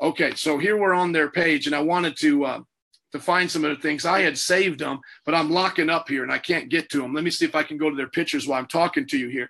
Okay, 0.00 0.34
so 0.36 0.58
here 0.58 0.76
we're 0.76 0.94
on 0.94 1.10
their 1.10 1.28
page, 1.28 1.66
and 1.66 1.74
I 1.74 1.82
wanted 1.82 2.16
to 2.18 2.44
uh, 2.44 2.60
to 3.12 3.18
find 3.18 3.50
some 3.50 3.64
of 3.64 3.74
the 3.74 3.82
things. 3.82 4.04
I 4.04 4.20
had 4.20 4.36
saved 4.36 4.80
them, 4.80 5.00
but 5.24 5.34
I'm 5.34 5.50
locking 5.50 5.90
up 5.90 6.08
here 6.08 6.22
and 6.22 6.32
I 6.32 6.38
can't 6.38 6.68
get 6.68 6.90
to 6.90 7.00
them. 7.00 7.14
Let 7.14 7.24
me 7.24 7.30
see 7.30 7.44
if 7.44 7.54
I 7.54 7.62
can 7.62 7.78
go 7.78 7.88
to 7.90 7.96
their 7.96 8.08
pictures 8.08 8.46
while 8.46 8.58
I'm 8.58 8.66
talking 8.66 9.06
to 9.06 9.18
you 9.18 9.28
here. 9.28 9.48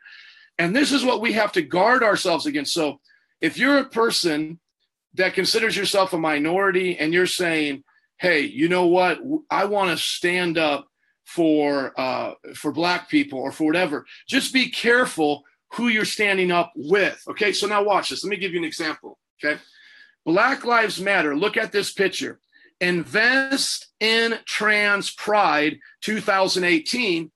And 0.59 0.75
this 0.75 0.93
is 0.93 1.05
what 1.05 1.21
we 1.21 1.33
have 1.33 1.53
to 1.53 1.63
guard 1.63 2.03
ourselves 2.03 2.47
against. 2.47 2.73
So 2.73 3.01
if 3.41 3.59
you're 3.59 3.79
a 3.79 3.89
person 3.89 4.59
that 5.15 5.35
considers 5.35 5.77
yourself 5.77 6.13
a 6.13 6.19
minority 6.19 6.99
and 6.99 7.13
you're 7.13 7.27
saying, 7.27 7.85
hey, 8.19 8.41
you 8.41 8.69
know 8.69 8.87
what? 8.87 9.21
I 9.51 9.65
want 9.65 9.91
to 9.91 10.03
stand 10.03 10.59
up 10.59 10.89
for 11.25 11.93
uh, 12.01 12.33
for 12.55 12.73
black 12.73 13.09
people 13.11 13.39
or 13.39 13.53
for 13.53 13.65
whatever. 13.65 14.07
Just 14.27 14.53
be 14.53 14.71
careful 14.71 15.45
who 15.75 15.89
you're 15.89 16.07
standing 16.07 16.51
up 16.51 16.73
with. 16.75 17.23
Okay, 17.29 17.53
so 17.53 17.67
now 17.67 17.83
watch 17.83 18.09
this. 18.09 18.25
Let 18.25 18.31
me 18.31 18.39
give 18.39 18.53
you 18.53 18.59
an 18.59 18.65
example. 18.65 19.19
Okay, 19.45 19.61
Black 20.25 20.65
Lives 20.65 21.01
Matter. 21.01 21.37
Look 21.37 21.57
at 21.57 21.71
this 21.71 21.93
picture. 21.93 22.41
Invest 22.81 23.89
in 24.01 24.39
Trans 24.45 25.11
Pride 25.13 25.79
2018 26.03 27.31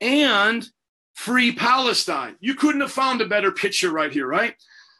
and 0.00 0.68
Free 1.14 1.52
Palestine. 1.52 2.36
You 2.40 2.54
couldn't 2.54 2.80
have 2.80 2.92
found 2.92 3.20
a 3.20 3.26
better 3.26 3.52
picture 3.52 3.90
right 3.90 4.12
here, 4.12 4.26
right? 4.26 4.54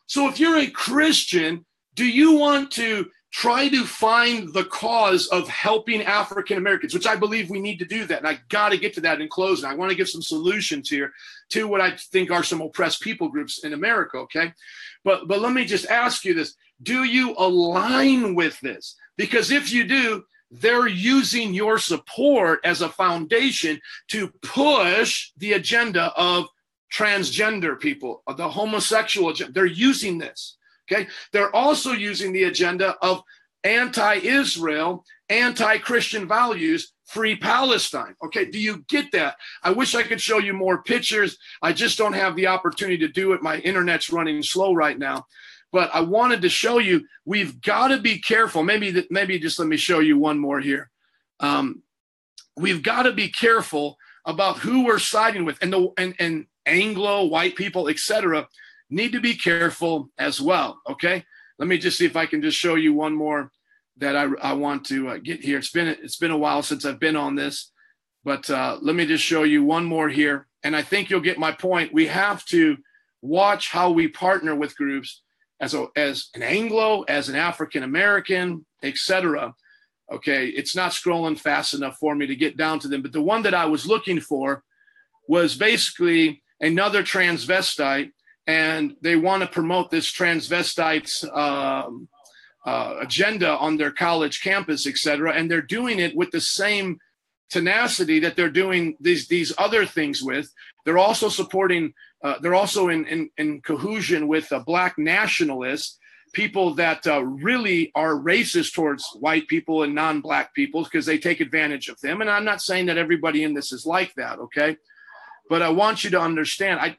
So 0.06 0.28
if 0.28 0.38
you're 0.38 0.58
a 0.58 0.70
Christian, 0.70 1.64
do 1.94 2.06
you 2.06 2.32
want 2.32 2.70
to 2.72 3.06
try 3.34 3.68
to 3.68 3.84
find 3.84 4.52
the 4.52 4.64
cause 4.64 5.26
of 5.26 5.48
helping 5.48 6.00
African 6.02 6.56
Americans, 6.56 6.94
which 6.94 7.06
I 7.06 7.16
believe 7.16 7.50
we 7.50 7.60
need 7.60 7.80
to 7.80 7.84
do 7.84 8.06
that. 8.06 8.18
And 8.18 8.28
I 8.28 8.38
got 8.48 8.68
to 8.68 8.78
get 8.78 8.94
to 8.94 9.00
that 9.00 9.20
in 9.20 9.28
closing. 9.28 9.68
I 9.68 9.74
want 9.74 9.90
to 9.90 9.96
give 9.96 10.08
some 10.08 10.22
solutions 10.22 10.88
here 10.88 11.12
to 11.48 11.66
what 11.66 11.80
I 11.80 11.96
think 11.96 12.30
are 12.30 12.44
some 12.44 12.60
oppressed 12.60 13.02
people 13.02 13.28
groups 13.28 13.64
in 13.64 13.72
America. 13.72 14.18
Okay. 14.18 14.52
But, 15.02 15.26
but 15.26 15.40
let 15.40 15.52
me 15.52 15.64
just 15.64 15.86
ask 15.86 16.24
you 16.24 16.32
this 16.32 16.54
Do 16.80 17.02
you 17.02 17.34
align 17.36 18.36
with 18.36 18.60
this? 18.60 18.94
Because 19.16 19.50
if 19.50 19.72
you 19.72 19.84
do, 19.84 20.24
they're 20.50 20.88
using 20.88 21.52
your 21.52 21.78
support 21.78 22.60
as 22.64 22.80
a 22.80 22.88
foundation 22.88 23.80
to 24.08 24.32
push 24.42 25.30
the 25.36 25.54
agenda 25.54 26.12
of 26.16 26.46
transgender 26.92 27.78
people, 27.78 28.22
of 28.26 28.36
the 28.36 28.48
homosexual 28.48 29.30
agenda. 29.30 29.52
They're 29.52 29.66
using 29.66 30.18
this. 30.18 30.56
Okay. 30.90 31.08
They're 31.32 31.54
also 31.54 31.92
using 31.92 32.32
the 32.32 32.44
agenda 32.44 32.96
of 33.02 33.22
anti 33.64 34.16
Israel, 34.16 35.04
anti 35.28 35.78
Christian 35.78 36.28
values, 36.28 36.92
free 37.06 37.36
Palestine. 37.36 38.14
Okay. 38.24 38.44
Do 38.44 38.60
you 38.60 38.84
get 38.88 39.10
that? 39.12 39.36
I 39.62 39.72
wish 39.72 39.94
I 39.94 40.02
could 40.02 40.20
show 40.20 40.38
you 40.38 40.52
more 40.52 40.82
pictures. 40.82 41.36
I 41.62 41.72
just 41.72 41.98
don't 41.98 42.12
have 42.12 42.36
the 42.36 42.46
opportunity 42.46 42.98
to 42.98 43.08
do 43.08 43.32
it. 43.32 43.42
My 43.42 43.58
internet's 43.58 44.12
running 44.12 44.42
slow 44.42 44.74
right 44.74 44.98
now. 44.98 45.26
But 45.74 45.90
I 45.92 46.00
wanted 46.00 46.40
to 46.42 46.48
show 46.48 46.78
you 46.78 47.04
we've 47.26 47.60
got 47.60 47.88
to 47.88 47.98
be 47.98 48.18
careful. 48.18 48.62
Maybe 48.62 49.06
maybe 49.10 49.38
just 49.38 49.58
let 49.58 49.68
me 49.68 49.76
show 49.76 49.98
you 49.98 50.16
one 50.16 50.38
more 50.38 50.60
here. 50.60 50.88
Um, 51.40 51.82
we've 52.56 52.82
got 52.82 53.02
to 53.02 53.12
be 53.12 53.28
careful 53.28 53.98
about 54.24 54.60
who 54.60 54.86
we're 54.86 54.98
siding 54.98 55.44
with 55.44 55.58
and 55.60 55.72
the 55.72 55.92
and, 55.98 56.14
and 56.18 56.46
Anglo 56.64 57.24
white 57.26 57.56
people, 57.56 57.88
etc 57.88 58.48
need 58.90 59.12
to 59.12 59.20
be 59.20 59.34
careful 59.34 60.10
as 60.18 60.40
well. 60.40 60.80
Okay, 60.88 61.24
let 61.58 61.68
me 61.68 61.78
just 61.78 61.98
see 61.98 62.06
if 62.06 62.16
I 62.16 62.26
can 62.26 62.42
just 62.42 62.56
show 62.56 62.74
you 62.74 62.92
one 62.92 63.14
more 63.14 63.50
that 63.98 64.16
I, 64.16 64.28
I 64.40 64.52
want 64.54 64.86
to 64.86 65.08
uh, 65.08 65.18
get 65.18 65.40
here. 65.40 65.58
It's 65.58 65.70
been 65.70 65.88
it's 65.88 66.16
been 66.16 66.30
a 66.30 66.38
while 66.38 66.62
since 66.62 66.84
I've 66.84 67.00
been 67.00 67.16
on 67.16 67.34
this, 67.34 67.70
but 68.24 68.48
uh, 68.50 68.78
let 68.80 68.96
me 68.96 69.06
just 69.06 69.24
show 69.24 69.42
you 69.42 69.64
one 69.64 69.84
more 69.84 70.08
here, 70.08 70.46
and 70.62 70.74
I 70.74 70.82
think 70.82 71.10
you'll 71.10 71.20
get 71.20 71.38
my 71.38 71.52
point. 71.52 71.92
We 71.92 72.06
have 72.06 72.44
to 72.46 72.76
watch 73.22 73.70
how 73.70 73.90
we 73.90 74.08
partner 74.08 74.54
with 74.54 74.76
groups 74.76 75.22
as 75.60 75.74
a, 75.74 75.86
as 75.96 76.28
an 76.34 76.42
Anglo, 76.42 77.02
as 77.02 77.28
an 77.28 77.36
African 77.36 77.82
American, 77.82 78.64
etc. 78.82 79.54
Okay, 80.12 80.48
it's 80.48 80.76
not 80.76 80.92
scrolling 80.92 81.38
fast 81.38 81.74
enough 81.74 81.96
for 81.98 82.14
me 82.14 82.26
to 82.26 82.36
get 82.36 82.56
down 82.56 82.78
to 82.80 82.88
them, 82.88 83.02
but 83.02 83.12
the 83.12 83.22
one 83.22 83.42
that 83.42 83.54
I 83.54 83.66
was 83.66 83.86
looking 83.86 84.20
for 84.20 84.62
was 85.28 85.56
basically 85.56 86.42
another 86.60 87.02
transvestite 87.02 88.10
and 88.46 88.94
they 89.00 89.16
want 89.16 89.42
to 89.42 89.48
promote 89.48 89.90
this 89.90 90.12
transvestite 90.12 91.24
um, 91.36 92.08
uh, 92.66 92.96
agenda 93.00 93.56
on 93.56 93.76
their 93.76 93.90
college 93.90 94.42
campus, 94.42 94.86
et 94.86 94.96
cetera. 94.96 95.32
And 95.32 95.50
they're 95.50 95.62
doing 95.62 95.98
it 95.98 96.14
with 96.14 96.30
the 96.30 96.40
same 96.40 96.98
tenacity 97.50 98.20
that 98.20 98.36
they're 98.36 98.50
doing 98.50 98.96
these 99.00 99.28
these 99.28 99.52
other 99.58 99.86
things 99.86 100.22
with. 100.22 100.50
They're 100.84 100.98
also 100.98 101.28
supporting. 101.28 101.94
Uh, 102.24 102.38
they're 102.40 102.54
also 102.54 102.88
in 102.88 103.06
in, 103.06 103.30
in 103.36 103.60
cohesion 103.60 104.26
with 104.26 104.50
uh, 104.50 104.58
black 104.60 104.98
nationalists, 104.98 105.98
people 106.32 106.74
that 106.74 107.06
uh, 107.06 107.22
really 107.22 107.92
are 107.94 108.14
racist 108.14 108.74
towards 108.74 109.06
white 109.20 109.46
people 109.46 109.82
and 109.82 109.94
non-black 109.94 110.54
people 110.54 110.82
because 110.82 111.06
they 111.06 111.18
take 111.18 111.40
advantage 111.40 111.88
of 111.88 112.00
them. 112.00 112.22
And 112.22 112.30
I'm 112.30 112.44
not 112.44 112.62
saying 112.62 112.86
that 112.86 112.98
everybody 112.98 113.44
in 113.44 113.52
this 113.52 113.72
is 113.72 113.84
like 113.84 114.14
that, 114.14 114.38
okay? 114.38 114.78
But 115.50 115.60
I 115.60 115.68
want 115.68 116.02
you 116.02 116.10
to 116.10 116.20
understand. 116.20 116.80
I 116.80 116.96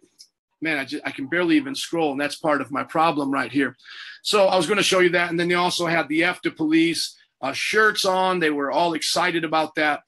man, 0.62 0.78
I, 0.78 0.86
just, 0.86 1.06
I 1.06 1.12
can 1.12 1.28
barely 1.28 1.58
even 1.58 1.76
scroll, 1.76 2.12
and 2.12 2.22
that's 2.22 2.36
part 2.36 2.62
of 2.62 2.72
my 2.72 2.84
problem 2.84 3.32
right 3.32 3.52
here. 3.52 3.76
So 4.22 4.48
I 4.48 4.56
was 4.56 4.68
going 4.68 4.78
to 4.78 4.84
show 4.84 5.00
you 5.00 5.10
that, 5.10 5.30
and 5.30 5.40
then 5.40 5.48
they 5.48 5.56
also 5.56 5.86
had 5.86 6.08
the 6.08 6.24
F 6.24 6.42
to 6.42 6.52
police 6.52 7.16
uh, 7.42 7.54
shirts 7.54 8.06
on. 8.06 8.40
They 8.40 8.50
were 8.50 8.72
all 8.72 8.94
excited 8.94 9.44
about 9.44 9.76
that. 9.76 10.02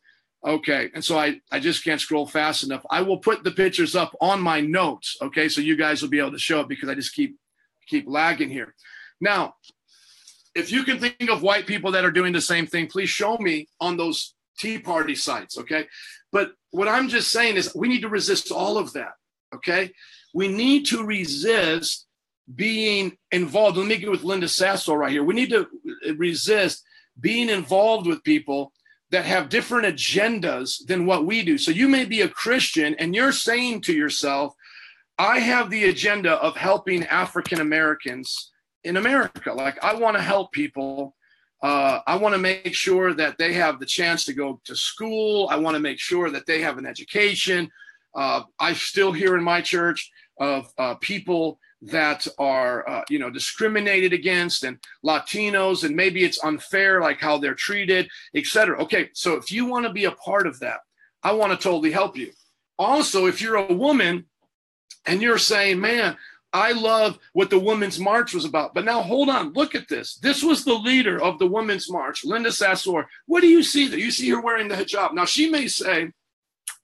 Okay, 0.47 0.89
and 0.95 1.03
so 1.03 1.19
I 1.19 1.41
I 1.51 1.59
just 1.59 1.83
can't 1.83 1.99
scroll 1.99 2.25
fast 2.25 2.63
enough. 2.63 2.85
I 2.89 3.01
will 3.01 3.17
put 3.17 3.43
the 3.43 3.51
pictures 3.51 3.97
up 3.97 4.15
on 4.21 4.41
my 4.41 4.61
notes. 4.61 5.17
Okay, 5.21 5.49
so 5.49 5.59
you 5.59 5.75
guys 5.75 6.01
will 6.01 6.09
be 6.09 6.19
able 6.19 6.31
to 6.31 6.39
show 6.39 6.61
it 6.61 6.69
because 6.69 6.87
I 6.87 6.95
just 6.95 7.13
keep 7.13 7.37
keep 7.85 8.05
lagging 8.07 8.49
here. 8.49 8.73
Now, 9.19 9.55
if 10.55 10.71
you 10.71 10.83
can 10.83 10.99
think 10.99 11.29
of 11.29 11.43
white 11.43 11.67
people 11.67 11.91
that 11.91 12.05
are 12.05 12.11
doing 12.11 12.31
the 12.31 12.39
same 12.39 12.65
thing, 12.65 12.87
please 12.87 13.09
show 13.09 13.37
me 13.37 13.67
on 13.81 13.97
those 13.97 14.35
Tea 14.57 14.79
Party 14.79 15.15
sites. 15.15 15.57
Okay, 15.57 15.85
but 16.31 16.53
what 16.71 16.87
I'm 16.87 17.09
just 17.09 17.29
saying 17.29 17.57
is 17.57 17.75
we 17.75 17.89
need 17.89 18.03
to 18.03 18.09
resist 18.09 18.49
all 18.49 18.77
of 18.77 18.93
that. 18.93 19.15
Okay, 19.53 19.91
we 20.33 20.47
need 20.47 20.85
to 20.87 21.03
resist 21.03 22.07
being 22.55 23.17
involved. 23.33 23.75
Let 23.75 23.87
me 23.87 23.97
get 23.97 24.09
with 24.09 24.23
Linda 24.23 24.47
Sarsour 24.47 24.97
right 24.97 25.11
here. 25.11 25.25
We 25.25 25.33
need 25.33 25.49
to 25.49 25.67
resist 26.15 26.85
being 27.19 27.49
involved 27.49 28.07
with 28.07 28.23
people 28.23 28.71
that 29.11 29.25
have 29.25 29.49
different 29.49 29.85
agendas 29.85 30.85
than 30.85 31.05
what 31.05 31.25
we 31.25 31.43
do. 31.43 31.57
So 31.57 31.71
you 31.71 31.87
may 31.87 32.05
be 32.05 32.21
a 32.21 32.29
Christian 32.29 32.95
and 32.95 33.15
you're 33.15 33.31
saying 33.31 33.81
to 33.81 33.93
yourself, 33.93 34.53
I 35.17 35.39
have 35.39 35.69
the 35.69 35.85
agenda 35.85 36.33
of 36.33 36.55
helping 36.55 37.05
African 37.05 37.61
Americans 37.61 38.51
in 38.83 38.97
America. 38.97 39.53
Like, 39.53 39.83
I 39.83 39.95
want 39.95 40.15
to 40.17 40.21
help 40.21 40.51
people. 40.51 41.15
Uh, 41.63 41.99
I 42.05 42.15
want 42.17 42.35
to 42.35 42.39
make 42.39 42.75
sure 42.75 43.13
that 43.13 43.37
they 43.37 43.53
have 43.53 43.79
the 43.79 43.85
chance 43.85 44.25
to 44.25 44.33
go 44.33 44.61
to 44.65 44.75
school. 44.75 45.47
I 45.49 45.55
want 45.55 45.75
to 45.75 45.81
make 45.81 45.99
sure 45.99 46.29
that 46.29 46.45
they 46.45 46.61
have 46.61 46.77
an 46.77 46.85
education. 46.85 47.71
Uh, 48.13 48.41
I 48.59 48.73
still 48.73 49.11
hear 49.11 49.35
in 49.37 49.43
my 49.43 49.61
church 49.61 50.11
of 50.39 50.71
uh, 50.77 50.95
people 50.95 51.59
that 51.81 52.27
are 52.39 52.87
uh, 52.89 53.03
you 53.09 53.19
know 53.19 53.29
discriminated 53.29 54.13
against 54.13 54.63
and 54.63 54.79
latinos 55.05 55.83
and 55.83 55.95
maybe 55.95 56.23
it's 56.23 56.43
unfair 56.43 57.01
like 57.01 57.19
how 57.19 57.37
they're 57.37 57.53
treated 57.53 58.09
etc 58.35 58.81
okay 58.81 59.09
so 59.13 59.35
if 59.35 59.51
you 59.51 59.65
want 59.65 59.85
to 59.85 59.93
be 59.93 60.05
a 60.05 60.11
part 60.11 60.47
of 60.47 60.59
that 60.59 60.79
i 61.23 61.31
want 61.31 61.51
to 61.51 61.57
totally 61.57 61.91
help 61.91 62.17
you. 62.17 62.31
Also 62.79 63.27
if 63.27 63.41
you're 63.41 63.55
a 63.55 63.73
woman 63.73 64.25
and 65.05 65.21
you're 65.21 65.37
saying 65.37 65.79
man 65.79 66.17
i 66.51 66.71
love 66.71 67.19
what 67.33 67.51
the 67.51 67.59
women's 67.59 67.99
march 67.99 68.33
was 68.33 68.45
about 68.45 68.73
but 68.73 68.85
now 68.85 69.01
hold 69.01 69.29
on 69.29 69.53
look 69.53 69.75
at 69.75 69.87
this. 69.87 70.15
This 70.15 70.43
was 70.43 70.65
the 70.65 70.73
leader 70.73 71.21
of 71.21 71.37
the 71.37 71.47
women's 71.47 71.91
march 71.91 72.25
linda 72.25 72.49
sarsour 72.49 73.05
what 73.27 73.41
do 73.41 73.47
you 73.47 73.61
see 73.61 73.87
there? 73.87 73.99
You 73.99 74.09
see 74.09 74.29
her 74.29 74.41
wearing 74.41 74.67
the 74.67 74.75
hijab. 74.75 75.13
Now 75.13 75.25
she 75.25 75.47
may 75.49 75.67
say 75.67 76.11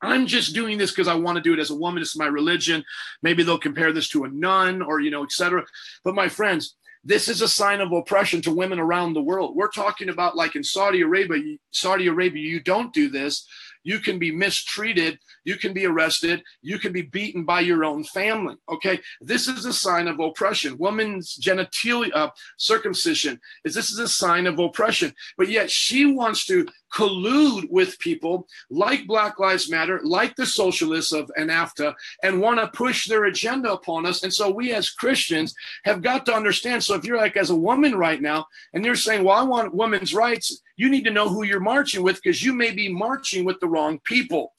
I'm 0.04 0.28
just 0.28 0.54
doing 0.54 0.78
this 0.78 0.92
because 0.92 1.08
I 1.08 1.16
want 1.16 1.38
to 1.38 1.42
do 1.42 1.54
it 1.54 1.60
as 1.60 1.70
a 1.70 1.76
woman. 1.76 2.02
It's 2.02 2.18
my 2.18 2.28
religion. 2.28 2.84
Maybe 3.22 3.44
they'll 3.44 3.58
compare 3.58 3.94
this 3.94 4.10
to 4.10 4.26
a 4.26 4.30
nun 4.30 4.82
or, 4.82 5.00
you 5.00 5.12
know, 5.12 5.24
etc. 5.24 5.66
But 6.04 6.16
my 6.16 6.30
friends, 6.30 6.76
this 7.04 7.28
is 7.28 7.42
a 7.42 7.48
sign 7.48 7.82
of 7.82 7.92
oppression 7.92 8.42
to 8.44 8.52
women 8.52 8.80
around 8.80 9.14
the 9.14 9.22
world. 9.22 9.56
We're 9.56 9.70
talking 9.70 10.10
about 10.10 10.36
like 10.36 10.56
in 10.56 10.64
Saudi 10.64 11.02
Arabia, 11.02 11.58
Saudi 11.72 12.08
Arabia, 12.08 12.48
you 12.48 12.60
don't 12.60 12.94
do 12.94 13.10
this 13.10 13.46
you 13.84 14.00
can 14.00 14.18
be 14.18 14.32
mistreated, 14.32 15.20
you 15.44 15.58
can 15.58 15.74
be 15.74 15.86
arrested, 15.86 16.44
you 16.62 16.80
can 16.80 16.92
be 16.92 17.02
beaten 17.02 17.44
by 17.44 17.62
your 17.62 17.84
own 17.84 18.04
family. 18.04 18.56
Okay, 18.70 19.00
this 19.22 19.48
is 19.48 19.66
a 19.66 19.74
sign 19.74 20.08
of 20.08 20.20
oppression. 20.20 20.78
Woman's 20.78 21.38
genitalia 21.38 22.12
uh, 22.14 22.30
circumcision 22.58 23.40
is 23.66 23.74
this 23.74 23.92
is 23.92 24.00
a 24.00 24.08
sign 24.08 24.48
of 24.48 24.60
oppression, 24.60 25.14
but 25.38 25.50
yet 25.50 25.70
she 25.70 26.06
wants 26.06 26.46
to 26.46 26.66
collude 26.94 27.70
with 27.70 27.98
people 28.00 28.48
like 28.70 29.08
Black 29.08 29.40
Lives 29.40 29.70
Matter, 29.70 30.00
like 30.04 30.36
the 30.36 30.46
socialists 30.46 31.12
of 31.12 31.32
NAFTA, 31.38 31.94
and 32.22 32.40
want 32.40 32.60
to 32.60 32.68
push 32.68 33.08
their 33.08 33.26
agenda 33.26 33.74
upon 33.74 34.06
us. 34.06 34.24
And 34.24 34.34
so 34.34 34.52
we 34.52 34.74
as 34.74 34.92
Christians 34.92 35.56
have 35.86 36.02
got 36.02 36.26
to 36.28 36.34
understand. 36.34 36.84
So 36.84 36.96
if 36.96 37.04
you're 37.04 37.18
like 37.18 37.36
as 37.36 37.50
a 37.50 37.56
woman 37.56 37.96
right 37.96 38.22
now, 38.22 38.46
and 38.74 38.86
you're 38.86 38.96
saying, 38.96 39.24
"Well, 39.24 39.38
I 39.38 39.44
want 39.44 39.74
women's 39.74 40.14
rights," 40.14 40.62
you 40.78 40.90
need 40.90 41.04
to 41.06 41.12
know 41.12 41.30
who 41.30 41.44
you're 41.44 41.60
marching 41.60 42.04
with 42.04 42.22
because 42.22 42.44
you 42.44 42.54
may 42.54 42.72
be 42.72 42.90
marching 42.90 43.44
with 43.46 43.60
the 43.60 43.68
wrong 43.68 44.00
people. 44.04 44.54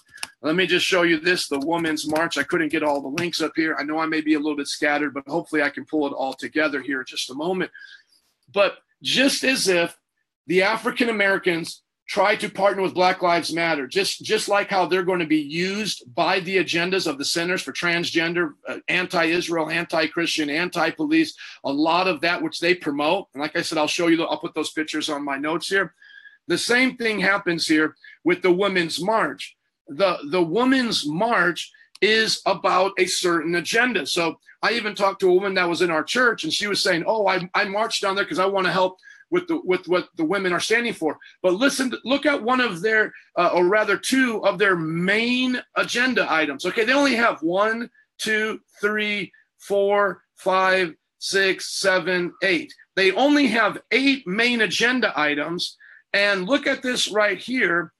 Let 0.45 0.57
me 0.57 0.67
just 0.67 0.85
show 0.85 1.05
you 1.05 1.19
this 1.19 1.49
the 1.49 1.59
Women's 1.59 2.07
March. 2.07 2.37
I 2.37 2.43
couldn't 2.43 2.69
get 2.69 2.83
all 2.83 3.01
the 3.01 3.09
links 3.09 3.41
up 3.41 3.53
here. 3.57 3.77
I 3.79 3.83
know 3.83 3.99
I 3.99 4.05
may 4.05 4.21
be 4.21 4.35
a 4.35 4.39
little 4.39 4.59
bit 4.59 4.69
scattered, 4.69 5.15
but 5.15 5.27
hopefully 5.27 5.63
I 5.63 5.71
can 5.71 5.87
pull 5.87 6.07
it 6.07 6.13
all 6.13 6.35
together 6.35 6.83
here 6.83 7.01
in 7.01 7.07
just 7.07 7.31
a 7.31 7.35
moment. 7.35 7.71
But 8.53 8.77
just 9.03 9.43
as 9.43 9.69
if 9.69 9.97
the 10.47 10.63
African 10.63 11.09
Americans 11.09 11.83
try 12.07 12.37
to 12.37 12.51
partner 12.51 12.83
with 12.83 12.93
Black 12.93 13.23
Lives 13.23 13.55
Matter, 13.55 13.87
just, 13.87 14.23
just 14.23 14.47
like 14.47 14.69
how 14.69 14.85
they're 14.85 15.03
going 15.03 15.21
to 15.21 15.27
be 15.27 15.41
used 15.41 16.15
by 16.15 16.41
the 16.41 16.59
agendas 16.59 17.07
of 17.07 17.17
the 17.17 17.25
Centers 17.25 17.63
for 17.63 17.73
Transgender, 17.73 18.51
uh, 18.69 18.81
anti 18.89 19.25
Israel, 19.25 19.71
anti 19.71 20.09
Christian, 20.09 20.51
anti 20.51 20.91
police, 20.91 21.35
a 21.65 21.73
lot 21.73 22.07
of 22.07 22.21
that 22.21 22.43
which 22.43 22.61
they 22.61 22.75
promote. 22.75 23.29
And 23.33 23.41
like 23.41 23.57
I 23.57 23.63
said, 23.63 23.79
I'll 23.79 23.87
show 23.87 24.09
you, 24.09 24.23
I'll 24.25 24.37
put 24.37 24.55
those 24.55 24.73
pictures 24.73 25.09
on 25.09 25.25
my 25.25 25.39
notes 25.39 25.69
here. 25.69 25.95
The 26.49 26.59
same 26.59 26.99
thing 26.99 27.21
happens 27.21 27.67
here 27.67 27.97
with 28.25 28.43
the 28.43 28.53
Women's 28.53 29.01
March. 29.01 29.57
The, 29.89 30.19
the 30.31 30.43
Women's 30.43 31.07
March 31.07 31.71
is 32.01 32.41
about 32.47 32.93
a 32.99 33.07
certain 33.07 33.55
agenda. 33.55 34.07
So 34.07 34.39
I 34.63 34.73
even 34.73 34.95
talked 34.95 35.21
to 35.21 35.31
a 35.31 35.35
woman 35.35 35.55
that 35.55 35.69
was 35.69 35.83
in 35.83 35.91
our 35.91 36.03
church, 36.03 36.45
and 36.45 36.53
she 36.53 36.67
was 36.67 36.83
saying, 36.83 37.05
"Oh, 37.07 37.27
I, 37.27 37.49
I 37.55 37.65
marched 37.65 38.03
down 38.03 38.15
there 38.15 38.25
because 38.25 38.39
I 38.39 38.47
want 38.47 38.67
to 38.67 38.73
help 38.73 38.97
with 39.31 39.47
the 39.47 39.61
with 39.65 39.87
what 39.89 40.09
the 40.17 40.25
women 40.25 40.53
are 40.53 40.61
standing 40.61 40.93
for." 40.93 41.19
But 41.43 41.55
listen, 41.55 41.93
look 42.05 42.27
at 42.27 42.43
one 42.43 42.61
of 42.61 42.83
their, 42.83 43.13
uh, 43.39 43.51
or 43.55 43.67
rather, 43.67 43.97
two 43.97 44.45
of 44.45 44.59
their 44.59 44.77
main 44.77 45.61
agenda 45.77 46.27
items. 46.31 46.65
Okay, 46.67 46.85
they 46.85 46.93
only 46.93 47.15
have 47.15 47.43
one, 47.43 47.91
two, 48.19 48.61
three, 48.81 49.33
four, 49.59 50.23
five, 50.37 50.95
six, 51.19 51.81
seven, 51.81 52.33
eight. 52.43 52.73
They 52.97 53.13
only 53.13 53.47
have 53.49 53.81
eight 53.91 54.27
main 54.27 54.61
agenda 54.61 55.13
items. 55.19 55.77
And 56.13 56.47
look 56.47 56.67
at 56.67 56.83
this 56.83 57.11
right 57.11 57.39
here. 57.39 57.93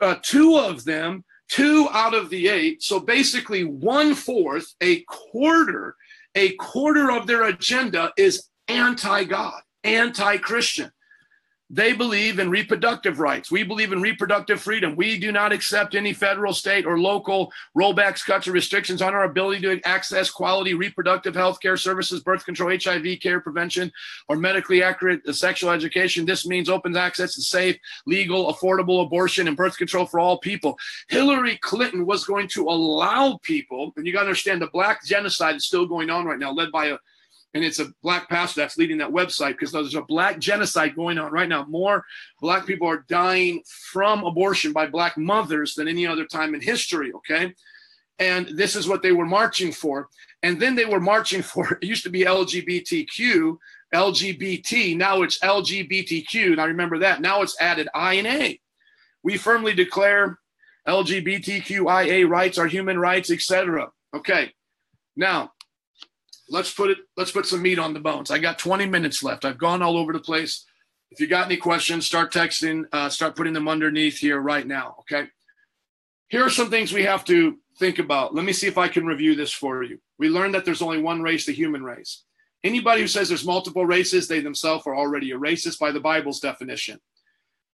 Uh, 0.00 0.16
two 0.22 0.56
of 0.56 0.84
them, 0.84 1.24
two 1.48 1.88
out 1.92 2.14
of 2.14 2.30
the 2.30 2.48
eight. 2.48 2.82
So 2.82 3.00
basically, 3.00 3.64
one 3.64 4.14
fourth, 4.14 4.74
a 4.80 5.00
quarter, 5.02 5.96
a 6.34 6.52
quarter 6.52 7.10
of 7.10 7.26
their 7.26 7.44
agenda 7.44 8.12
is 8.16 8.48
anti 8.68 9.24
God, 9.24 9.60
anti 9.82 10.38
Christian. 10.38 10.90
They 11.70 11.94
believe 11.94 12.38
in 12.38 12.50
reproductive 12.50 13.20
rights. 13.20 13.50
We 13.50 13.62
believe 13.62 13.92
in 13.92 14.02
reproductive 14.02 14.60
freedom. 14.60 14.94
We 14.96 15.18
do 15.18 15.32
not 15.32 15.50
accept 15.50 15.94
any 15.94 16.12
federal, 16.12 16.52
state, 16.52 16.84
or 16.84 16.98
local 16.98 17.50
rollbacks, 17.76 18.24
cuts, 18.24 18.46
or 18.46 18.52
restrictions 18.52 19.00
on 19.00 19.14
our 19.14 19.24
ability 19.24 19.62
to 19.62 19.80
access 19.88 20.30
quality 20.30 20.74
reproductive 20.74 21.34
health 21.34 21.60
care 21.60 21.78
services, 21.78 22.20
birth 22.20 22.44
control, 22.44 22.70
HIV 22.70 23.18
care 23.22 23.40
prevention, 23.40 23.90
or 24.28 24.36
medically 24.36 24.82
accurate 24.82 25.22
sexual 25.34 25.70
education. 25.70 26.26
This 26.26 26.46
means 26.46 26.68
open 26.68 26.94
access 26.96 27.34
to 27.34 27.42
safe, 27.42 27.78
legal, 28.06 28.52
affordable 28.52 29.02
abortion 29.02 29.48
and 29.48 29.56
birth 29.56 29.78
control 29.78 30.04
for 30.04 30.20
all 30.20 30.38
people. 30.38 30.78
Hillary 31.08 31.56
Clinton 31.62 32.04
was 32.04 32.24
going 32.24 32.48
to 32.48 32.68
allow 32.68 33.38
people, 33.42 33.94
and 33.96 34.06
you 34.06 34.12
got 34.12 34.20
to 34.20 34.26
understand 34.26 34.60
the 34.60 34.66
black 34.66 35.02
genocide 35.06 35.56
is 35.56 35.64
still 35.64 35.86
going 35.86 36.10
on 36.10 36.26
right 36.26 36.38
now, 36.38 36.52
led 36.52 36.70
by 36.70 36.86
a 36.86 36.98
and 37.54 37.64
it's 37.64 37.78
a 37.78 37.92
black 38.02 38.28
pastor 38.28 38.60
that's 38.60 38.76
leading 38.76 38.98
that 38.98 39.10
website 39.10 39.52
because 39.52 39.70
there's 39.70 39.94
a 39.94 40.02
black 40.02 40.40
genocide 40.40 40.96
going 40.96 41.18
on 41.18 41.30
right 41.32 41.48
now. 41.48 41.64
More 41.66 42.04
black 42.40 42.66
people 42.66 42.88
are 42.88 43.04
dying 43.08 43.62
from 43.92 44.24
abortion 44.24 44.72
by 44.72 44.88
black 44.88 45.16
mothers 45.16 45.74
than 45.74 45.86
any 45.86 46.04
other 46.04 46.26
time 46.26 46.54
in 46.54 46.60
history. 46.60 47.12
Okay. 47.12 47.54
And 48.18 48.48
this 48.48 48.74
is 48.74 48.88
what 48.88 49.02
they 49.02 49.12
were 49.12 49.26
marching 49.26 49.70
for. 49.70 50.08
And 50.42 50.60
then 50.60 50.74
they 50.74 50.84
were 50.84 51.00
marching 51.00 51.42
for, 51.42 51.78
it 51.80 51.86
used 51.86 52.02
to 52.02 52.10
be 52.10 52.24
LGBTQ, 52.24 53.56
LGBT. 53.94 54.96
Now 54.96 55.22
it's 55.22 55.38
LGBTQ. 55.38 56.56
Now 56.56 56.66
remember 56.66 56.98
that. 56.98 57.20
Now 57.20 57.42
it's 57.42 57.56
added 57.60 57.88
I 57.94 58.14
and 58.14 58.26
A. 58.26 58.60
We 59.22 59.36
firmly 59.38 59.74
declare 59.74 60.38
LGBTQIA 60.88 62.28
rights 62.28 62.58
are 62.58 62.66
human 62.66 62.98
rights, 62.98 63.30
etc. 63.30 63.90
Okay. 64.14 64.52
Now, 65.16 65.52
let's 66.48 66.72
put 66.72 66.90
it 66.90 66.98
let's 67.16 67.30
put 67.30 67.46
some 67.46 67.62
meat 67.62 67.78
on 67.78 67.94
the 67.94 68.00
bones. 68.00 68.30
I 68.30 68.38
got 68.38 68.58
20 68.58 68.86
minutes 68.86 69.22
left. 69.22 69.44
I've 69.44 69.58
gone 69.58 69.82
all 69.82 69.96
over 69.96 70.12
the 70.12 70.20
place. 70.20 70.64
If 71.10 71.20
you 71.20 71.26
got 71.26 71.46
any 71.46 71.56
questions 71.56 72.06
start 72.06 72.32
texting 72.32 72.84
uh, 72.92 73.08
start 73.08 73.36
putting 73.36 73.52
them 73.52 73.68
underneath 73.68 74.18
here 74.18 74.40
right 74.40 74.66
now 74.66 74.96
okay? 75.00 75.28
Here 76.28 76.44
are 76.44 76.50
some 76.50 76.70
things 76.70 76.92
we 76.92 77.04
have 77.04 77.24
to 77.26 77.58
think 77.78 77.98
about. 77.98 78.34
Let 78.34 78.44
me 78.44 78.52
see 78.52 78.66
if 78.66 78.78
i 78.78 78.88
can 78.88 79.06
review 79.06 79.34
this 79.34 79.52
for 79.52 79.82
you. 79.82 79.98
We 80.18 80.28
learned 80.28 80.54
that 80.54 80.64
there's 80.64 80.82
only 80.82 81.00
one 81.00 81.22
race 81.22 81.46
the 81.46 81.52
human 81.52 81.82
race. 81.82 82.24
Anybody 82.62 83.02
who 83.02 83.08
says 83.08 83.28
there's 83.28 83.44
multiple 83.44 83.84
races 83.84 84.26
they 84.26 84.40
themselves 84.40 84.86
are 84.86 84.96
already 84.96 85.32
a 85.32 85.38
racist 85.38 85.78
by 85.78 85.92
the 85.92 86.00
bible's 86.00 86.40
definition. 86.40 86.98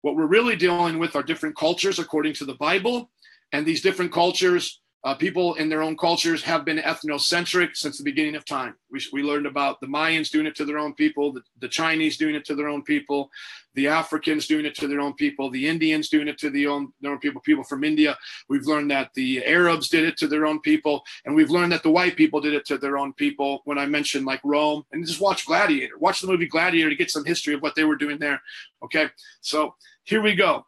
What 0.02 0.16
we're 0.16 0.26
really 0.26 0.56
dealing 0.56 0.98
with 0.98 1.16
are 1.16 1.22
different 1.22 1.56
cultures 1.56 1.98
according 1.98 2.34
to 2.34 2.44
the 2.44 2.54
bible 2.54 3.10
and 3.52 3.64
these 3.64 3.80
different 3.80 4.12
cultures 4.12 4.82
uh, 5.04 5.14
people 5.14 5.54
in 5.54 5.68
their 5.68 5.82
own 5.82 5.96
cultures 5.98 6.42
have 6.42 6.64
been 6.64 6.78
ethnocentric 6.78 7.76
since 7.76 7.98
the 7.98 8.04
beginning 8.04 8.36
of 8.36 8.44
time. 8.46 8.74
We, 8.90 9.02
we 9.12 9.22
learned 9.22 9.46
about 9.46 9.78
the 9.80 9.86
Mayans 9.86 10.30
doing 10.30 10.46
it 10.46 10.56
to 10.56 10.64
their 10.64 10.78
own 10.78 10.94
people, 10.94 11.30
the, 11.30 11.42
the, 11.60 11.68
Chinese 11.68 12.16
doing 12.16 12.34
it 12.34 12.46
to 12.46 12.54
their 12.54 12.68
own 12.68 12.82
people, 12.82 13.30
the 13.74 13.86
Africans 13.86 14.46
doing 14.46 14.64
it 14.64 14.74
to 14.76 14.88
their 14.88 15.00
own 15.00 15.12
people, 15.12 15.50
the 15.50 15.68
Indians 15.68 16.08
doing 16.08 16.26
it 16.26 16.38
to 16.38 16.48
the 16.48 16.66
own, 16.66 16.90
their 17.02 17.12
own 17.12 17.18
people, 17.18 17.42
people 17.42 17.64
from 17.64 17.84
India. 17.84 18.16
We've 18.48 18.64
learned 18.64 18.90
that 18.92 19.10
the 19.14 19.44
Arabs 19.44 19.90
did 19.90 20.04
it 20.04 20.16
to 20.18 20.26
their 20.26 20.46
own 20.46 20.60
people, 20.62 21.02
and 21.26 21.34
we've 21.34 21.50
learned 21.50 21.72
that 21.72 21.82
the 21.82 21.90
white 21.90 22.16
people 22.16 22.40
did 22.40 22.54
it 22.54 22.64
to 22.66 22.78
their 22.78 22.96
own 22.96 23.12
people. 23.12 23.60
When 23.64 23.78
I 23.78 23.84
mentioned 23.84 24.24
like 24.24 24.40
Rome, 24.42 24.84
and 24.92 25.06
just 25.06 25.20
watch 25.20 25.44
Gladiator, 25.44 25.98
watch 25.98 26.22
the 26.22 26.28
movie 26.28 26.46
Gladiator 26.46 26.88
to 26.88 26.96
get 26.96 27.10
some 27.10 27.26
history 27.26 27.52
of 27.52 27.60
what 27.60 27.74
they 27.74 27.84
were 27.84 27.96
doing 27.96 28.18
there. 28.18 28.40
Okay, 28.82 29.08
so 29.42 29.74
here 30.04 30.22
we 30.22 30.34
go 30.34 30.64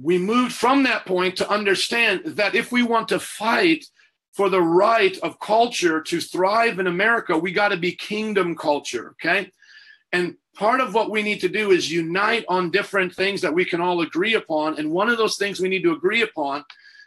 we 0.00 0.18
moved 0.18 0.52
from 0.52 0.82
that 0.82 1.06
point 1.06 1.36
to 1.36 1.50
understand 1.50 2.22
that 2.24 2.54
if 2.54 2.70
we 2.70 2.82
want 2.82 3.08
to 3.08 3.18
fight 3.18 3.84
for 4.32 4.50
the 4.50 4.60
right 4.60 5.16
of 5.18 5.40
culture 5.40 6.02
to 6.02 6.20
thrive 6.20 6.78
in 6.78 6.86
America, 6.86 7.38
we 7.38 7.52
got 7.52 7.68
to 7.68 7.76
be 7.76 7.92
kingdom 7.92 8.54
culture, 8.54 9.12
okay? 9.12 9.50
And 10.12 10.36
part 10.54 10.80
of 10.80 10.92
what 10.92 11.10
we 11.10 11.22
need 11.22 11.40
to 11.40 11.48
do 11.48 11.70
is 11.70 11.90
unite 11.90 12.44
on 12.48 12.70
different 12.70 13.14
things 13.14 13.40
that 13.40 13.54
we 13.54 13.64
can 13.64 13.80
all 13.80 14.02
agree 14.02 14.34
upon. 14.34 14.78
And 14.78 14.90
one 14.90 15.08
of 15.08 15.16
those 15.16 15.36
things 15.36 15.60
we 15.60 15.70
need 15.70 15.82
to 15.84 15.92
agree 15.92 16.22
upon 16.22 16.64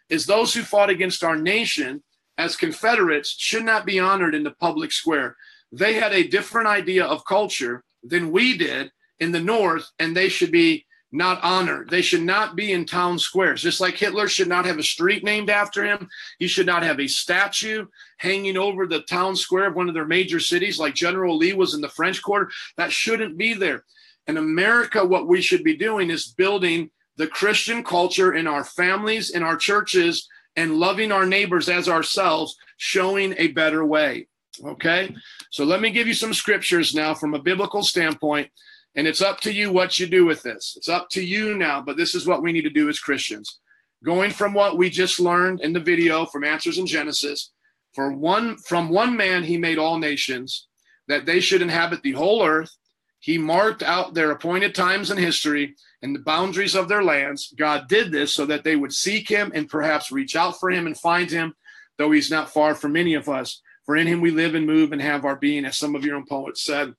is 0.09 0.25
those 0.25 0.53
who 0.53 0.63
fought 0.63 0.89
against 0.89 1.23
our 1.23 1.37
nation 1.37 2.03
as 2.39 2.55
Confederates 2.55 3.35
should 3.37 3.63
not 3.63 3.85
be 3.85 3.99
honored 3.99 4.33
in 4.33 4.43
the 4.43 4.51
public 4.51 4.91
square. 4.91 5.35
They 5.71 5.93
had 5.93 6.13
a 6.13 6.27
different 6.27 6.67
idea 6.67 7.05
of 7.05 7.25
culture 7.25 7.83
than 8.03 8.31
we 8.31 8.57
did 8.57 8.91
in 9.19 9.31
the 9.31 9.41
North, 9.41 9.91
and 9.99 10.15
they 10.15 10.29
should 10.29 10.51
be 10.51 10.85
not 11.12 11.43
honored. 11.43 11.89
They 11.89 12.01
should 12.01 12.22
not 12.22 12.55
be 12.55 12.72
in 12.72 12.86
town 12.86 13.18
squares. 13.18 13.62
Just 13.62 13.82
like 13.82 13.95
Hitler 13.95 14.28
should 14.28 14.47
not 14.47 14.66
have 14.66 14.78
a 14.78 14.84
street 14.84 15.24
named 15.24 15.49
after 15.49 15.84
him, 15.84 16.07
he 16.38 16.47
should 16.47 16.68
not 16.68 16.84
have 16.84 16.99
a 16.99 17.07
statue 17.07 17.86
hanging 18.18 18.57
over 18.57 18.86
the 18.86 19.01
town 19.01 19.36
square 19.36 19.68
of 19.68 19.76
one 19.76 19.88
of 19.88 19.95
their 19.95 20.05
major 20.05 20.39
cities, 20.39 20.80
like 20.80 20.93
General 20.93 21.36
Lee 21.36 21.53
was 21.53 21.74
in 21.74 21.82
the 21.82 21.89
French 21.89 22.22
Quarter. 22.22 22.51
That 22.78 22.91
shouldn't 22.91 23.38
be 23.38 23.53
there. 23.53 23.86
In 24.28 24.38
America, 24.38 25.03
what 25.03 25.28
we 25.28 25.41
should 25.41 25.64
be 25.64 25.76
doing 25.76 26.12
is 26.12 26.28
building 26.28 26.91
the 27.18 27.28
Christian 27.28 27.84
culture 27.84 28.36
in 28.36 28.45
our 28.45 28.64
families, 28.64 29.32
in 29.32 29.41
our 29.41 29.57
churches, 29.57 30.28
and 30.55 30.76
loving 30.76 31.12
our 31.12 31.26
neighbors 31.26 31.70
as 31.70 31.89
ourselves, 31.89 32.55
showing 32.78 33.34
a 33.38 33.47
better 33.47 33.84
way. 33.84 34.28
Okay? 34.64 35.16
So 35.51 35.64
let 35.64 35.82
me 35.82 35.89
give 35.89 36.07
you 36.07 36.14
some 36.14 36.34
scriptures 36.34 36.93
now 36.93 37.14
from 37.14 37.34
a 37.34 37.41
biblical 37.41 37.82
standpoint 37.82 38.49
and 38.95 39.07
it's 39.07 39.21
up 39.21 39.39
to 39.41 39.53
you 39.53 39.71
what 39.71 39.99
you 39.99 40.07
do 40.07 40.25
with 40.25 40.41
this. 40.43 40.73
It's 40.77 40.89
up 40.89 41.09
to 41.09 41.21
you 41.21 41.55
now, 41.55 41.81
but 41.81 41.97
this 41.97 42.15
is 42.15 42.27
what 42.27 42.41
we 42.41 42.51
need 42.51 42.63
to 42.63 42.69
do 42.69 42.89
as 42.89 42.99
Christians. 42.99 43.59
Going 44.03 44.31
from 44.31 44.53
what 44.53 44.77
we 44.77 44.89
just 44.89 45.19
learned 45.19 45.61
in 45.61 45.73
the 45.73 45.79
video 45.79 46.25
from 46.25 46.43
Answers 46.43 46.77
in 46.77 46.87
Genesis, 46.87 47.51
for 47.93 48.11
one 48.11 48.57
from 48.57 48.89
one 48.89 49.17
man 49.17 49.43
he 49.43 49.57
made 49.57 49.77
all 49.77 49.97
nations, 49.97 50.67
that 51.07 51.25
they 51.25 51.39
should 51.39 51.61
inhabit 51.61 52.01
the 52.01 52.13
whole 52.13 52.45
earth. 52.45 52.75
He 53.19 53.37
marked 53.37 53.83
out 53.83 54.13
their 54.13 54.31
appointed 54.31 54.73
times 54.73 55.11
in 55.11 55.17
history 55.17 55.75
and 56.01 56.15
the 56.15 56.19
boundaries 56.19 56.75
of 56.75 56.87
their 56.87 57.03
lands. 57.03 57.53
God 57.57 57.89
did 57.89 58.11
this 58.11 58.31
so 58.31 58.45
that 58.45 58.63
they 58.63 58.77
would 58.77 58.93
seek 58.93 59.27
him 59.27 59.51
and 59.53 59.69
perhaps 59.69 60.11
reach 60.11 60.35
out 60.37 60.57
for 60.59 60.71
him 60.71 60.87
and 60.87 60.97
find 60.97 61.29
him, 61.29 61.53
though 61.97 62.11
he's 62.11 62.31
not 62.31 62.53
far 62.53 62.75
from 62.75 62.93
many 62.93 63.15
of 63.15 63.27
us. 63.27 63.61
For 63.85 63.97
in 63.97 64.07
him 64.07 64.21
we 64.21 64.31
live 64.31 64.55
and 64.55 64.65
move 64.65 64.93
and 64.93 65.01
have 65.01 65.25
our 65.25 65.35
being, 65.35 65.65
as 65.65 65.77
some 65.77 65.95
of 65.95 66.05
your 66.05 66.15
own 66.15 66.25
poets 66.25 66.63
said. 66.63 66.93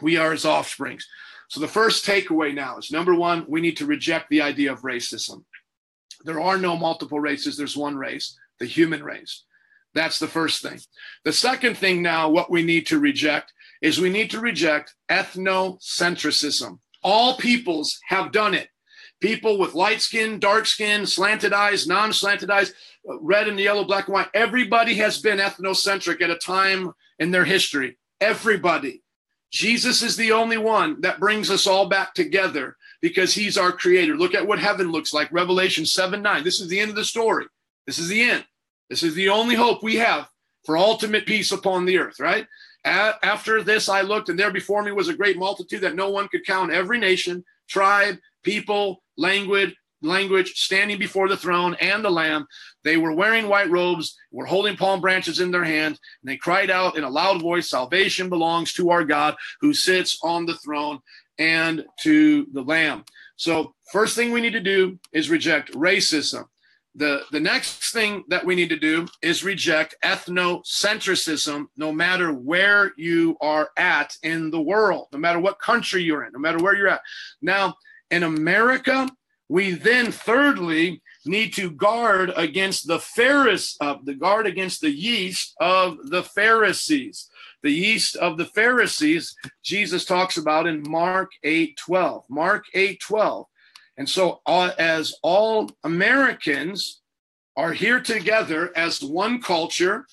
We 0.00 0.16
are 0.16 0.32
his 0.32 0.44
offsprings. 0.44 1.06
So 1.48 1.60
the 1.60 1.68
first 1.68 2.06
takeaway 2.06 2.54
now 2.54 2.78
is 2.78 2.90
number 2.90 3.14
one, 3.14 3.44
we 3.46 3.60
need 3.60 3.76
to 3.76 3.86
reject 3.86 4.30
the 4.30 4.42
idea 4.42 4.72
of 4.72 4.82
racism. 4.82 5.44
There 6.24 6.40
are 6.40 6.56
no 6.56 6.76
multiple 6.76 7.20
races, 7.20 7.56
there's 7.56 7.76
one 7.76 7.96
race, 7.96 8.38
the 8.58 8.66
human 8.66 9.02
race. 9.02 9.44
That's 9.94 10.18
the 10.18 10.28
first 10.28 10.62
thing. 10.62 10.80
The 11.24 11.32
second 11.32 11.76
thing 11.76 12.00
now, 12.00 12.30
what 12.30 12.50
we 12.50 12.62
need 12.62 12.86
to 12.86 12.98
reject 12.98 13.52
is 13.82 14.00
we 14.00 14.10
need 14.10 14.30
to 14.30 14.40
reject 14.40 14.94
ethnocentrism. 15.10 16.78
All 17.02 17.36
peoples 17.36 17.98
have 18.06 18.32
done 18.32 18.54
it. 18.54 18.68
People 19.20 19.58
with 19.58 19.74
light 19.74 20.00
skin, 20.00 20.38
dark 20.38 20.66
skin, 20.66 21.06
slanted 21.06 21.52
eyes, 21.52 21.86
non 21.86 22.12
slanted 22.12 22.50
eyes, 22.50 22.72
red 23.04 23.48
and 23.48 23.58
yellow, 23.58 23.84
black 23.84 24.06
and 24.06 24.14
white, 24.14 24.28
everybody 24.34 24.94
has 24.94 25.20
been 25.20 25.38
ethnocentric 25.38 26.20
at 26.22 26.30
a 26.30 26.36
time 26.36 26.92
in 27.18 27.30
their 27.30 27.44
history. 27.44 27.98
Everybody. 28.20 29.01
Jesus 29.52 30.02
is 30.02 30.16
the 30.16 30.32
only 30.32 30.56
one 30.56 31.00
that 31.02 31.20
brings 31.20 31.50
us 31.50 31.66
all 31.66 31.86
back 31.86 32.14
together 32.14 32.76
because 33.02 33.34
he's 33.34 33.58
our 33.58 33.70
creator. 33.70 34.16
Look 34.16 34.34
at 34.34 34.46
what 34.46 34.58
heaven 34.58 34.90
looks 34.90 35.12
like. 35.12 35.30
Revelation 35.30 35.84
7 35.84 36.22
9. 36.22 36.42
This 36.42 36.60
is 36.60 36.68
the 36.68 36.80
end 36.80 36.90
of 36.90 36.96
the 36.96 37.04
story. 37.04 37.46
This 37.86 37.98
is 37.98 38.08
the 38.08 38.22
end. 38.22 38.44
This 38.88 39.02
is 39.02 39.14
the 39.14 39.28
only 39.28 39.54
hope 39.54 39.82
we 39.82 39.96
have 39.96 40.28
for 40.64 40.76
ultimate 40.76 41.26
peace 41.26 41.52
upon 41.52 41.84
the 41.84 41.98
earth, 41.98 42.18
right? 42.18 42.46
After 42.84 43.62
this, 43.62 43.88
I 43.88 44.00
looked, 44.00 44.28
and 44.28 44.38
there 44.38 44.50
before 44.50 44.82
me 44.82 44.92
was 44.92 45.08
a 45.08 45.14
great 45.14 45.38
multitude 45.38 45.82
that 45.82 45.94
no 45.94 46.10
one 46.10 46.28
could 46.28 46.44
count 46.44 46.72
every 46.72 46.98
nation, 46.98 47.44
tribe, 47.68 48.18
people, 48.42 49.02
language, 49.16 49.74
language 50.02 50.52
standing 50.54 50.98
before 50.98 51.28
the 51.28 51.36
throne 51.36 51.76
and 51.80 52.04
the 52.04 52.10
lamb. 52.10 52.46
They 52.84 52.96
were 52.96 53.14
wearing 53.14 53.48
white 53.48 53.70
robes 53.70 54.16
were 54.30 54.46
holding 54.46 54.76
palm 54.76 55.00
branches 55.00 55.40
in 55.40 55.50
their 55.50 55.64
hand 55.64 55.98
and 56.22 56.30
they 56.30 56.36
cried 56.36 56.70
out 56.70 56.96
in 56.96 57.04
a 57.04 57.10
loud 57.10 57.40
voice 57.40 57.70
salvation 57.70 58.28
belongs 58.28 58.72
to 58.74 58.90
our 58.90 59.04
god 59.04 59.36
who 59.60 59.72
sits 59.72 60.18
on 60.22 60.46
the 60.46 60.56
throne 60.56 60.98
and 61.38 61.84
to 62.00 62.46
the 62.52 62.62
lamb. 62.62 63.04
So 63.36 63.74
first 63.90 64.16
thing 64.16 64.30
we 64.30 64.40
need 64.40 64.52
to 64.52 64.60
do 64.60 64.98
is 65.12 65.30
reject 65.30 65.72
racism. 65.72 66.44
The, 66.94 67.22
the 67.32 67.40
next 67.40 67.92
thing 67.92 68.22
that 68.28 68.44
we 68.44 68.54
need 68.54 68.68
to 68.68 68.78
do 68.78 69.06
is 69.22 69.42
reject 69.42 69.94
ethnocentrism 70.04 71.66
no 71.76 71.90
matter 71.90 72.32
where 72.32 72.92
you 72.96 73.36
are 73.40 73.70
at 73.78 74.14
in 74.22 74.50
the 74.50 74.60
world, 74.60 75.08
no 75.12 75.18
matter 75.18 75.38
what 75.38 75.58
country 75.58 76.02
you're 76.02 76.24
in, 76.24 76.32
no 76.32 76.38
matter 76.38 76.58
where 76.58 76.76
you're 76.76 76.88
at. 76.88 77.00
Now, 77.40 77.76
in 78.10 78.24
America, 78.24 79.08
we 79.52 79.72
then, 79.72 80.10
thirdly, 80.10 81.02
need 81.26 81.52
to 81.52 81.70
guard 81.70 82.32
against 82.36 82.86
the 82.86 82.98
Pharisees, 82.98 83.76
uh, 83.82 83.96
the 84.02 84.14
guard 84.14 84.46
against 84.46 84.80
the 84.80 84.90
yeast 84.90 85.54
of 85.60 85.98
the 86.08 86.22
Pharisees. 86.22 87.28
the 87.62 87.70
yeast 87.70 88.16
of 88.16 88.38
the 88.38 88.46
Pharisees, 88.46 89.36
Jesus 89.62 90.06
talks 90.06 90.38
about 90.38 90.66
in 90.66 90.82
Mark 90.88 91.32
8 91.44 91.76
12. 91.76 92.24
Mark 92.30 92.64
8 92.72 92.98
12. 92.98 93.46
And 93.98 94.08
so, 94.08 94.40
uh, 94.46 94.70
as 94.78 95.14
all 95.22 95.70
Americans 95.84 97.02
are 97.54 97.74
here 97.74 98.00
together 98.00 98.72
as 98.74 99.02
one 99.02 99.42
culture, 99.42 100.06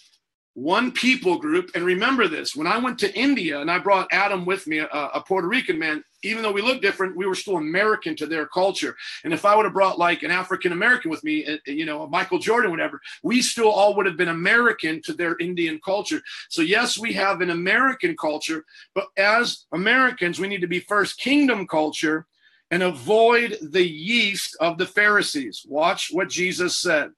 one 0.54 0.92
people 0.92 1.38
group. 1.38 1.72
And 1.76 1.86
remember 1.86 2.28
this 2.28 2.58
when 2.58 2.68
I 2.68 2.78
went 2.78 3.00
to 3.00 3.18
India 3.18 3.62
and 3.62 3.72
I 3.72 3.80
brought 3.80 4.12
Adam 4.12 4.44
with 4.46 4.68
me, 4.68 4.80
a, 4.80 4.88
a, 4.88 5.24
Puerto 5.26 5.48
Rican 5.48 5.80
man, 5.80 6.04
even 6.24 6.44
though 6.44 6.52
we 6.52 6.62
looked 6.62 6.82
different, 6.82 7.16
we 7.16 7.26
were 7.26 7.36
still 7.36 7.58
American 7.58 8.16
to 8.18 8.26
their 8.26 8.46
culture. 8.46 8.96
And 9.24 9.34
if 9.34 9.46
I 9.46 9.56
would 9.56 9.66
have 9.66 9.74
brought 9.74 10.00
like 10.00 10.24
an 10.24 10.32
African 10.32 10.72
American 10.72 11.10
with 11.12 11.24
me, 11.24 11.46
uh, 11.46 11.58
you 11.66 11.86
know, 11.86 12.04
a 12.04 12.10
Michael 12.10 12.40
Jordan, 12.40 12.72
whatever, 12.72 13.02
we 13.24 13.42
still 13.42 13.70
all 13.70 13.96
would 13.96 14.06
have 14.06 14.18
been 14.18 14.28
American 14.28 15.02
to 15.04 15.14
their 15.14 15.38
Indian 15.38 15.80
culture. 15.84 16.22
So, 16.50 16.62
yes, 16.62 16.98
we 16.98 17.14
have 17.14 17.42
an 17.42 17.50
American 17.50 18.18
culture, 18.18 18.66
but 18.94 19.08
as 19.18 19.66
Americans, 19.72 20.40
we 20.40 20.48
need 20.48 20.62
to 20.62 20.68
be 20.68 20.80
first 20.82 21.20
kingdom 21.20 21.68
culture 21.68 22.26
and 22.72 22.84
avoid 22.84 23.58
the 23.62 23.88
yeast 23.88 24.56
of 24.60 24.78
the 24.78 24.86
Pharisees. 24.86 25.66
Watch 25.68 26.10
what 26.12 26.30
Jesus 26.30 26.78
said. 26.78 27.12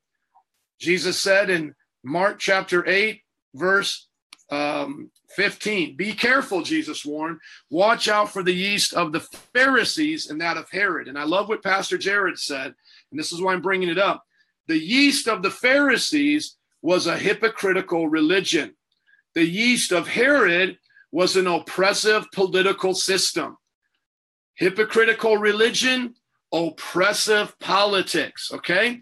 Jesus 0.80 1.20
said 1.20 1.49
in 1.49 1.76
Mark 2.04 2.39
chapter 2.39 2.88
8, 2.88 3.22
verse 3.54 4.08
um, 4.49 5.12
15. 5.36 5.96
Be 5.96 6.14
careful, 6.14 6.62
Jesus 6.62 7.06
warned. 7.06 7.40
Watch 7.70 8.08
out 8.08 8.32
for 8.32 8.44
the 8.44 8.54
yeast 8.54 8.94
of 8.94 9.12
the 9.12 9.22
Pharisees 9.54 10.30
and 10.30 10.40
that 10.42 10.58
of 10.58 10.70
Herod. 10.70 11.08
And 11.08 11.18
I 11.18 11.24
love 11.24 11.50
what 11.50 11.64
Pastor 11.64 11.98
Jared 11.98 12.38
said, 12.38 12.74
and 13.12 13.20
this 13.20 13.32
is 13.32 13.42
why 13.42 13.54
I'm 13.54 13.62
bringing 13.62 13.90
it 13.90 13.98
up. 13.98 14.26
The 14.68 14.78
yeast 14.78 15.28
of 15.28 15.42
the 15.42 15.52
Pharisees 15.52 16.58
was 16.82 17.08
a 17.08 17.18
hypocritical 17.18 18.08
religion. 18.08 18.76
The 19.36 19.46
yeast 19.46 19.92
of 19.92 20.08
Herod 20.08 20.78
was 21.12 21.36
an 21.36 21.48
oppressive 21.48 22.30
political 22.32 22.94
system. 22.94 23.58
Hypocritical 24.56 25.38
religion, 25.38 26.16
oppressive 26.52 27.58
politics, 27.60 28.52
okay? 28.54 29.02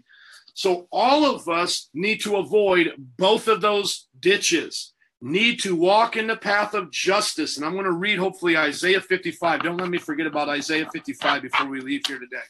So 0.54 0.88
all 0.90 1.24
of 1.24 1.48
us 1.48 1.88
need 1.94 2.20
to 2.22 2.36
avoid 2.36 2.92
both 3.16 3.48
of 3.48 3.60
those 3.60 4.08
ditches. 4.18 4.92
Need 5.22 5.60
to 5.60 5.76
walk 5.76 6.16
in 6.16 6.26
the 6.26 6.36
path 6.36 6.72
of 6.72 6.90
justice. 6.90 7.56
And 7.56 7.66
I'm 7.66 7.74
going 7.74 7.84
to 7.84 7.92
read 7.92 8.18
hopefully 8.18 8.56
Isaiah 8.56 9.00
55. 9.00 9.62
Don't 9.62 9.76
let 9.76 9.90
me 9.90 9.98
forget 9.98 10.26
about 10.26 10.48
Isaiah 10.48 10.88
55 10.90 11.42
before 11.42 11.66
we 11.66 11.80
leave 11.80 12.02
here 12.06 12.18
today. 12.18 12.42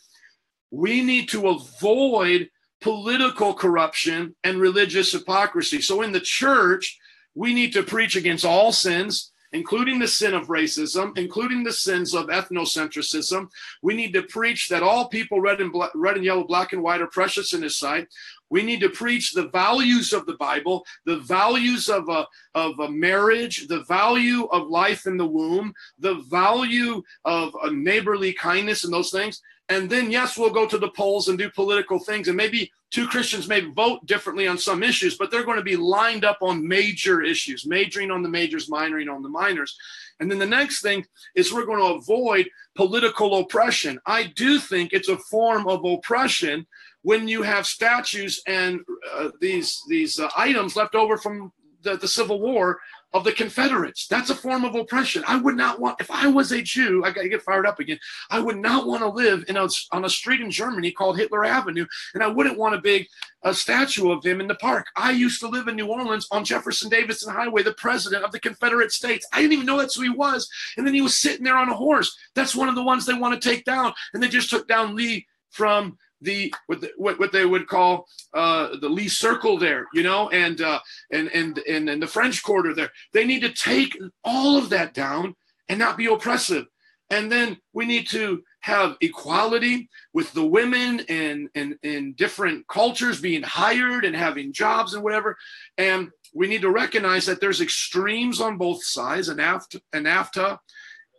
We 0.71 1.03
need 1.03 1.29
to 1.31 1.49
avoid 1.49 2.49
political 2.81 3.55
corruption 3.55 4.37
and 4.45 4.61
religious 4.61 5.12
hypocrisy. 5.12 5.83
So 5.83 6.03
in 6.03 6.12
the 6.12 6.21
church, 6.21 6.99
we 7.35 7.55
need 7.55 7.73
to 7.73 7.83
preach 7.83 8.16
against 8.16 8.45
all 8.45 8.73
sins, 8.73 9.33
including 9.53 9.98
the 9.98 10.09
sin 10.09 10.34
of 10.34 10.48
racism, 10.48 11.16
including 11.16 11.64
the 11.64 11.72
sins 11.72 12.14
of 12.14 12.26
ethnocentrism. 12.26 13.48
We 13.82 13.94
need 13.94 14.12
to 14.14 14.22
preach 14.22 14.68
that 14.68 14.82
all 14.82 15.09
people, 15.09 15.40
red 15.40 15.61
and 15.61 15.74
red 15.94 16.16
and 16.16 16.24
yellow, 16.24 16.44
black 16.44 16.72
and 16.72 16.82
white, 16.82 17.01
are 17.01 17.07
precious 17.07 17.53
in 17.53 17.62
His 17.62 17.76
sight. 17.76 18.09
We 18.48 18.62
need 18.62 18.80
to 18.80 18.88
preach 18.88 19.32
the 19.32 19.48
values 19.48 20.12
of 20.12 20.26
the 20.26 20.34
Bible, 20.34 20.84
the 21.07 21.18
values 21.18 21.88
of 21.88 22.09
a, 22.09 22.26
of 22.55 22.78
a 22.80 22.90
marriage, 22.90 23.68
the 23.68 23.84
value 23.84 24.46
of 24.46 24.68
life 24.68 25.07
in 25.07 25.16
the 25.16 25.26
womb, 25.26 25.72
the 25.98 26.16
value 26.28 27.03
of 27.24 27.55
a 27.62 27.70
neighborly 27.70 28.32
kindness 28.32 28.84
and 28.84 28.92
those 28.92 29.11
things. 29.11 29.40
And 29.71 29.89
then, 29.89 30.11
yes, 30.11 30.37
we'll 30.37 30.51
go 30.51 30.66
to 30.66 30.79
the 30.79 30.91
polls 30.91 31.29
and 31.29 31.39
do 31.39 31.49
political 31.49 32.01
things. 32.01 32.27
And 32.27 32.37
maybe 32.37 32.73
two 32.91 33.07
Christians 33.07 33.47
may 33.49 33.61
vote 33.61 34.05
differently 34.05 34.49
on 34.49 34.59
some 34.59 34.83
issues, 34.83 35.16
but 35.16 35.31
they're 35.31 35.45
going 35.45 35.59
to 35.59 35.62
be 35.62 35.77
lined 35.77 36.25
up 36.25 36.39
on 36.43 36.66
major 36.66 37.23
issues, 37.23 37.64
majoring 37.64 38.11
on 38.11 38.23
the 38.23 38.29
majors, 38.29 38.68
minoring 38.68 39.12
on 39.12 39.23
the 39.23 39.29
minors. 39.29 39.79
And 40.18 40.29
then 40.29 40.41
the 40.41 40.47
next 40.47 40.83
thing 40.83 41.07
is 41.37 41.53
we're 41.53 41.66
going 41.66 41.79
to 41.79 41.95
avoid 41.95 42.51
political 42.75 43.39
oppression. 43.39 44.01
I 44.07 44.25
do 44.25 44.59
think 44.59 44.93
it's 44.93 45.09
a 45.09 45.16
form 45.16 45.68
of 45.68 45.85
oppression 45.85 46.66
when 47.03 47.29
you 47.29 47.43
have 47.43 47.64
statues 47.66 48.43
and 48.47 48.81
uh, 49.14 49.31
these 49.41 49.81
these 49.89 50.18
uh, 50.18 50.29
items 50.37 50.77
left 50.77 50.95
over 50.95 51.16
from 51.16 51.53
the, 51.83 51.97
the 51.97 52.09
Civil 52.09 52.41
War 52.41 52.79
of 53.12 53.24
the 53.24 53.32
Confederates. 53.32 54.06
That's 54.06 54.30
a 54.30 54.34
form 54.34 54.64
of 54.64 54.74
oppression. 54.74 55.24
I 55.26 55.36
would 55.36 55.56
not 55.56 55.80
want, 55.80 56.00
if 56.00 56.11
I 56.11 56.28
was 56.28 56.52
a 56.52 56.62
Jew, 56.62 57.04
I 57.04 57.11
got 57.11 57.22
to 57.22 57.28
get 57.28 57.42
fired 57.42 57.66
up 57.66 57.80
again. 57.80 57.98
I 58.30 58.40
would 58.40 58.56
not 58.56 58.86
want 58.86 59.02
to 59.02 59.08
live 59.08 59.44
in 59.48 59.56
a, 59.56 59.68
on 59.92 60.04
a 60.04 60.11
street 60.11 60.40
in 60.40 60.50
Germany 60.50 60.92
called 60.92 61.18
Hitler 61.18 61.44
Avenue, 61.44 61.86
and 62.14 62.22
I 62.22 62.28
wouldn't 62.28 62.58
want 62.58 62.74
a 62.74 62.80
big 62.80 63.06
a 63.42 63.54
statue 63.54 64.11
of 64.11 64.24
him 64.24 64.40
in 64.40 64.48
the 64.48 64.54
park. 64.56 64.86
I 64.96 65.12
used 65.12 65.40
to 65.40 65.48
live 65.48 65.66
in 65.66 65.76
New 65.76 65.86
Orleans 65.86 66.26
on 66.30 66.44
Jefferson 66.44 66.90
Davidson 66.90 67.32
Highway, 67.32 67.62
the 67.62 67.72
president 67.72 68.24
of 68.24 68.32
the 68.32 68.40
Confederate 68.40 68.92
States. 68.92 69.26
I 69.32 69.40
didn't 69.40 69.54
even 69.54 69.66
know 69.66 69.78
that's 69.78 69.96
who 69.96 70.02
he 70.02 70.11
was. 70.11 70.48
And 70.76 70.86
then 70.86 70.94
he 70.94 71.00
was 71.00 71.18
sitting 71.18 71.44
there 71.44 71.56
on 71.56 71.70
a 71.70 71.74
horse. 71.74 72.14
That's 72.34 72.54
one 72.54 72.68
of 72.68 72.74
the 72.74 72.82
ones 72.82 73.06
they 73.06 73.14
want 73.14 73.40
to 73.40 73.48
take 73.48 73.64
down. 73.64 73.94
And 74.12 74.22
they 74.22 74.28
just 74.28 74.50
took 74.50 74.68
down 74.68 74.94
Lee 74.94 75.26
from 75.50 75.96
the 76.21 76.53
what, 76.66 76.81
the, 76.81 76.91
what, 76.97 77.18
what 77.18 77.33
they 77.33 77.45
would 77.45 77.66
call 77.66 78.07
uh, 78.35 78.77
the 78.81 78.89
Lee 78.89 79.09
Circle 79.09 79.59
there, 79.59 79.87
you 79.95 80.03
know, 80.03 80.29
and 80.31 80.61
uh, 80.61 80.81
and 81.12 81.29
and 81.29 81.59
and 81.59 81.89
and 81.89 82.03
the 82.03 82.07
French 82.07 82.43
Quarter 82.43 82.75
there. 82.75 82.91
They 83.12 83.25
need 83.25 83.41
to 83.41 83.53
take 83.53 83.97
all 84.25 84.57
of 84.57 84.68
that 84.71 84.95
down 84.95 85.35
and 85.68 85.79
not 85.79 85.97
be 85.97 86.07
oppressive. 86.07 86.66
And 87.11 87.31
then 87.31 87.59
we 87.73 87.87
need 87.87 88.09
to 88.11 88.43
have 88.61 88.97
equality 89.01 89.89
with 90.12 90.33
the 90.33 90.45
women 90.45 91.01
and 91.09 91.49
and 91.55 91.77
in 91.83 92.12
different 92.14 92.68
cultures 92.68 93.21
being 93.21 93.43
hired 93.43 94.05
and 94.05 94.14
having 94.14 94.53
jobs 94.53 94.95
and 94.95 95.03
whatever. 95.03 95.37
And 95.79 96.11
we 96.35 96.47
need 96.47 96.61
to 96.62 96.71
recognize 96.71 97.27
that 97.27 97.41
there's 97.41 97.61
extremes 97.61 98.41
on 98.41 98.59
both 98.59 98.85
sides, 98.85 99.29
and 99.29 99.41
AFTA, 99.41 99.81
and 99.93 100.07
AFTA 100.07 100.59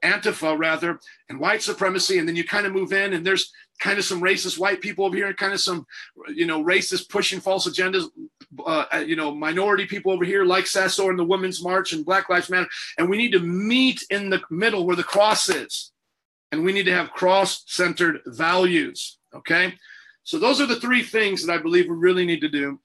Antifa 0.03 0.57
rather, 0.57 0.99
and 1.29 1.39
white 1.39 1.61
supremacy, 1.61 2.17
and 2.17 2.27
then 2.27 2.35
you 2.35 2.43
kind 2.43 2.65
of 2.65 2.73
move 2.73 2.91
in, 2.91 3.13
and 3.13 3.25
there's 3.25 3.51
kind 3.79 3.97
of 3.99 4.05
some 4.05 4.21
racist 4.21 4.57
white 4.57 4.81
people 4.81 5.05
over 5.05 5.15
here, 5.15 5.27
and 5.27 5.37
kind 5.37 5.53
of 5.53 5.59
some, 5.59 5.85
you 6.27 6.45
know, 6.45 6.63
racist 6.63 7.09
pushing 7.09 7.39
false 7.39 7.67
agendas, 7.67 8.05
uh, 8.65 9.03
you 9.05 9.15
know, 9.15 9.33
minority 9.33 9.85
people 9.85 10.11
over 10.11 10.25
here, 10.25 10.43
like 10.43 10.65
Sarsour 10.65 11.09
and 11.09 11.19
the 11.19 11.23
Women's 11.23 11.63
March 11.63 11.93
and 11.93 12.05
Black 12.05 12.29
Lives 12.29 12.49
Matter, 12.49 12.67
and 12.97 13.09
we 13.09 13.17
need 13.17 13.31
to 13.31 13.39
meet 13.39 14.03
in 14.09 14.29
the 14.29 14.41
middle 14.49 14.85
where 14.85 14.95
the 14.95 15.03
cross 15.03 15.49
is, 15.49 15.91
and 16.51 16.63
we 16.63 16.73
need 16.73 16.85
to 16.85 16.93
have 16.93 17.11
cross-centered 17.11 18.19
values. 18.25 19.17
Okay, 19.33 19.75
so 20.23 20.37
those 20.37 20.59
are 20.59 20.67
the 20.67 20.79
three 20.79 21.03
things 21.03 21.45
that 21.45 21.53
I 21.53 21.57
believe 21.57 21.87
we 21.87 21.95
really 21.95 22.25
need 22.25 22.41
to 22.41 22.49
do: 22.49 22.79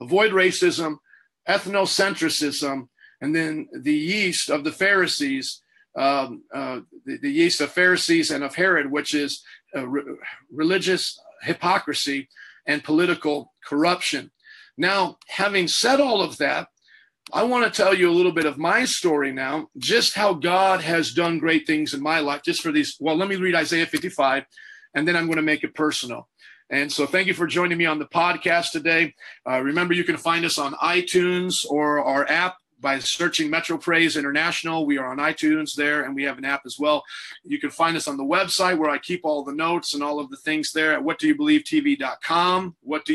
avoid 0.00 0.32
racism, 0.32 0.98
ethnocentrism, 1.48 2.88
and 3.20 3.34
then 3.34 3.68
the 3.72 3.94
yeast 3.94 4.50
of 4.50 4.64
the 4.64 4.72
Pharisees 4.72 5.62
um, 5.96 6.42
uh, 6.54 6.80
the, 7.04 7.18
the, 7.18 7.30
yeast 7.30 7.60
of 7.60 7.70
Pharisees 7.70 8.30
and 8.30 8.42
of 8.42 8.54
Herod, 8.54 8.90
which 8.90 9.14
is 9.14 9.42
re- 9.74 10.16
religious 10.50 11.18
hypocrisy 11.42 12.28
and 12.66 12.84
political 12.84 13.52
corruption. 13.64 14.30
Now, 14.76 15.18
having 15.28 15.68
said 15.68 16.00
all 16.00 16.22
of 16.22 16.38
that, 16.38 16.68
I 17.32 17.44
want 17.44 17.64
to 17.64 17.82
tell 17.82 17.94
you 17.94 18.10
a 18.10 18.12
little 18.12 18.32
bit 18.32 18.46
of 18.46 18.58
my 18.58 18.84
story 18.84 19.32
now, 19.32 19.68
just 19.78 20.14
how 20.14 20.34
God 20.34 20.80
has 20.80 21.12
done 21.12 21.38
great 21.38 21.66
things 21.66 21.94
in 21.94 22.02
my 22.02 22.20
life, 22.20 22.42
just 22.44 22.62
for 22.62 22.72
these. 22.72 22.96
Well, 22.98 23.16
let 23.16 23.28
me 23.28 23.36
read 23.36 23.54
Isaiah 23.54 23.86
55, 23.86 24.44
and 24.94 25.06
then 25.06 25.16
I'm 25.16 25.26
going 25.26 25.36
to 25.36 25.42
make 25.42 25.62
it 25.62 25.74
personal. 25.74 26.28
And 26.68 26.90
so, 26.90 27.06
thank 27.06 27.28
you 27.28 27.34
for 27.34 27.46
joining 27.46 27.78
me 27.78 27.86
on 27.86 27.98
the 27.98 28.06
podcast 28.06 28.72
today. 28.72 29.14
Uh, 29.48 29.60
remember, 29.60 29.94
you 29.94 30.04
can 30.04 30.16
find 30.16 30.44
us 30.44 30.58
on 30.58 30.72
iTunes 30.74 31.64
or 31.68 32.02
our 32.02 32.28
app 32.28 32.56
by 32.82 32.98
searching 32.98 33.48
Metro 33.48 33.78
Praise 33.78 34.16
International. 34.16 34.84
We 34.84 34.98
are 34.98 35.06
on 35.06 35.18
iTunes 35.18 35.74
there, 35.74 36.02
and 36.02 36.14
we 36.14 36.24
have 36.24 36.36
an 36.36 36.44
app 36.44 36.66
as 36.66 36.78
well. 36.78 37.02
You 37.44 37.58
can 37.58 37.70
find 37.70 37.96
us 37.96 38.08
on 38.08 38.18
the 38.18 38.24
website 38.24 38.76
where 38.76 38.90
I 38.90 38.98
keep 38.98 39.20
all 39.24 39.44
the 39.44 39.54
notes 39.54 39.94
and 39.94 40.02
all 40.02 40.20
of 40.20 40.28
the 40.28 40.36
things 40.36 40.72
there 40.72 40.92
at 40.92 41.02
whatdoyoubelievetv.com. 41.02 42.76
What 42.82 43.06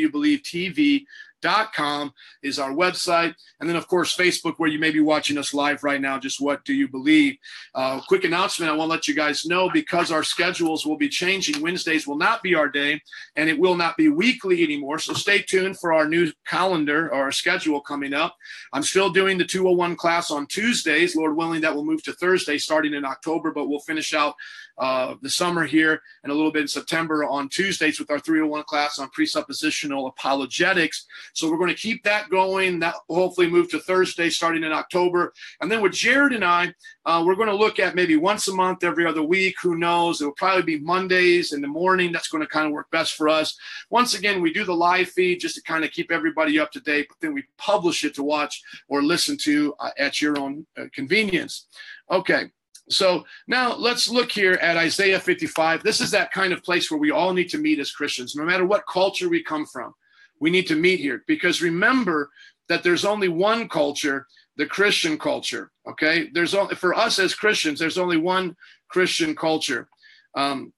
com 1.42 2.12
is 2.44 2.60
our 2.60 2.72
website. 2.72 3.34
And 3.60 3.70
then, 3.70 3.76
of 3.76 3.88
course, 3.88 4.16
Facebook, 4.16 4.56
where 4.58 4.70
you 4.70 4.80
may 4.80 4.92
be 4.92 5.00
watching 5.00 5.38
us 5.38 5.54
live 5.54 5.84
right 5.84 6.02
now. 6.02 6.20
Just 6.20 6.42
what 6.42 6.64
do 6.66 6.74
you 6.74 6.88
believe? 6.88 7.38
Uh, 7.74 8.00
quick 8.08 8.24
announcement 8.24 8.72
I 8.72 8.76
want 8.76 8.90
to 8.90 8.94
let 8.94 9.08
you 9.08 9.16
guys 9.16 9.46
know 9.46 9.70
because 9.70 10.12
our 10.12 10.24
schedules 10.24 10.86
will 10.86 10.98
be 10.98 11.10
changing. 11.10 11.62
Wednesdays 11.62 12.08
will 12.08 12.18
not 12.18 12.44
be 12.44 12.56
our 12.56 12.70
day, 12.70 13.02
and 13.36 13.50
it 13.50 13.60
will 13.60 13.76
not 13.76 13.98
be 13.98 14.10
weekly 14.10 14.64
anymore. 14.64 15.00
So 15.00 15.14
stay 15.14 15.42
tuned 15.42 15.80
for 15.80 15.94
our 15.94 16.08
new 16.08 16.32
calendar 16.46 17.08
or 17.14 17.24
our 17.24 17.32
schedule 17.32 17.82
coming 17.82 18.14
up. 18.14 18.36
I'm 18.74 18.84
still 18.84 19.10
doing 19.10 19.38
the 19.38 19.46
201 19.46 19.96
class 19.96 20.32
on 20.32 20.48
Tuesdays. 20.48 21.16
Lord 21.16 21.36
willing, 21.36 21.62
that 21.62 21.76
will 21.76 21.86
move 21.86 22.04
to 22.04 22.14
Thursday 22.14 22.58
starting 22.58 22.94
in 22.94 23.06
October, 23.06 23.52
but 23.52 23.68
we'll 23.68 23.80
finish 23.80 24.14
out 24.14 24.36
uh, 24.78 25.16
the 25.22 25.30
summer 25.30 25.66
here 25.66 26.02
and 26.24 26.32
a 26.32 26.36
little 26.36 26.52
bit 26.52 26.62
in 26.62 26.68
September 26.68 27.26
on 27.26 27.50
Tuesdays 27.50 28.00
with 28.00 28.12
our 28.12 28.20
301 28.20 28.64
class 28.64 29.00
on 29.00 29.10
presuppositional 29.10 30.08
apologetics. 30.08 31.06
So 31.34 31.50
we're 31.50 31.58
going 31.58 31.70
to 31.70 31.76
keep 31.76 32.04
that 32.04 32.30
going. 32.30 32.80
That 32.80 32.96
hopefully 33.10 33.50
move 33.50 33.70
to 33.72 33.80
Thursday 33.80 34.30
starting 34.30 34.64
in 34.64 34.72
October. 34.72 35.34
And 35.62 35.72
then 35.72 35.82
with 35.82 35.94
Jared 35.94 36.34
and 36.34 36.46
I, 36.46 36.74
uh, 37.06 37.24
we're 37.26 37.36
going 37.36 37.48
to 37.48 37.56
look 37.56 37.80
at 37.80 37.96
maybe 37.96 38.18
once 38.18 38.48
a 38.48 38.54
month, 38.54 38.84
every 38.84 39.06
other 39.06 39.24
week. 39.24 39.56
Who 39.62 39.78
knows? 39.78 40.22
It 40.22 40.26
will 40.26 40.34
probably 40.34 40.64
be 40.64 40.80
Mondays 40.80 41.54
in 41.54 41.62
the 41.62 41.68
morning. 41.68 42.12
That's 42.12 42.28
going 42.28 42.44
to 42.44 42.50
kind 42.50 42.68
of 42.68 42.74
work 42.74 42.92
best 42.92 43.14
for 43.14 43.30
us. 43.30 43.58
Once 43.90 44.14
again, 44.14 44.42
we 44.42 44.54
do 44.54 44.64
the 44.64 44.76
live 44.76 45.10
feed 45.10 45.40
just 45.40 45.56
to 45.56 45.62
kind 45.64 45.84
of 45.84 45.92
keep 45.92 46.12
everybody 46.12 46.60
up 46.60 46.72
to 46.74 46.80
date, 46.82 47.08
but 47.10 47.18
then 47.22 47.34
we 47.34 47.44
publish 47.58 48.04
it 48.04 48.14
to 48.16 48.24
watch 48.24 48.62
or 48.88 49.02
listen 49.02 49.38
to 49.38 49.74
uh, 49.80 49.92
at 49.98 50.22
your 50.22 50.38
own 50.40 50.66
uh, 50.78 50.86
convenience. 50.94 51.68
Okay. 52.12 52.52
So 52.90 53.26
now 53.48 53.76
let's 53.76 54.10
look 54.10 54.32
here 54.32 54.54
at 54.54 54.78
Isaiah 54.78 55.20
55. 55.20 55.84
This 55.84 56.00
is 56.00 56.12
that 56.12 56.32
kind 56.32 56.54
of 56.54 56.64
place 56.64 56.90
where 56.90 57.00
we 57.00 57.12
all 57.12 57.34
need 57.34 57.50
to 57.50 57.58
meet 57.58 57.80
as 57.80 57.92
Christians, 57.92 58.36
no 58.36 58.46
matter 58.46 58.66
what 58.66 58.88
culture 58.88 59.30
we 59.30 59.44
come 59.44 59.66
from. 59.66 59.94
We 60.40 60.50
need 60.50 60.68
to 60.68 60.76
meet 60.76 61.00
here 61.00 61.24
because 61.28 61.62
remember 61.62 62.30
that 62.70 62.84
there's 62.84 63.06
only 63.06 63.28
one 63.28 63.68
culture, 63.68 64.28
the 64.56 64.66
Christian 64.66 65.18
culture. 65.18 65.72
Okay, 65.88 66.30
there's 66.34 66.54
only 66.54 66.76
for 66.76 66.94
us 66.94 67.20
as 67.20 67.34
Christians, 67.34 67.80
there's 67.80 67.98
only 67.98 68.18
one 68.18 68.56
Christian 68.90 69.36
culture. 69.36 69.90
Um, 70.36 70.74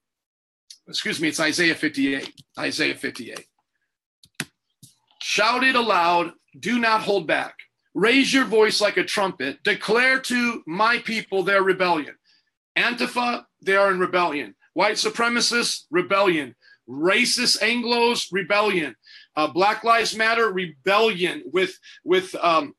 excuse 0.88 1.20
me, 1.20 1.28
it's 1.28 1.39
Isaiah 1.39 1.76
58. 1.76 2.34
Isaiah 2.57 2.95
58. 2.95 3.45
Shout 5.22 5.64
it 5.64 5.76
aloud, 5.76 6.32
do 6.60 6.80
not 6.80 7.01
hold 7.01 7.28
back. 7.28 7.55
Raise 7.94 8.34
your 8.34 8.46
voice 8.46 8.80
like 8.80 8.98
a 8.98 9.04
trumpet. 9.04 9.64
Declare 9.64 10.20
to 10.22 10.64
my 10.68 11.00
people 11.00 11.44
their 11.44 11.64
rebellion. 11.64 12.16
Antifa, 12.78 13.44
they 13.62 13.76
are 13.76 13.92
in 13.92 14.00
rebellion. 14.00 14.56
White 14.74 14.96
supremacists, 14.96 15.84
rebellion. 15.90 16.56
Racist 16.90 17.60
Anglos, 17.62 18.28
rebellion. 18.32 18.96
Uh, 19.36 19.48
Black 19.48 19.84
Lives 19.84 20.16
Matter, 20.16 20.52
rebellion 20.52 21.44
with 21.46 21.78
with 22.04 22.34
um, 22.36 22.74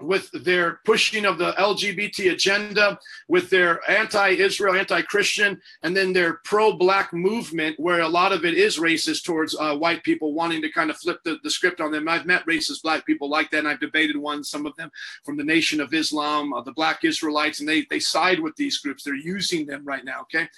with 0.00 0.30
their 0.44 0.80
pushing 0.84 1.24
of 1.24 1.38
the 1.38 1.52
LGBT 1.52 2.32
agenda, 2.32 2.98
with 3.28 3.50
their 3.50 3.80
anti 3.90 4.30
Israel, 4.30 4.74
anti 4.74 5.02
Christian, 5.02 5.60
and 5.82 5.96
then 5.96 6.12
their 6.12 6.34
pro 6.44 6.72
black 6.72 7.12
movement, 7.12 7.78
where 7.78 8.00
a 8.00 8.08
lot 8.08 8.32
of 8.32 8.44
it 8.44 8.54
is 8.54 8.78
racist 8.78 9.24
towards 9.24 9.56
uh, 9.58 9.76
white 9.76 10.02
people 10.02 10.32
wanting 10.32 10.62
to 10.62 10.70
kind 10.70 10.90
of 10.90 10.96
flip 10.96 11.20
the, 11.24 11.38
the 11.42 11.50
script 11.50 11.80
on 11.80 11.90
them. 11.90 12.08
I've 12.08 12.26
met 12.26 12.46
racist 12.46 12.82
black 12.82 13.06
people 13.06 13.28
like 13.28 13.50
that, 13.50 13.58
and 13.58 13.68
I've 13.68 13.80
debated 13.80 14.16
one, 14.16 14.44
some 14.44 14.66
of 14.66 14.76
them 14.76 14.90
from 15.24 15.36
the 15.36 15.44
Nation 15.44 15.80
of 15.80 15.92
Islam, 15.94 16.52
uh, 16.52 16.62
the 16.62 16.72
Black 16.72 17.04
Israelites, 17.04 17.60
and 17.60 17.68
they, 17.68 17.86
they 17.90 18.00
side 18.00 18.40
with 18.40 18.56
these 18.56 18.78
groups. 18.78 19.04
They're 19.04 19.14
using 19.14 19.66
them 19.66 19.84
right 19.84 20.04
now, 20.04 20.22
okay? 20.22 20.48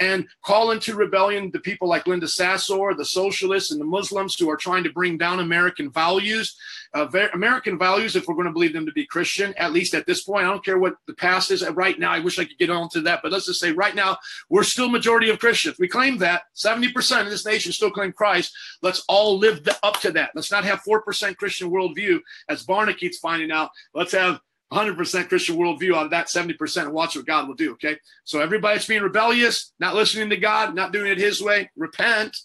And 0.00 0.26
call 0.44 0.72
into 0.72 0.94
rebellion 0.94 1.50
the 1.52 1.60
people 1.60 1.88
like 1.88 2.06
Linda 2.06 2.26
Sarsour, 2.26 2.96
the 2.96 3.04
socialists, 3.04 3.70
and 3.70 3.80
the 3.80 3.84
Muslims 3.84 4.34
who 4.34 4.50
are 4.50 4.56
trying 4.56 4.82
to 4.84 4.92
bring 4.92 5.16
down 5.16 5.38
American 5.38 5.90
values. 5.90 6.56
Uh, 6.94 7.06
American 7.32 7.78
values, 7.78 8.16
if 8.16 8.26
we're 8.26 8.34
going 8.34 8.46
to 8.46 8.52
believe 8.52 8.72
them 8.72 8.84
to 8.84 8.92
be 8.92 9.06
Christian, 9.06 9.54
at 9.56 9.72
least 9.72 9.94
at 9.94 10.06
this 10.06 10.24
point. 10.24 10.44
I 10.44 10.50
don't 10.50 10.64
care 10.64 10.78
what 10.78 10.96
the 11.06 11.14
past 11.14 11.50
is. 11.50 11.66
Right 11.70 11.98
now, 11.98 12.10
I 12.10 12.20
wish 12.20 12.38
I 12.38 12.44
could 12.44 12.58
get 12.58 12.68
on 12.68 12.88
to 12.90 13.00
that, 13.02 13.20
but 13.22 13.32
let's 13.32 13.46
just 13.46 13.60
say 13.60 13.72
right 13.72 13.94
now, 13.94 14.18
we're 14.48 14.62
still 14.62 14.88
majority 14.88 15.30
of 15.30 15.38
Christians. 15.38 15.76
We 15.78 15.88
claim 15.88 16.18
that 16.18 16.42
70% 16.56 17.22
of 17.22 17.30
this 17.30 17.46
nation 17.46 17.72
still 17.72 17.90
claim 17.90 18.12
Christ. 18.12 18.54
Let's 18.82 19.04
all 19.08 19.38
live 19.38 19.66
up 19.82 20.00
to 20.00 20.12
that. 20.12 20.32
Let's 20.34 20.50
not 20.50 20.64
have 20.64 20.82
4% 20.82 21.36
Christian 21.36 21.70
worldview, 21.70 22.20
as 22.48 22.66
Barna 22.66 22.96
keeps 22.96 23.18
finding 23.18 23.50
out. 23.50 23.70
Let's 23.94 24.12
have 24.12 24.40
100% 24.72 25.28
Christian 25.28 25.56
worldview 25.56 25.94
of 25.94 26.10
that 26.10 26.28
70% 26.28 26.82
and 26.82 26.92
watch 26.92 27.14
what 27.14 27.26
God 27.26 27.46
will 27.46 27.54
do. 27.54 27.72
Okay. 27.72 27.98
So 28.24 28.40
everybody 28.40 28.76
that's 28.76 28.86
being 28.86 29.02
rebellious, 29.02 29.72
not 29.78 29.94
listening 29.94 30.30
to 30.30 30.36
God, 30.36 30.74
not 30.74 30.92
doing 30.92 31.10
it 31.10 31.18
his 31.18 31.42
way, 31.42 31.70
repent. 31.76 32.36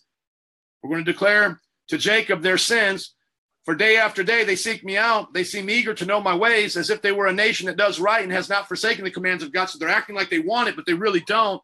We're 0.84 0.90
going 0.90 1.06
to 1.06 1.12
declare 1.12 1.62
to 1.88 1.98
Jacob 1.98 2.42
their 2.42 2.58
sins. 2.58 3.14
For 3.64 3.76
day 3.76 3.98
after 3.98 4.24
day 4.24 4.44
they 4.44 4.56
seek 4.56 4.84
me 4.84 4.98
out. 4.98 5.34
They 5.34 5.44
seem 5.44 5.70
eager 5.70 5.94
to 5.94 6.06
know 6.06 6.22
my 6.22 6.36
ways 6.36 6.78
as 6.78 6.90
if 6.90 7.02
they 7.02 7.12
were 7.12 7.28
a 7.28 7.34
nation 7.34 7.68
that 7.68 7.78
does 7.78 8.00
right 8.00 8.24
and 8.24 8.32
has 8.32 8.50
not 8.50 8.68
forsaken 8.68 9.04
the 9.04 9.12
commands 9.12 9.44
of 9.44 9.52
God. 9.52 9.66
So 9.66 9.78
they're 9.78 9.90
acting 9.90 10.16
like 10.16 10.30
they 10.30 10.40
want 10.40 10.70
it, 10.70 10.76
but 10.76 10.86
they 10.86 10.94
really 10.94 11.22
don't. 11.22 11.62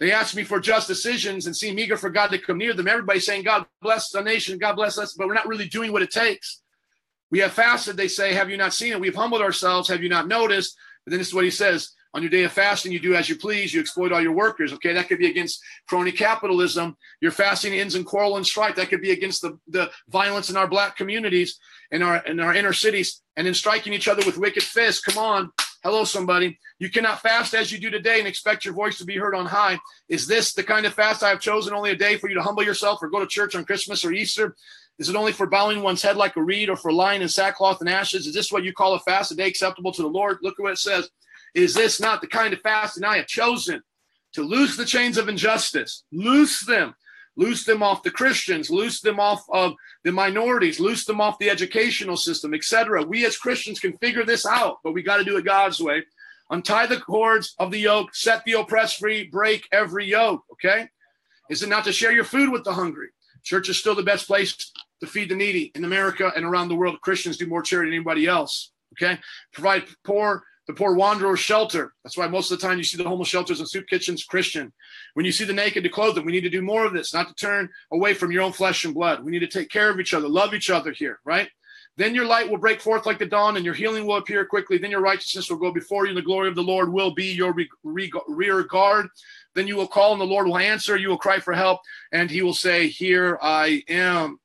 They 0.00 0.12
ask 0.12 0.34
me 0.34 0.44
for 0.44 0.58
just 0.58 0.88
decisions 0.88 1.46
and 1.46 1.54
seem 1.54 1.78
eager 1.78 1.96
for 1.96 2.10
God 2.10 2.28
to 2.28 2.38
come 2.38 2.58
near 2.58 2.72
them. 2.72 2.88
Everybody's 2.88 3.26
saying, 3.26 3.44
God 3.44 3.66
bless 3.82 4.10
the 4.10 4.22
nation, 4.22 4.58
God 4.58 4.74
bless 4.74 4.98
us, 4.98 5.14
but 5.14 5.28
we're 5.28 5.34
not 5.34 5.46
really 5.46 5.68
doing 5.68 5.92
what 5.92 6.02
it 6.02 6.10
takes. 6.10 6.62
We 7.30 7.38
have 7.40 7.52
fasted, 7.52 7.96
they 7.96 8.08
say, 8.08 8.34
Have 8.34 8.50
you 8.50 8.56
not 8.56 8.74
seen 8.74 8.92
it? 8.92 9.00
We've 9.00 9.14
humbled 9.14 9.42
ourselves, 9.42 9.88
have 9.88 10.02
you 10.02 10.08
not 10.08 10.28
noticed? 10.28 10.76
But 11.04 11.12
then 11.12 11.18
this 11.18 11.28
is 11.28 11.34
what 11.34 11.44
he 11.44 11.50
says 11.50 11.92
on 12.12 12.22
your 12.22 12.30
day 12.30 12.42
of 12.42 12.52
fasting, 12.52 12.90
you 12.90 12.98
do 12.98 13.14
as 13.14 13.28
you 13.28 13.36
please. 13.36 13.72
You 13.72 13.80
exploit 13.80 14.12
all 14.12 14.20
your 14.20 14.32
workers. 14.32 14.72
Okay, 14.72 14.92
that 14.92 15.08
could 15.08 15.18
be 15.18 15.30
against 15.30 15.62
crony 15.88 16.10
capitalism. 16.10 16.96
Your 17.20 17.30
fasting 17.30 17.74
ends 17.74 17.94
in 17.94 18.04
quarrel 18.04 18.36
and 18.36 18.46
strife. 18.46 18.74
That 18.76 18.88
could 18.88 19.00
be 19.00 19.12
against 19.12 19.42
the, 19.42 19.58
the 19.68 19.90
violence 20.08 20.50
in 20.50 20.56
our 20.56 20.66
black 20.66 20.96
communities, 20.96 21.58
in 21.90 22.02
our 22.02 22.16
in 22.26 22.40
our 22.40 22.54
inner 22.54 22.72
cities, 22.72 23.22
and 23.36 23.46
in 23.46 23.54
striking 23.54 23.92
each 23.92 24.08
other 24.08 24.22
with 24.26 24.38
wicked 24.38 24.64
fists. 24.64 25.00
Come 25.02 25.18
on, 25.18 25.50
hello, 25.84 26.02
somebody. 26.02 26.58
You 26.80 26.90
cannot 26.90 27.20
fast 27.20 27.54
as 27.54 27.70
you 27.70 27.78
do 27.78 27.90
today 27.90 28.18
and 28.18 28.26
expect 28.26 28.64
your 28.64 28.74
voice 28.74 28.98
to 28.98 29.04
be 29.04 29.16
heard 29.16 29.36
on 29.36 29.46
high. 29.46 29.78
Is 30.08 30.26
this 30.26 30.52
the 30.52 30.64
kind 30.64 30.86
of 30.86 30.94
fast 30.94 31.22
I 31.22 31.28
have 31.28 31.40
chosen? 31.40 31.74
Only 31.74 31.90
a 31.90 31.96
day 31.96 32.16
for 32.16 32.28
you 32.28 32.34
to 32.34 32.42
humble 32.42 32.64
yourself 32.64 33.00
or 33.02 33.08
go 33.08 33.20
to 33.20 33.26
church 33.26 33.54
on 33.54 33.64
Christmas 33.64 34.04
or 34.04 34.12
Easter? 34.12 34.56
Is 35.00 35.08
it 35.08 35.16
only 35.16 35.32
for 35.32 35.46
bowing 35.46 35.82
one's 35.82 36.02
head 36.02 36.18
like 36.18 36.36
a 36.36 36.42
reed 36.42 36.68
or 36.68 36.76
for 36.76 36.92
lying 36.92 37.22
in 37.22 37.28
sackcloth 37.28 37.80
and 37.80 37.88
ashes? 37.88 38.26
Is 38.26 38.34
this 38.34 38.52
what 38.52 38.64
you 38.64 38.74
call 38.74 38.92
a 38.92 39.00
fast, 39.00 39.32
a 39.32 39.34
day 39.34 39.48
acceptable 39.48 39.92
to 39.92 40.02
the 40.02 40.08
Lord? 40.08 40.38
Look 40.42 40.60
at 40.60 40.62
what 40.62 40.72
it 40.72 40.78
says. 40.78 41.08
Is 41.54 41.72
this 41.72 42.00
not 42.00 42.20
the 42.20 42.26
kind 42.26 42.52
of 42.52 42.60
fasting 42.60 43.02
I 43.02 43.16
have 43.16 43.26
chosen 43.26 43.82
to 44.34 44.42
loose 44.42 44.76
the 44.76 44.84
chains 44.84 45.16
of 45.16 45.26
injustice, 45.26 46.04
loose 46.12 46.64
them, 46.66 46.94
loose 47.34 47.64
them 47.64 47.82
off 47.82 48.02
the 48.02 48.10
Christians, 48.10 48.68
loose 48.68 49.00
them 49.00 49.18
off 49.18 49.42
of 49.48 49.72
the 50.04 50.12
minorities, 50.12 50.78
loose 50.78 51.06
them 51.06 51.18
off 51.18 51.38
the 51.38 51.48
educational 51.48 52.18
system, 52.18 52.52
etc. 52.52 53.02
We 53.02 53.24
as 53.24 53.38
Christians 53.38 53.80
can 53.80 53.96
figure 53.96 54.26
this 54.26 54.44
out, 54.44 54.80
but 54.84 54.92
we 54.92 55.02
got 55.02 55.16
to 55.16 55.24
do 55.24 55.38
it 55.38 55.46
God's 55.46 55.80
way. 55.80 56.04
Untie 56.50 56.86
the 56.86 57.00
cords 57.00 57.54
of 57.58 57.70
the 57.70 57.78
yoke, 57.78 58.14
set 58.14 58.44
the 58.44 58.52
oppressed 58.52 58.98
free, 58.98 59.24
break 59.24 59.66
every 59.72 60.04
yoke. 60.04 60.44
Okay? 60.52 60.88
Is 61.48 61.62
it 61.62 61.70
not 61.70 61.84
to 61.84 61.92
share 61.92 62.12
your 62.12 62.24
food 62.24 62.52
with 62.52 62.64
the 62.64 62.74
hungry? 62.74 63.08
Church 63.42 63.70
is 63.70 63.78
still 63.78 63.94
the 63.94 64.02
best 64.02 64.26
place 64.26 64.72
to 65.00 65.06
feed 65.06 65.30
the 65.30 65.34
needy 65.34 65.72
in 65.74 65.84
America 65.84 66.32
and 66.34 66.44
around 66.44 66.68
the 66.68 66.74
world. 66.74 67.00
Christians 67.00 67.36
do 67.36 67.46
more 67.46 67.62
charity 67.62 67.90
than 67.90 67.96
anybody 67.96 68.26
else. 68.26 68.72
Okay? 68.94 69.18
Provide 69.52 69.84
poor 70.04 70.44
the 70.66 70.74
poor 70.74 70.94
wanderer 70.94 71.36
shelter. 71.36 71.94
That's 72.04 72.16
why 72.16 72.28
most 72.28 72.50
of 72.50 72.60
the 72.60 72.66
time 72.66 72.78
you 72.78 72.84
see 72.84 72.96
the 72.96 73.08
homeless 73.08 73.28
shelters 73.28 73.58
and 73.58 73.68
soup 73.68 73.88
kitchens 73.88 74.22
Christian. 74.22 74.72
When 75.14 75.26
you 75.26 75.32
see 75.32 75.44
the 75.44 75.52
naked 75.52 75.82
to 75.82 75.88
clothe 75.88 76.14
them, 76.14 76.24
we 76.24 76.32
need 76.32 76.42
to 76.42 76.50
do 76.50 76.62
more 76.62 76.84
of 76.84 76.92
this, 76.92 77.12
not 77.12 77.26
to 77.26 77.34
turn 77.34 77.68
away 77.92 78.14
from 78.14 78.30
your 78.30 78.42
own 78.42 78.52
flesh 78.52 78.84
and 78.84 78.94
blood. 78.94 79.24
We 79.24 79.32
need 79.32 79.40
to 79.40 79.48
take 79.48 79.68
care 79.68 79.90
of 79.90 79.98
each 79.98 80.14
other, 80.14 80.28
love 80.28 80.54
each 80.54 80.70
other 80.70 80.92
here, 80.92 81.18
right? 81.24 81.48
Then 81.96 82.14
your 82.14 82.24
light 82.24 82.48
will 82.48 82.58
break 82.58 82.80
forth 82.80 83.04
like 83.04 83.18
the 83.18 83.26
dawn, 83.26 83.56
and 83.56 83.64
your 83.64 83.74
healing 83.74 84.06
will 84.06 84.16
appear 84.16 84.44
quickly. 84.44 84.78
Then 84.78 84.92
your 84.92 85.00
righteousness 85.00 85.50
will 85.50 85.58
go 85.58 85.72
before 85.72 86.04
you, 86.04 86.10
and 86.10 86.16
the 86.16 86.22
glory 86.22 86.48
of 86.48 86.54
the 86.54 86.62
Lord 86.62 86.92
will 86.92 87.10
be 87.12 87.26
your 87.26 87.54
rear 87.82 88.62
guard. 88.62 89.08
Then 89.54 89.66
you 89.66 89.76
will 89.76 89.88
call, 89.88 90.12
and 90.12 90.20
the 90.20 90.24
Lord 90.24 90.46
will 90.46 90.56
answer. 90.56 90.96
You 90.96 91.08
will 91.08 91.18
cry 91.18 91.40
for 91.40 91.52
help, 91.52 91.80
and 92.12 92.30
he 92.30 92.42
will 92.42 92.54
say, 92.54 92.86
Here 92.86 93.38
I 93.42 93.82
am. 93.88 94.38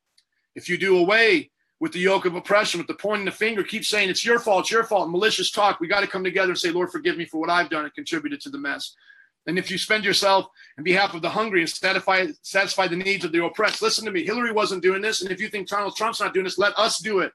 If 0.56 0.68
you 0.68 0.76
do 0.76 0.98
away 0.98 1.50
with 1.78 1.92
the 1.92 2.00
yoke 2.00 2.24
of 2.24 2.34
oppression, 2.34 2.78
with 2.78 2.88
the 2.88 2.94
pointing 2.94 3.26
the 3.26 3.30
finger, 3.30 3.62
keep 3.62 3.84
saying 3.84 4.08
it's 4.08 4.24
your 4.24 4.40
fault, 4.40 4.62
it's 4.62 4.70
your 4.70 4.82
fault, 4.82 5.10
malicious 5.10 5.50
talk. 5.50 5.78
We 5.78 5.86
got 5.86 6.00
to 6.00 6.06
come 6.06 6.24
together 6.24 6.48
and 6.48 6.58
say, 6.58 6.70
Lord, 6.70 6.90
forgive 6.90 7.18
me 7.18 7.26
for 7.26 7.38
what 7.38 7.50
I've 7.50 7.70
done 7.70 7.84
and 7.84 7.94
contributed 7.94 8.40
to 8.40 8.50
the 8.50 8.58
mess. 8.58 8.96
And 9.46 9.58
if 9.58 9.70
you 9.70 9.78
spend 9.78 10.04
yourself 10.04 10.46
in 10.76 10.82
behalf 10.82 11.14
of 11.14 11.22
the 11.22 11.30
hungry 11.30 11.60
and 11.60 11.70
satisfy 11.70 12.26
satisfy 12.42 12.88
the 12.88 12.96
needs 12.96 13.24
of 13.24 13.30
the 13.30 13.44
oppressed, 13.44 13.82
listen 13.82 14.04
to 14.06 14.10
me. 14.10 14.24
Hillary 14.24 14.50
wasn't 14.50 14.82
doing 14.82 15.02
this, 15.02 15.22
and 15.22 15.30
if 15.30 15.40
you 15.40 15.48
think 15.48 15.68
Donald 15.68 15.94
Trump's 15.94 16.20
not 16.20 16.34
doing 16.34 16.44
this, 16.44 16.58
let 16.58 16.76
us 16.78 16.98
do 16.98 17.20
it. 17.20 17.32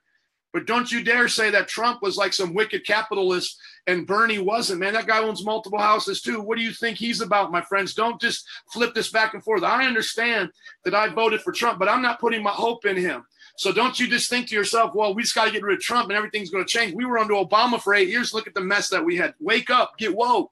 But 0.53 0.65
don't 0.65 0.91
you 0.91 1.03
dare 1.03 1.29
say 1.29 1.49
that 1.51 1.69
Trump 1.69 2.01
was 2.01 2.17
like 2.17 2.33
some 2.33 2.53
wicked 2.53 2.85
capitalist 2.85 3.57
and 3.87 4.05
Bernie 4.05 4.39
wasn't. 4.39 4.81
Man, 4.81 4.93
that 4.93 5.07
guy 5.07 5.23
owns 5.23 5.45
multiple 5.45 5.79
houses 5.79 6.21
too. 6.21 6.41
What 6.41 6.57
do 6.57 6.63
you 6.63 6.73
think 6.73 6.97
he's 6.97 7.21
about, 7.21 7.51
my 7.51 7.61
friends? 7.61 7.93
Don't 7.93 8.19
just 8.19 8.45
flip 8.71 8.93
this 8.93 9.11
back 9.11 9.33
and 9.33 9.43
forth. 9.43 9.63
I 9.63 9.85
understand 9.85 10.49
that 10.83 10.93
I 10.93 11.07
voted 11.07 11.41
for 11.41 11.53
Trump, 11.53 11.79
but 11.79 11.87
I'm 11.87 12.01
not 12.01 12.19
putting 12.19 12.43
my 12.43 12.51
hope 12.51 12.85
in 12.85 12.97
him. 12.97 13.23
So 13.57 13.71
don't 13.71 13.99
you 13.99 14.07
just 14.07 14.29
think 14.29 14.47
to 14.47 14.55
yourself, 14.55 14.93
well, 14.93 15.13
we 15.13 15.21
just 15.21 15.35
got 15.35 15.45
to 15.45 15.51
get 15.51 15.63
rid 15.63 15.77
of 15.77 15.83
Trump 15.83 16.09
and 16.09 16.17
everything's 16.17 16.49
going 16.49 16.65
to 16.65 16.69
change. 16.69 16.93
We 16.93 17.05
were 17.05 17.19
under 17.19 17.33
Obama 17.33 17.81
for 17.81 17.93
eight 17.93 18.09
years. 18.09 18.33
Look 18.33 18.47
at 18.47 18.53
the 18.53 18.61
mess 18.61 18.89
that 18.89 19.05
we 19.05 19.17
had. 19.17 19.33
Wake 19.39 19.69
up, 19.69 19.97
get 19.97 20.15
woke. 20.15 20.51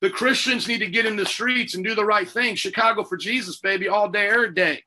The 0.00 0.10
Christians 0.10 0.68
need 0.68 0.78
to 0.78 0.86
get 0.86 1.06
in 1.06 1.16
the 1.16 1.26
streets 1.26 1.74
and 1.74 1.84
do 1.84 1.94
the 1.94 2.04
right 2.04 2.28
thing. 2.28 2.54
Chicago 2.54 3.02
for 3.02 3.16
Jesus, 3.16 3.58
baby, 3.58 3.88
all 3.88 4.08
day, 4.08 4.28
every 4.28 4.52
day. 4.52 4.82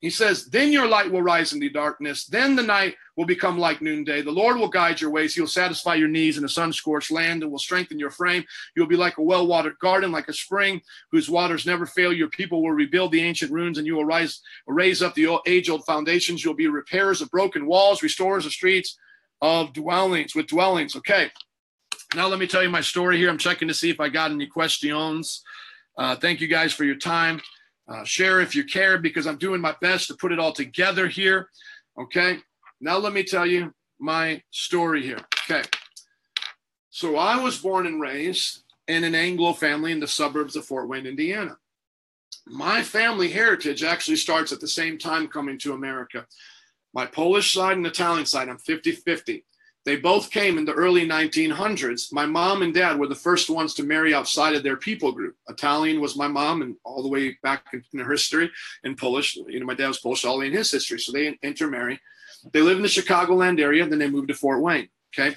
He 0.00 0.10
says, 0.10 0.46
Then 0.46 0.72
your 0.72 0.86
light 0.86 1.10
will 1.10 1.22
rise 1.22 1.52
in 1.52 1.60
the 1.60 1.70
darkness. 1.70 2.26
Then 2.26 2.56
the 2.56 2.62
night 2.62 2.96
will 3.16 3.24
become 3.24 3.58
like 3.58 3.80
noonday. 3.80 4.22
The 4.22 4.30
Lord 4.30 4.56
will 4.56 4.68
guide 4.68 5.00
your 5.00 5.10
ways. 5.10 5.34
He 5.34 5.40
will 5.40 5.48
satisfy 5.48 5.94
your 5.94 6.08
needs 6.08 6.36
in 6.36 6.44
a 6.44 6.48
sun 6.48 6.72
scorched 6.72 7.10
land 7.10 7.42
and 7.42 7.50
will 7.50 7.58
strengthen 7.58 7.98
your 7.98 8.10
frame. 8.10 8.44
You'll 8.74 8.86
be 8.86 8.96
like 8.96 9.18
a 9.18 9.22
well 9.22 9.46
watered 9.46 9.78
garden, 9.78 10.12
like 10.12 10.28
a 10.28 10.32
spring 10.32 10.82
whose 11.10 11.30
waters 11.30 11.66
never 11.66 11.86
fail. 11.86 12.12
Your 12.12 12.28
people 12.28 12.62
will 12.62 12.72
rebuild 12.72 13.12
the 13.12 13.22
ancient 13.22 13.52
ruins 13.52 13.78
and 13.78 13.86
you 13.86 13.94
will 13.94 14.04
rise, 14.04 14.40
raise 14.66 15.02
up 15.02 15.14
the 15.14 15.38
age 15.46 15.70
old 15.70 15.84
foundations. 15.84 16.44
You'll 16.44 16.54
be 16.54 16.68
repairers 16.68 17.20
of 17.20 17.30
broken 17.30 17.66
walls, 17.66 18.02
restorers 18.02 18.46
of 18.46 18.52
streets 18.52 18.98
of 19.42 19.72
dwellings 19.72 20.34
with 20.34 20.46
dwellings. 20.46 20.96
Okay. 20.96 21.30
Now, 22.14 22.28
let 22.28 22.38
me 22.38 22.46
tell 22.46 22.62
you 22.62 22.70
my 22.70 22.80
story 22.80 23.18
here. 23.18 23.28
I'm 23.28 23.38
checking 23.38 23.68
to 23.68 23.74
see 23.74 23.90
if 23.90 24.00
I 24.00 24.08
got 24.08 24.30
any 24.30 24.46
questions. 24.46 25.42
Uh, 25.98 26.14
thank 26.16 26.40
you 26.40 26.46
guys 26.46 26.72
for 26.72 26.84
your 26.84 26.96
time. 26.96 27.40
Uh, 27.88 28.04
share 28.04 28.40
if 28.40 28.54
you 28.54 28.64
care 28.64 28.98
because 28.98 29.26
I'm 29.26 29.38
doing 29.38 29.60
my 29.60 29.74
best 29.80 30.08
to 30.08 30.14
put 30.14 30.32
it 30.32 30.38
all 30.38 30.52
together 30.52 31.06
here. 31.06 31.48
Okay. 31.98 32.38
Now, 32.80 32.98
let 32.98 33.12
me 33.12 33.22
tell 33.22 33.46
you 33.46 33.72
my 33.98 34.42
story 34.50 35.02
here. 35.02 35.20
Okay. 35.44 35.62
So, 36.90 37.16
I 37.16 37.40
was 37.40 37.58
born 37.58 37.86
and 37.86 38.00
raised 38.00 38.64
in 38.88 39.04
an 39.04 39.14
Anglo 39.14 39.52
family 39.52 39.92
in 39.92 40.00
the 40.00 40.08
suburbs 40.08 40.56
of 40.56 40.64
Fort 40.64 40.88
Wayne, 40.88 41.06
Indiana. 41.06 41.56
My 42.46 42.82
family 42.82 43.30
heritage 43.30 43.82
actually 43.82 44.16
starts 44.16 44.52
at 44.52 44.60
the 44.60 44.68
same 44.68 44.98
time 44.98 45.26
coming 45.26 45.58
to 45.58 45.72
America. 45.72 46.26
My 46.94 47.06
Polish 47.06 47.52
side 47.52 47.76
and 47.76 47.86
Italian 47.86 48.26
side, 48.26 48.48
I'm 48.48 48.58
50 48.58 48.92
50. 48.92 49.44
They 49.86 49.94
both 49.94 50.32
came 50.32 50.58
in 50.58 50.64
the 50.64 50.72
early 50.72 51.06
1900s. 51.06 52.12
My 52.12 52.26
mom 52.26 52.62
and 52.62 52.74
dad 52.74 52.98
were 52.98 53.06
the 53.06 53.14
first 53.14 53.48
ones 53.48 53.72
to 53.74 53.84
marry 53.84 54.12
outside 54.12 54.56
of 54.56 54.64
their 54.64 54.76
people 54.76 55.12
group. 55.12 55.36
Italian 55.48 56.00
was 56.00 56.16
my 56.16 56.26
mom, 56.26 56.60
and 56.62 56.74
all 56.84 57.04
the 57.04 57.08
way 57.08 57.38
back 57.44 57.66
in 57.72 58.00
her 58.00 58.10
history, 58.10 58.50
and 58.82 58.98
Polish, 58.98 59.36
you 59.36 59.60
know, 59.60 59.64
my 59.64 59.74
dad 59.74 59.86
was 59.86 60.00
Polish 60.00 60.24
all 60.24 60.40
in 60.40 60.52
his 60.52 60.72
history. 60.72 60.98
So 60.98 61.12
they 61.12 61.38
intermarry. 61.40 62.00
They 62.52 62.62
lived 62.62 62.78
in 62.78 62.82
the 62.82 62.88
Chicagoland 62.88 63.60
area, 63.60 63.86
then 63.86 64.00
they 64.00 64.10
moved 64.10 64.26
to 64.28 64.34
Fort 64.34 64.60
Wayne. 64.60 64.88
Okay. 65.16 65.36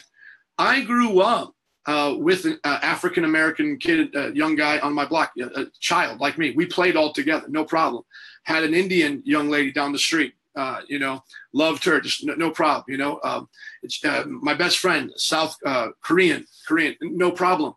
I 0.57 0.81
grew 0.81 1.21
up 1.21 1.53
uh, 1.85 2.15
with 2.17 2.45
an 2.45 2.59
uh, 2.63 2.79
African 2.81 3.25
American 3.25 3.77
kid, 3.77 4.15
uh, 4.15 4.31
young 4.33 4.55
guy 4.55 4.79
on 4.79 4.93
my 4.93 5.05
block, 5.05 5.31
a 5.39 5.67
child 5.79 6.19
like 6.19 6.39
me. 6.39 6.51
We 6.51 6.65
played 6.65 6.95
all 6.95 7.13
together, 7.13 7.45
no 7.49 7.65
problem. 7.65 8.03
Had 8.45 8.63
an 8.63 8.73
Indian 8.73 9.21
young 9.25 9.49
lady 9.49 9.71
down 9.71 9.91
the 9.91 9.99
street 9.99 10.33
uh, 10.55 10.81
you 10.87 10.99
know, 10.99 11.23
loved 11.53 11.83
her, 11.85 11.99
just 11.99 12.25
no, 12.25 12.35
no 12.35 12.51
problem. 12.51 12.85
You 12.87 12.97
know, 12.97 13.19
um, 13.23 13.49
it's, 13.83 14.03
uh, 14.03 14.25
my 14.27 14.53
best 14.53 14.79
friend, 14.79 15.11
South 15.15 15.55
uh, 15.65 15.89
Korean, 16.03 16.45
Korean, 16.67 16.95
no 17.01 17.31
problem. 17.31 17.73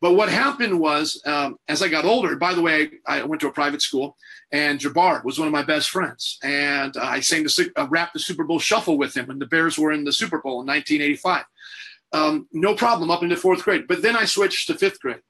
But 0.00 0.14
what 0.14 0.28
happened 0.28 0.78
was, 0.78 1.20
um, 1.26 1.56
as 1.66 1.82
I 1.82 1.88
got 1.88 2.04
older, 2.04 2.36
by 2.36 2.54
the 2.54 2.62
way, 2.62 2.90
I 3.06 3.22
went 3.24 3.40
to 3.40 3.48
a 3.48 3.52
private 3.52 3.82
school, 3.82 4.16
and 4.52 4.78
Jabbar 4.78 5.24
was 5.24 5.38
one 5.38 5.48
of 5.48 5.52
my 5.52 5.64
best 5.64 5.90
friends, 5.90 6.38
and 6.42 6.96
uh, 6.96 7.02
I 7.02 7.20
sang 7.20 7.42
the 7.42 7.72
uh, 7.76 7.88
rap 7.88 8.12
the 8.12 8.20
Super 8.20 8.44
Bowl 8.44 8.60
shuffle 8.60 8.96
with 8.96 9.16
him 9.16 9.26
when 9.26 9.40
the 9.40 9.46
Bears 9.46 9.76
were 9.76 9.92
in 9.92 10.04
the 10.04 10.12
Super 10.12 10.40
Bowl 10.40 10.60
in 10.60 10.66
1985. 10.66 11.44
Um, 12.12 12.48
no 12.52 12.74
problem 12.74 13.10
up 13.10 13.22
into 13.22 13.36
fourth 13.36 13.64
grade, 13.64 13.86
but 13.88 14.02
then 14.02 14.16
I 14.16 14.24
switched 14.24 14.68
to 14.68 14.74
fifth 14.74 15.00
grade. 15.00 15.20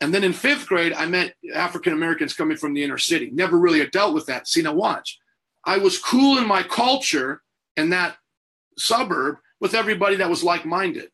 And 0.00 0.12
then 0.12 0.24
in 0.24 0.32
fifth 0.32 0.66
grade, 0.66 0.92
I 0.92 1.06
met 1.06 1.34
African 1.54 1.92
Americans 1.92 2.34
coming 2.34 2.56
from 2.56 2.74
the 2.74 2.82
inner 2.82 2.98
city. 2.98 3.30
Never 3.32 3.58
really 3.58 3.84
dealt 3.86 4.14
with 4.14 4.26
that. 4.26 4.46
See, 4.46 4.62
now 4.62 4.74
watch. 4.74 5.18
I 5.66 5.78
was 5.78 5.98
cool 5.98 6.38
in 6.38 6.46
my 6.46 6.62
culture 6.62 7.42
in 7.76 7.90
that 7.90 8.16
suburb 8.78 9.38
with 9.60 9.74
everybody 9.74 10.16
that 10.16 10.30
was 10.30 10.44
like 10.44 10.64
minded. 10.64 11.10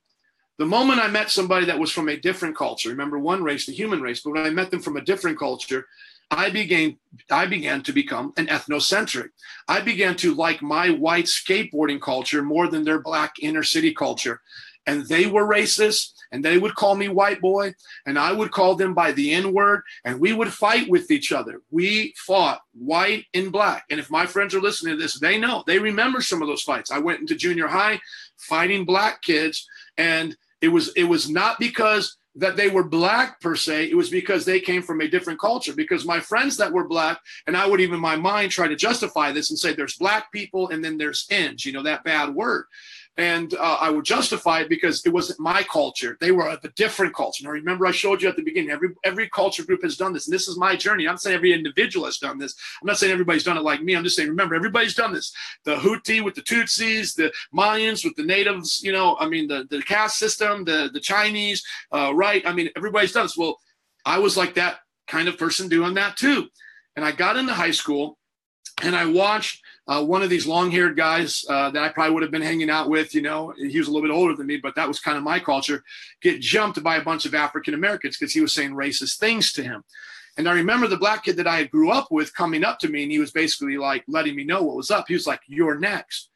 The 0.58 0.66
moment 0.66 1.00
I 1.00 1.08
met 1.08 1.30
somebody 1.30 1.66
that 1.66 1.78
was 1.78 1.90
from 1.90 2.08
a 2.08 2.16
different 2.16 2.56
culture, 2.56 2.90
remember 2.90 3.18
one 3.18 3.42
race, 3.42 3.66
the 3.66 3.72
human 3.72 4.02
race, 4.02 4.20
but 4.20 4.32
when 4.32 4.46
I 4.46 4.50
met 4.50 4.70
them 4.70 4.82
from 4.82 4.96
a 4.96 5.00
different 5.00 5.38
culture, 5.38 5.86
I 6.30 6.50
began 6.50 6.98
I 7.30 7.46
began 7.46 7.82
to 7.82 7.92
become 7.92 8.32
an 8.36 8.46
ethnocentric. 8.46 9.30
I 9.68 9.80
began 9.80 10.16
to 10.16 10.34
like 10.34 10.62
my 10.62 10.90
white 10.90 11.26
skateboarding 11.26 12.00
culture 12.00 12.42
more 12.42 12.68
than 12.68 12.84
their 12.84 13.00
black 13.00 13.34
inner 13.40 13.62
city 13.62 13.92
culture. 13.92 14.40
And 14.86 15.06
they 15.06 15.26
were 15.26 15.46
racist 15.46 16.12
and 16.32 16.44
they 16.44 16.58
would 16.58 16.74
call 16.74 16.96
me 16.96 17.08
white 17.08 17.40
boy 17.40 17.74
and 18.06 18.18
I 18.18 18.32
would 18.32 18.50
call 18.50 18.74
them 18.74 18.94
by 18.94 19.12
the 19.12 19.32
N 19.32 19.52
word 19.52 19.82
and 20.04 20.18
we 20.18 20.32
would 20.32 20.52
fight 20.52 20.88
with 20.88 21.10
each 21.10 21.30
other. 21.30 21.60
We 21.70 22.14
fought 22.16 22.62
white 22.72 23.26
and 23.34 23.52
black. 23.52 23.84
And 23.90 24.00
if 24.00 24.10
my 24.10 24.26
friends 24.26 24.54
are 24.54 24.60
listening 24.60 24.96
to 24.96 25.02
this, 25.02 25.20
they 25.20 25.38
know, 25.38 25.62
they 25.66 25.78
remember 25.78 26.20
some 26.20 26.42
of 26.42 26.48
those 26.48 26.62
fights. 26.62 26.90
I 26.90 26.98
went 26.98 27.20
into 27.20 27.36
junior 27.36 27.68
high 27.68 28.00
fighting 28.38 28.84
black 28.84 29.22
kids 29.22 29.68
and 29.96 30.36
it 30.60 30.68
was 30.68 30.88
it 30.96 31.04
was 31.04 31.28
not 31.28 31.58
because 31.58 32.16
that 32.34 32.56
they 32.56 32.68
were 32.68 32.84
black 32.84 33.40
per 33.40 33.54
se 33.54 33.90
it 33.90 33.96
was 33.96 34.08
because 34.08 34.44
they 34.44 34.58
came 34.58 34.82
from 34.82 35.00
a 35.00 35.08
different 35.08 35.38
culture 35.38 35.74
because 35.74 36.06
my 36.06 36.18
friends 36.18 36.56
that 36.56 36.72
were 36.72 36.88
black 36.88 37.20
and 37.46 37.56
i 37.56 37.66
would 37.66 37.80
even 37.80 38.00
my 38.00 38.16
mind 38.16 38.50
try 38.50 38.66
to 38.66 38.76
justify 38.76 39.30
this 39.30 39.50
and 39.50 39.58
say 39.58 39.72
there's 39.74 39.98
black 39.98 40.32
people 40.32 40.70
and 40.70 40.82
then 40.82 40.96
there's 40.96 41.26
ends 41.30 41.66
you 41.66 41.72
know 41.72 41.82
that 41.82 42.04
bad 42.04 42.30
word 42.34 42.64
and 43.18 43.52
uh, 43.54 43.76
I 43.78 43.90
would 43.90 44.06
justify 44.06 44.60
it 44.60 44.70
because 44.70 45.04
it 45.04 45.12
wasn't 45.12 45.38
my 45.38 45.62
culture. 45.64 46.16
They 46.20 46.32
were 46.32 46.48
a 46.48 46.58
different 46.76 47.14
culture. 47.14 47.44
Now, 47.44 47.50
remember, 47.50 47.86
I 47.86 47.90
showed 47.90 48.22
you 48.22 48.28
at 48.28 48.36
the 48.36 48.42
beginning. 48.42 48.70
Every 48.70 48.88
every 49.04 49.28
culture 49.28 49.64
group 49.64 49.82
has 49.82 49.98
done 49.98 50.14
this, 50.14 50.26
and 50.26 50.34
this 50.34 50.48
is 50.48 50.56
my 50.56 50.76
journey. 50.76 51.06
I'm 51.06 51.12
not 51.12 51.20
saying 51.20 51.36
every 51.36 51.52
individual 51.52 52.06
has 52.06 52.16
done 52.16 52.38
this. 52.38 52.54
I'm 52.80 52.86
not 52.86 52.96
saying 52.96 53.12
everybody's 53.12 53.44
done 53.44 53.58
it 53.58 53.64
like 53.64 53.82
me. 53.82 53.94
I'm 53.94 54.04
just 54.04 54.16
saying, 54.16 54.30
remember, 54.30 54.54
everybody's 54.54 54.94
done 54.94 55.12
this. 55.12 55.32
The 55.64 55.76
Hutu 55.76 56.24
with 56.24 56.34
the 56.34 56.42
Tutsis, 56.42 57.14
the 57.14 57.32
Mayans 57.54 58.02
with 58.02 58.16
the 58.16 58.24
natives. 58.24 58.80
You 58.82 58.92
know, 58.92 59.16
I 59.20 59.28
mean, 59.28 59.46
the 59.46 59.66
the 59.68 59.82
caste 59.82 60.18
system, 60.18 60.64
the 60.64 60.88
the 60.92 61.00
Chinese, 61.00 61.62
uh, 61.92 62.12
right? 62.14 62.42
I 62.46 62.54
mean, 62.54 62.70
everybody's 62.76 63.12
done 63.12 63.24
this. 63.24 63.36
Well, 63.36 63.58
I 64.06 64.20
was 64.20 64.38
like 64.38 64.54
that 64.54 64.78
kind 65.06 65.28
of 65.28 65.36
person 65.36 65.68
doing 65.68 65.94
that 65.94 66.16
too, 66.16 66.48
and 66.96 67.04
I 67.04 67.12
got 67.12 67.36
into 67.36 67.52
high 67.52 67.72
school, 67.72 68.18
and 68.82 68.96
I 68.96 69.04
watched 69.04 69.62
uh, 69.88 70.04
one 70.04 70.22
of 70.22 70.30
these 70.30 70.46
long-haired 70.46 70.96
guys 70.96 71.44
uh, 71.48 71.70
that 71.70 71.82
I 71.82 71.88
probably 71.88 72.14
would 72.14 72.22
have 72.22 72.30
been 72.30 72.42
hanging 72.42 72.70
out 72.70 72.88
with, 72.88 73.14
you 73.14 73.22
know, 73.22 73.52
he 73.56 73.78
was 73.78 73.88
a 73.88 73.90
little 73.90 74.08
bit 74.08 74.14
older 74.14 74.34
than 74.34 74.46
me, 74.46 74.56
but 74.56 74.76
that 74.76 74.86
was 74.86 75.00
kind 75.00 75.18
of 75.18 75.24
my 75.24 75.40
culture, 75.40 75.82
get 76.20 76.40
jumped 76.40 76.82
by 76.82 76.96
a 76.96 77.04
bunch 77.04 77.26
of 77.26 77.34
African 77.34 77.74
Americans 77.74 78.16
because 78.16 78.32
he 78.32 78.40
was 78.40 78.54
saying 78.54 78.72
racist 78.72 79.18
things 79.18 79.52
to 79.54 79.62
him. 79.62 79.82
And 80.36 80.48
I 80.48 80.54
remember 80.54 80.86
the 80.86 80.96
black 80.96 81.24
kid 81.24 81.36
that 81.36 81.46
I 81.46 81.64
grew 81.64 81.90
up 81.90 82.10
with 82.10 82.34
coming 82.34 82.64
up 82.64 82.78
to 82.80 82.88
me, 82.88 83.02
and 83.02 83.12
he 83.12 83.18
was 83.18 83.32
basically 83.32 83.76
like 83.76 84.04
letting 84.08 84.34
me 84.36 84.44
know 84.44 84.62
what 84.62 84.76
was 84.76 84.90
up. 84.90 85.06
He 85.08 85.14
was 85.14 85.26
like, 85.26 85.40
"You're 85.46 85.78
next," 85.78 86.30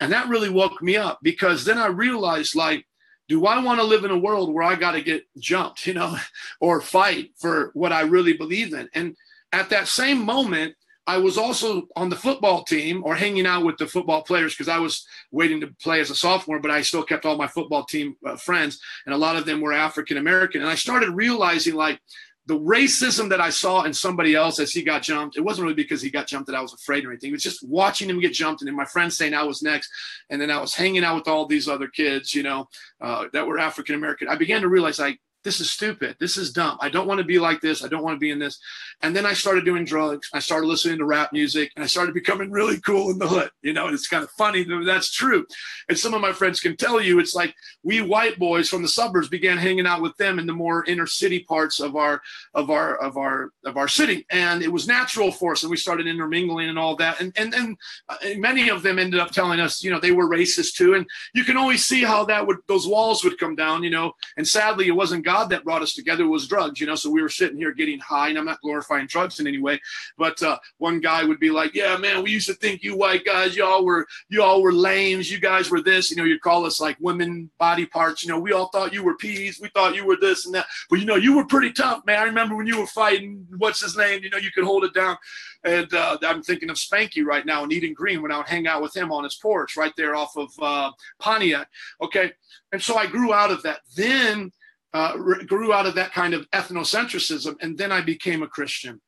and 0.00 0.10
that 0.12 0.28
really 0.28 0.48
woke 0.48 0.82
me 0.82 0.96
up 0.96 1.18
because 1.22 1.64
then 1.64 1.76
I 1.76 1.88
realized, 1.88 2.54
like, 2.54 2.86
do 3.28 3.44
I 3.46 3.62
want 3.62 3.78
to 3.80 3.86
live 3.86 4.04
in 4.04 4.10
a 4.10 4.18
world 4.18 4.52
where 4.52 4.64
I 4.64 4.74
got 4.74 4.92
to 4.92 5.02
get 5.02 5.26
jumped, 5.38 5.86
you 5.86 5.94
know, 5.94 6.16
or 6.60 6.80
fight 6.80 7.32
for 7.38 7.72
what 7.74 7.92
I 7.92 8.02
really 8.02 8.32
believe 8.32 8.72
in? 8.72 8.88
And 8.94 9.16
at 9.52 9.68
that 9.68 9.86
same 9.86 10.24
moment, 10.24 10.74
I 11.06 11.16
was 11.18 11.36
also 11.36 11.88
on 11.96 12.10
the 12.10 12.16
football 12.16 12.62
team 12.62 13.02
or 13.04 13.14
hanging 13.14 13.46
out 13.46 13.64
with 13.64 13.76
the 13.76 13.86
football 13.86 14.22
players 14.22 14.54
because 14.54 14.68
I 14.68 14.78
was 14.78 15.06
waiting 15.32 15.60
to 15.60 15.74
play 15.82 16.00
as 16.00 16.10
a 16.10 16.14
sophomore, 16.14 16.60
but 16.60 16.70
I 16.70 16.82
still 16.82 17.02
kept 17.02 17.26
all 17.26 17.36
my 17.36 17.48
football 17.48 17.84
team 17.84 18.16
uh, 18.24 18.36
friends, 18.36 18.80
and 19.04 19.14
a 19.14 19.18
lot 19.18 19.36
of 19.36 19.44
them 19.44 19.60
were 19.60 19.72
African 19.72 20.16
American. 20.16 20.60
And 20.60 20.70
I 20.70 20.76
started 20.76 21.10
realizing 21.10 21.74
like 21.74 22.00
the 22.46 22.58
racism 22.58 23.28
that 23.30 23.40
I 23.40 23.50
saw 23.50 23.82
in 23.82 23.92
somebody 23.92 24.34
else 24.34 24.58
as 24.58 24.72
he 24.72 24.82
got 24.82 25.02
jumped, 25.02 25.36
it 25.36 25.42
wasn't 25.42 25.64
really 25.64 25.74
because 25.74 26.02
he 26.02 26.10
got 26.10 26.26
jumped 26.26 26.48
that 26.48 26.56
I 26.56 26.60
was 26.60 26.72
afraid 26.72 27.04
or 27.04 27.10
anything. 27.10 27.30
It 27.30 27.34
was 27.34 27.42
just 27.42 27.66
watching 27.66 28.10
him 28.10 28.20
get 28.20 28.32
jumped 28.32 28.62
and 28.62 28.68
then 28.68 28.76
my 28.76 28.84
friends 28.84 29.16
saying 29.16 29.34
I 29.34 29.44
was 29.44 29.62
next. 29.62 29.90
And 30.28 30.40
then 30.40 30.50
I 30.50 30.60
was 30.60 30.74
hanging 30.74 31.04
out 31.04 31.14
with 31.14 31.28
all 31.28 31.46
these 31.46 31.68
other 31.68 31.86
kids, 31.86 32.34
you 32.34 32.42
know, 32.42 32.68
uh, 33.00 33.26
that 33.32 33.46
were 33.46 33.58
African 33.58 33.94
American. 33.94 34.28
I 34.28 34.36
began 34.36 34.62
to 34.62 34.68
realize 34.68 34.98
like 34.98 35.20
this 35.44 35.60
is 35.60 35.70
stupid. 35.70 36.16
This 36.20 36.36
is 36.36 36.52
dumb. 36.52 36.78
I 36.80 36.88
don't 36.88 37.06
want 37.06 37.18
to 37.18 37.24
be 37.24 37.38
like 37.38 37.60
this. 37.60 37.84
I 37.84 37.88
don't 37.88 38.02
want 38.02 38.14
to 38.14 38.20
be 38.20 38.30
in 38.30 38.38
this. 38.38 38.58
And 39.02 39.14
then 39.14 39.26
I 39.26 39.32
started 39.32 39.64
doing 39.64 39.84
drugs. 39.84 40.28
I 40.32 40.38
started 40.38 40.66
listening 40.66 40.98
to 40.98 41.04
rap 41.04 41.32
music 41.32 41.72
and 41.74 41.84
I 41.84 41.88
started 41.88 42.14
becoming 42.14 42.50
really 42.50 42.80
cool 42.80 43.10
in 43.10 43.18
the 43.18 43.26
hood. 43.26 43.50
You 43.62 43.72
know, 43.72 43.88
it's 43.88 44.08
kind 44.08 44.22
of 44.22 44.30
funny 44.30 44.62
that 44.62 44.84
that's 44.86 45.10
true. 45.10 45.44
And 45.88 45.98
some 45.98 46.14
of 46.14 46.20
my 46.20 46.32
friends 46.32 46.60
can 46.60 46.76
tell 46.76 47.00
you 47.00 47.18
it's 47.18 47.34
like 47.34 47.54
we 47.82 48.00
white 48.00 48.38
boys 48.38 48.68
from 48.68 48.82
the 48.82 48.88
suburbs 48.88 49.28
began 49.28 49.58
hanging 49.58 49.86
out 49.86 50.02
with 50.02 50.16
them 50.16 50.38
in 50.38 50.46
the 50.46 50.52
more 50.52 50.84
inner 50.84 51.06
city 51.06 51.40
parts 51.40 51.80
of 51.80 51.96
our 51.96 52.20
of 52.54 52.70
our 52.70 52.96
of 52.96 53.16
our 53.16 53.50
of 53.64 53.76
our 53.76 53.88
city. 53.88 54.26
And 54.30 54.62
it 54.62 54.72
was 54.72 54.86
natural 54.86 55.32
for 55.32 55.52
us. 55.52 55.62
And 55.62 55.70
we 55.70 55.76
started 55.76 56.06
intermingling 56.06 56.68
and 56.68 56.78
all 56.78 56.96
that. 56.96 57.20
And 57.20 57.32
and 57.36 57.52
and 57.54 57.76
uh, 58.08 58.16
many 58.36 58.68
of 58.68 58.82
them 58.82 58.98
ended 58.98 59.18
up 59.18 59.32
telling 59.32 59.58
us, 59.58 59.82
you 59.82 59.90
know, 59.90 59.98
they 59.98 60.12
were 60.12 60.28
racist 60.28 60.74
too. 60.74 60.94
And 60.94 61.06
you 61.34 61.44
can 61.44 61.56
always 61.56 61.84
see 61.84 62.02
how 62.02 62.24
that 62.26 62.46
would 62.46 62.58
those 62.68 62.86
walls 62.86 63.24
would 63.24 63.38
come 63.38 63.56
down, 63.56 63.82
you 63.82 63.90
know. 63.90 64.12
And 64.36 64.46
sadly 64.46 64.86
it 64.86 64.92
wasn't 64.92 65.24
that 65.50 65.64
brought 65.64 65.82
us 65.82 65.94
together 65.94 66.26
was 66.26 66.46
drugs, 66.46 66.80
you 66.80 66.86
know. 66.86 66.94
So 66.94 67.10
we 67.10 67.22
were 67.22 67.28
sitting 67.28 67.56
here 67.56 67.72
getting 67.72 67.98
high, 67.98 68.28
and 68.28 68.38
I'm 68.38 68.44
not 68.44 68.60
glorifying 68.60 69.06
drugs 69.06 69.40
in 69.40 69.46
any 69.46 69.58
way, 69.58 69.80
but 70.16 70.42
uh, 70.42 70.58
one 70.78 71.00
guy 71.00 71.24
would 71.24 71.40
be 71.40 71.50
like, 71.50 71.74
"Yeah, 71.74 71.96
man, 71.96 72.22
we 72.22 72.30
used 72.30 72.48
to 72.48 72.54
think 72.54 72.82
you 72.82 72.96
white 72.96 73.24
guys, 73.24 73.56
y'all 73.56 73.84
were 73.84 74.06
y'all 74.28 74.62
were 74.62 74.72
lames, 74.72 75.30
you 75.30 75.40
guys 75.40 75.70
were 75.70 75.80
this, 75.80 76.10
you 76.10 76.16
know. 76.16 76.24
You'd 76.24 76.40
call 76.40 76.66
us 76.66 76.80
like 76.80 76.96
women 77.00 77.50
body 77.58 77.86
parts, 77.86 78.22
you 78.22 78.28
know. 78.28 78.38
We 78.38 78.52
all 78.52 78.68
thought 78.68 78.92
you 78.92 79.02
were 79.02 79.16
peas, 79.16 79.60
we 79.60 79.68
thought 79.68 79.94
you 79.94 80.04
were 80.04 80.18
this 80.20 80.46
and 80.46 80.54
that, 80.54 80.66
but 80.90 80.98
you 80.98 81.06
know, 81.06 81.16
you 81.16 81.36
were 81.36 81.46
pretty 81.46 81.72
tough, 81.72 82.04
man. 82.06 82.18
I 82.18 82.24
remember 82.24 82.56
when 82.56 82.66
you 82.66 82.80
were 82.80 82.86
fighting, 82.86 83.46
what's 83.56 83.80
his 83.80 83.96
name? 83.96 84.22
You 84.22 84.30
know, 84.30 84.38
you 84.38 84.50
could 84.50 84.64
hold 84.64 84.84
it 84.84 84.94
down. 84.94 85.16
And 85.64 85.92
uh, 85.94 86.18
I'm 86.22 86.42
thinking 86.42 86.70
of 86.70 86.76
Spanky 86.76 87.24
right 87.24 87.46
now 87.46 87.62
in 87.64 87.72
Eden 87.72 87.94
Green 87.94 88.20
when 88.20 88.32
I 88.32 88.38
would 88.38 88.48
hang 88.48 88.66
out 88.66 88.82
with 88.82 88.96
him 88.96 89.12
on 89.12 89.24
his 89.24 89.36
porch 89.36 89.76
right 89.76 89.92
there 89.96 90.14
off 90.14 90.36
of 90.36 90.50
uh, 90.60 90.90
Pontiac. 91.20 91.68
Okay. 92.00 92.32
And 92.72 92.82
so 92.82 92.96
I 92.96 93.06
grew 93.06 93.32
out 93.32 93.50
of 93.50 93.62
that. 93.62 93.80
Then 93.94 94.50
uh, 94.94 95.16
grew 95.16 95.72
out 95.72 95.86
of 95.86 95.94
that 95.94 96.12
kind 96.12 96.34
of 96.34 96.48
ethnocentrism, 96.50 97.56
and 97.60 97.78
then 97.78 97.92
I 97.92 98.00
became 98.00 98.42
a 98.42 98.48
Christian. 98.48 99.00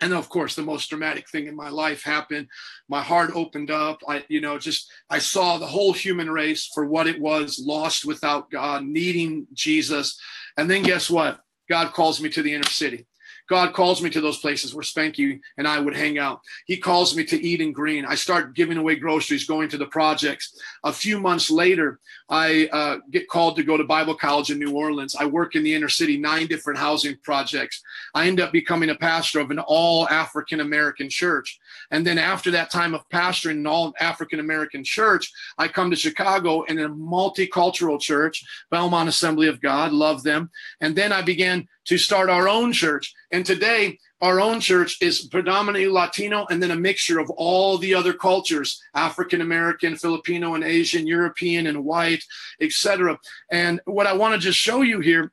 And 0.00 0.14
of 0.14 0.28
course, 0.28 0.54
the 0.54 0.62
most 0.62 0.88
dramatic 0.88 1.28
thing 1.28 1.46
in 1.46 1.56
my 1.56 1.68
life 1.68 2.02
happened. 2.02 2.46
My 2.88 3.02
heart 3.02 3.32
opened 3.34 3.70
up. 3.70 4.00
I, 4.08 4.24
you 4.28 4.40
know, 4.40 4.56
just 4.56 4.90
I 5.10 5.18
saw 5.18 5.58
the 5.58 5.66
whole 5.66 5.92
human 5.92 6.30
race 6.30 6.70
for 6.72 6.86
what 6.86 7.06
it 7.06 7.20
was, 7.20 7.62
lost 7.62 8.04
without 8.04 8.50
God, 8.50 8.84
needing 8.84 9.46
Jesus. 9.52 10.18
And 10.56 10.70
then 10.70 10.82
guess 10.82 11.10
what? 11.10 11.40
God 11.68 11.92
calls 11.92 12.20
me 12.20 12.30
to 12.30 12.42
the 12.42 12.54
inner 12.54 12.68
city 12.68 13.06
God 13.50 13.72
calls 13.72 14.00
me 14.00 14.08
to 14.10 14.20
those 14.20 14.38
places 14.38 14.76
where 14.76 14.84
Spanky 14.84 15.40
and 15.58 15.66
I 15.66 15.80
would 15.80 15.96
hang 15.96 16.18
out. 16.18 16.40
He 16.66 16.76
calls 16.76 17.16
me 17.16 17.24
to 17.24 17.44
Eden 17.44 17.72
Green. 17.72 18.06
I 18.06 18.14
start 18.14 18.54
giving 18.54 18.78
away 18.78 18.94
groceries, 18.94 19.44
going 19.44 19.68
to 19.70 19.76
the 19.76 19.86
projects. 19.86 20.56
A 20.84 20.92
few 20.92 21.18
months 21.18 21.50
later, 21.50 21.98
I 22.28 22.68
uh, 22.70 22.98
get 23.10 23.28
called 23.28 23.56
to 23.56 23.64
go 23.64 23.76
to 23.76 23.82
Bible 23.82 24.14
college 24.14 24.52
in 24.52 24.60
New 24.60 24.76
Orleans. 24.76 25.16
I 25.18 25.26
work 25.26 25.56
in 25.56 25.64
the 25.64 25.74
inner 25.74 25.88
city, 25.88 26.16
nine 26.16 26.46
different 26.46 26.78
housing 26.78 27.16
projects. 27.24 27.82
I 28.14 28.28
end 28.28 28.38
up 28.38 28.52
becoming 28.52 28.90
a 28.90 28.94
pastor 28.94 29.40
of 29.40 29.50
an 29.50 29.58
all 29.58 30.08
African 30.08 30.60
American 30.60 31.10
church. 31.10 31.58
And 31.90 32.06
then 32.06 32.18
after 32.18 32.52
that 32.52 32.70
time 32.70 32.94
of 32.94 33.08
pastoring 33.08 33.58
an 33.58 33.66
all 33.66 33.92
African 33.98 34.38
American 34.38 34.84
church, 34.84 35.28
I 35.58 35.66
come 35.66 35.90
to 35.90 35.96
Chicago 35.96 36.62
in 36.62 36.78
a 36.78 36.88
multicultural 36.88 38.00
church, 38.00 38.44
Belmont 38.70 39.08
Assembly 39.08 39.48
of 39.48 39.60
God, 39.60 39.90
love 39.92 40.22
them. 40.22 40.50
And 40.80 40.94
then 40.94 41.10
I 41.10 41.22
began 41.22 41.66
to 41.86 41.98
start 41.98 42.30
our 42.30 42.48
own 42.48 42.72
church. 42.72 43.12
And 43.30 43.44
today, 43.44 43.98
our 44.20 44.40
own 44.40 44.60
church 44.60 45.00
is 45.00 45.26
predominantly 45.26 45.88
Latino 45.88 46.46
and 46.50 46.62
then 46.62 46.70
a 46.70 46.76
mixture 46.76 47.18
of 47.18 47.30
all 47.30 47.78
the 47.78 47.94
other 47.94 48.12
cultures 48.12 48.80
African 48.94 49.40
American, 49.40 49.96
Filipino, 49.96 50.54
and 50.54 50.64
Asian, 50.64 51.06
European, 51.06 51.66
and 51.66 51.84
white, 51.84 52.22
etc. 52.60 53.18
And 53.50 53.80
what 53.86 54.06
I 54.06 54.12
want 54.12 54.34
to 54.34 54.40
just 54.40 54.58
show 54.58 54.82
you 54.82 55.00
here 55.00 55.32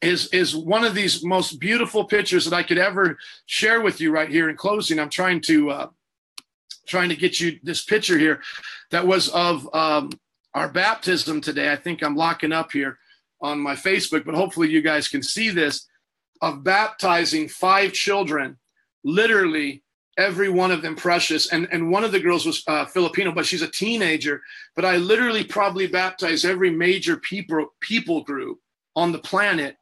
is 0.00 0.28
is 0.28 0.56
one 0.56 0.84
of 0.84 0.94
these 0.94 1.24
most 1.24 1.60
beautiful 1.60 2.04
pictures 2.04 2.46
that 2.46 2.54
I 2.54 2.62
could 2.62 2.78
ever 2.78 3.18
share 3.46 3.82
with 3.82 4.00
you 4.00 4.10
right 4.12 4.30
here 4.30 4.48
in 4.48 4.56
closing. 4.56 4.98
I'm 4.98 5.10
trying 5.10 5.42
to 5.42 5.70
uh, 5.70 5.86
trying 6.86 7.10
to 7.10 7.16
get 7.16 7.38
you 7.38 7.58
this 7.62 7.84
picture 7.84 8.18
here 8.18 8.40
that 8.90 9.06
was 9.06 9.28
of 9.28 9.68
um, 9.74 10.10
our 10.54 10.68
baptism 10.68 11.40
today. 11.40 11.70
I 11.70 11.76
think 11.76 12.02
I'm 12.02 12.16
locking 12.16 12.52
up 12.52 12.72
here 12.72 12.98
on 13.40 13.58
my 13.58 13.74
Facebook, 13.74 14.24
but 14.24 14.34
hopefully 14.34 14.68
you 14.68 14.82
guys 14.82 15.08
can 15.08 15.22
see 15.22 15.50
this 15.50 15.86
of 16.42 16.64
baptizing 16.64 17.48
five 17.48 17.92
children, 17.92 18.58
literally 19.04 19.82
every 20.18 20.48
one 20.48 20.70
of 20.70 20.82
them 20.82 20.96
precious. 20.96 21.52
And, 21.52 21.68
and 21.70 21.90
one 21.90 22.04
of 22.04 22.12
the 22.12 22.20
girls 22.20 22.46
was 22.46 22.62
uh, 22.66 22.84
Filipino, 22.86 23.32
but 23.32 23.46
she's 23.46 23.62
a 23.62 23.70
teenager. 23.70 24.42
But 24.76 24.84
I 24.84 24.96
literally 24.96 25.44
probably 25.44 25.86
baptized 25.86 26.44
every 26.44 26.70
major 26.70 27.16
people, 27.16 27.68
people 27.80 28.22
group 28.22 28.58
on 28.96 29.12
the 29.12 29.18
planet 29.18 29.76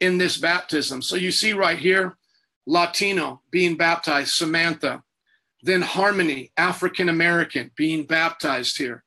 in 0.00 0.18
this 0.18 0.36
baptism. 0.36 1.02
So 1.02 1.16
you 1.16 1.30
see 1.30 1.52
right 1.52 1.78
here, 1.78 2.16
Latino 2.66 3.42
being 3.50 3.76
baptized, 3.76 4.32
Samantha. 4.32 5.02
Then 5.62 5.82
Harmony, 5.82 6.52
African 6.56 7.08
American, 7.08 7.70
being 7.76 8.04
baptized 8.04 8.76
here. 8.76 9.04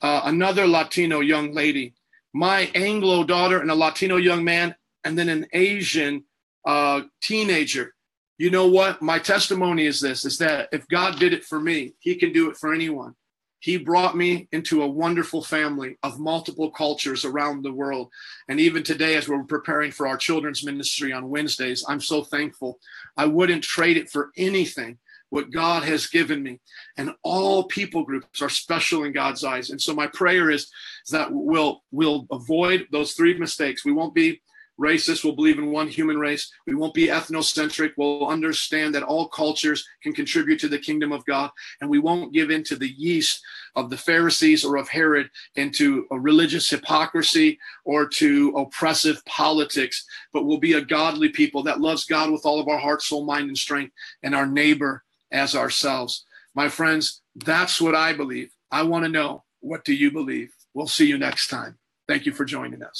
Uh, 0.00 0.22
another 0.24 0.66
Latino 0.66 1.20
young 1.20 1.52
lady 1.52 1.94
my 2.32 2.70
Anglo 2.74 3.24
daughter 3.24 3.60
and 3.60 3.70
a 3.70 3.74
Latino 3.74 4.16
young 4.16 4.44
man, 4.44 4.74
and 5.04 5.18
then 5.18 5.28
an 5.28 5.46
Asian 5.52 6.24
uh, 6.64 7.02
teenager. 7.22 7.94
You 8.38 8.50
know 8.50 8.68
what? 8.68 9.02
My 9.02 9.18
testimony 9.18 9.86
is 9.86 10.00
this 10.00 10.24
is 10.24 10.38
that 10.38 10.68
if 10.72 10.86
God 10.88 11.18
did 11.18 11.32
it 11.32 11.44
for 11.44 11.60
me, 11.60 11.94
he 11.98 12.14
can 12.14 12.32
do 12.32 12.50
it 12.50 12.56
for 12.56 12.72
anyone. 12.72 13.14
He 13.58 13.76
brought 13.76 14.16
me 14.16 14.48
into 14.52 14.82
a 14.82 14.88
wonderful 14.88 15.42
family 15.42 15.98
of 16.02 16.18
multiple 16.18 16.70
cultures 16.70 17.26
around 17.26 17.62
the 17.62 17.72
world. 17.72 18.08
And 18.48 18.58
even 18.58 18.82
today, 18.82 19.16
as 19.16 19.28
we're 19.28 19.42
preparing 19.44 19.90
for 19.92 20.08
our 20.08 20.16
children's 20.16 20.64
ministry 20.64 21.12
on 21.12 21.28
Wednesdays, 21.28 21.84
I'm 21.86 22.00
so 22.00 22.24
thankful. 22.24 22.78
I 23.18 23.26
wouldn't 23.26 23.62
trade 23.62 23.98
it 23.98 24.10
for 24.10 24.30
anything 24.38 24.98
what 25.30 25.50
God 25.50 25.82
has 25.84 26.06
given 26.06 26.42
me. 26.42 26.60
And 26.96 27.12
all 27.22 27.64
people 27.64 28.04
groups 28.04 28.42
are 28.42 28.48
special 28.48 29.04
in 29.04 29.12
God's 29.12 29.42
eyes. 29.42 29.70
And 29.70 29.80
so 29.80 29.94
my 29.94 30.06
prayer 30.06 30.50
is, 30.50 30.70
that 31.10 31.28
we'll 31.32 31.82
we'll 31.90 32.26
avoid 32.30 32.86
those 32.92 33.12
three 33.12 33.36
mistakes. 33.38 33.84
We 33.84 33.92
won't 33.92 34.14
be 34.14 34.40
racist. 34.80 35.24
We'll 35.24 35.34
believe 35.34 35.58
in 35.58 35.70
one 35.70 35.88
human 35.88 36.18
race. 36.18 36.50
We 36.66 36.74
won't 36.74 36.94
be 36.94 37.08
ethnocentric. 37.08 37.92
We'll 37.96 38.26
understand 38.26 38.94
that 38.94 39.02
all 39.02 39.28
cultures 39.28 39.86
can 40.02 40.14
contribute 40.14 40.58
to 40.60 40.68
the 40.68 40.78
kingdom 40.78 41.12
of 41.12 41.24
God. 41.26 41.50
And 41.80 41.90
we 41.90 41.98
won't 41.98 42.32
give 42.32 42.50
in 42.50 42.64
to 42.64 42.76
the 42.76 42.88
yeast 42.96 43.42
of 43.76 43.90
the 43.90 43.98
Pharisees 43.98 44.64
or 44.64 44.76
of 44.76 44.88
Herod 44.88 45.28
into 45.56 46.06
a 46.10 46.18
religious 46.18 46.70
hypocrisy 46.70 47.58
or 47.84 48.08
to 48.08 48.54
oppressive 48.56 49.22
politics, 49.26 50.04
but 50.32 50.46
we'll 50.46 50.58
be 50.58 50.72
a 50.72 50.80
godly 50.84 51.28
people 51.28 51.62
that 51.64 51.80
loves 51.80 52.06
God 52.06 52.30
with 52.30 52.46
all 52.46 52.58
of 52.58 52.68
our 52.68 52.78
heart, 52.78 53.02
soul, 53.02 53.24
mind, 53.26 53.48
and 53.48 53.58
strength, 53.58 53.92
and 54.22 54.34
our 54.34 54.46
neighbor 54.46 55.04
as 55.32 55.54
ourselves. 55.54 56.24
My 56.54 56.68
friends, 56.68 57.22
that's 57.36 57.80
what 57.80 57.94
I 57.94 58.12
believe. 58.12 58.50
I 58.70 58.82
want 58.82 59.04
to 59.04 59.10
know 59.10 59.44
what 59.60 59.84
do 59.84 59.94
you 59.94 60.10
believe? 60.10 60.52
We'll 60.74 60.86
see 60.86 61.06
you 61.06 61.18
next 61.18 61.48
time. 61.48 61.78
Thank 62.08 62.26
you 62.26 62.32
for 62.32 62.44
joining 62.44 62.82
us. 62.82 62.98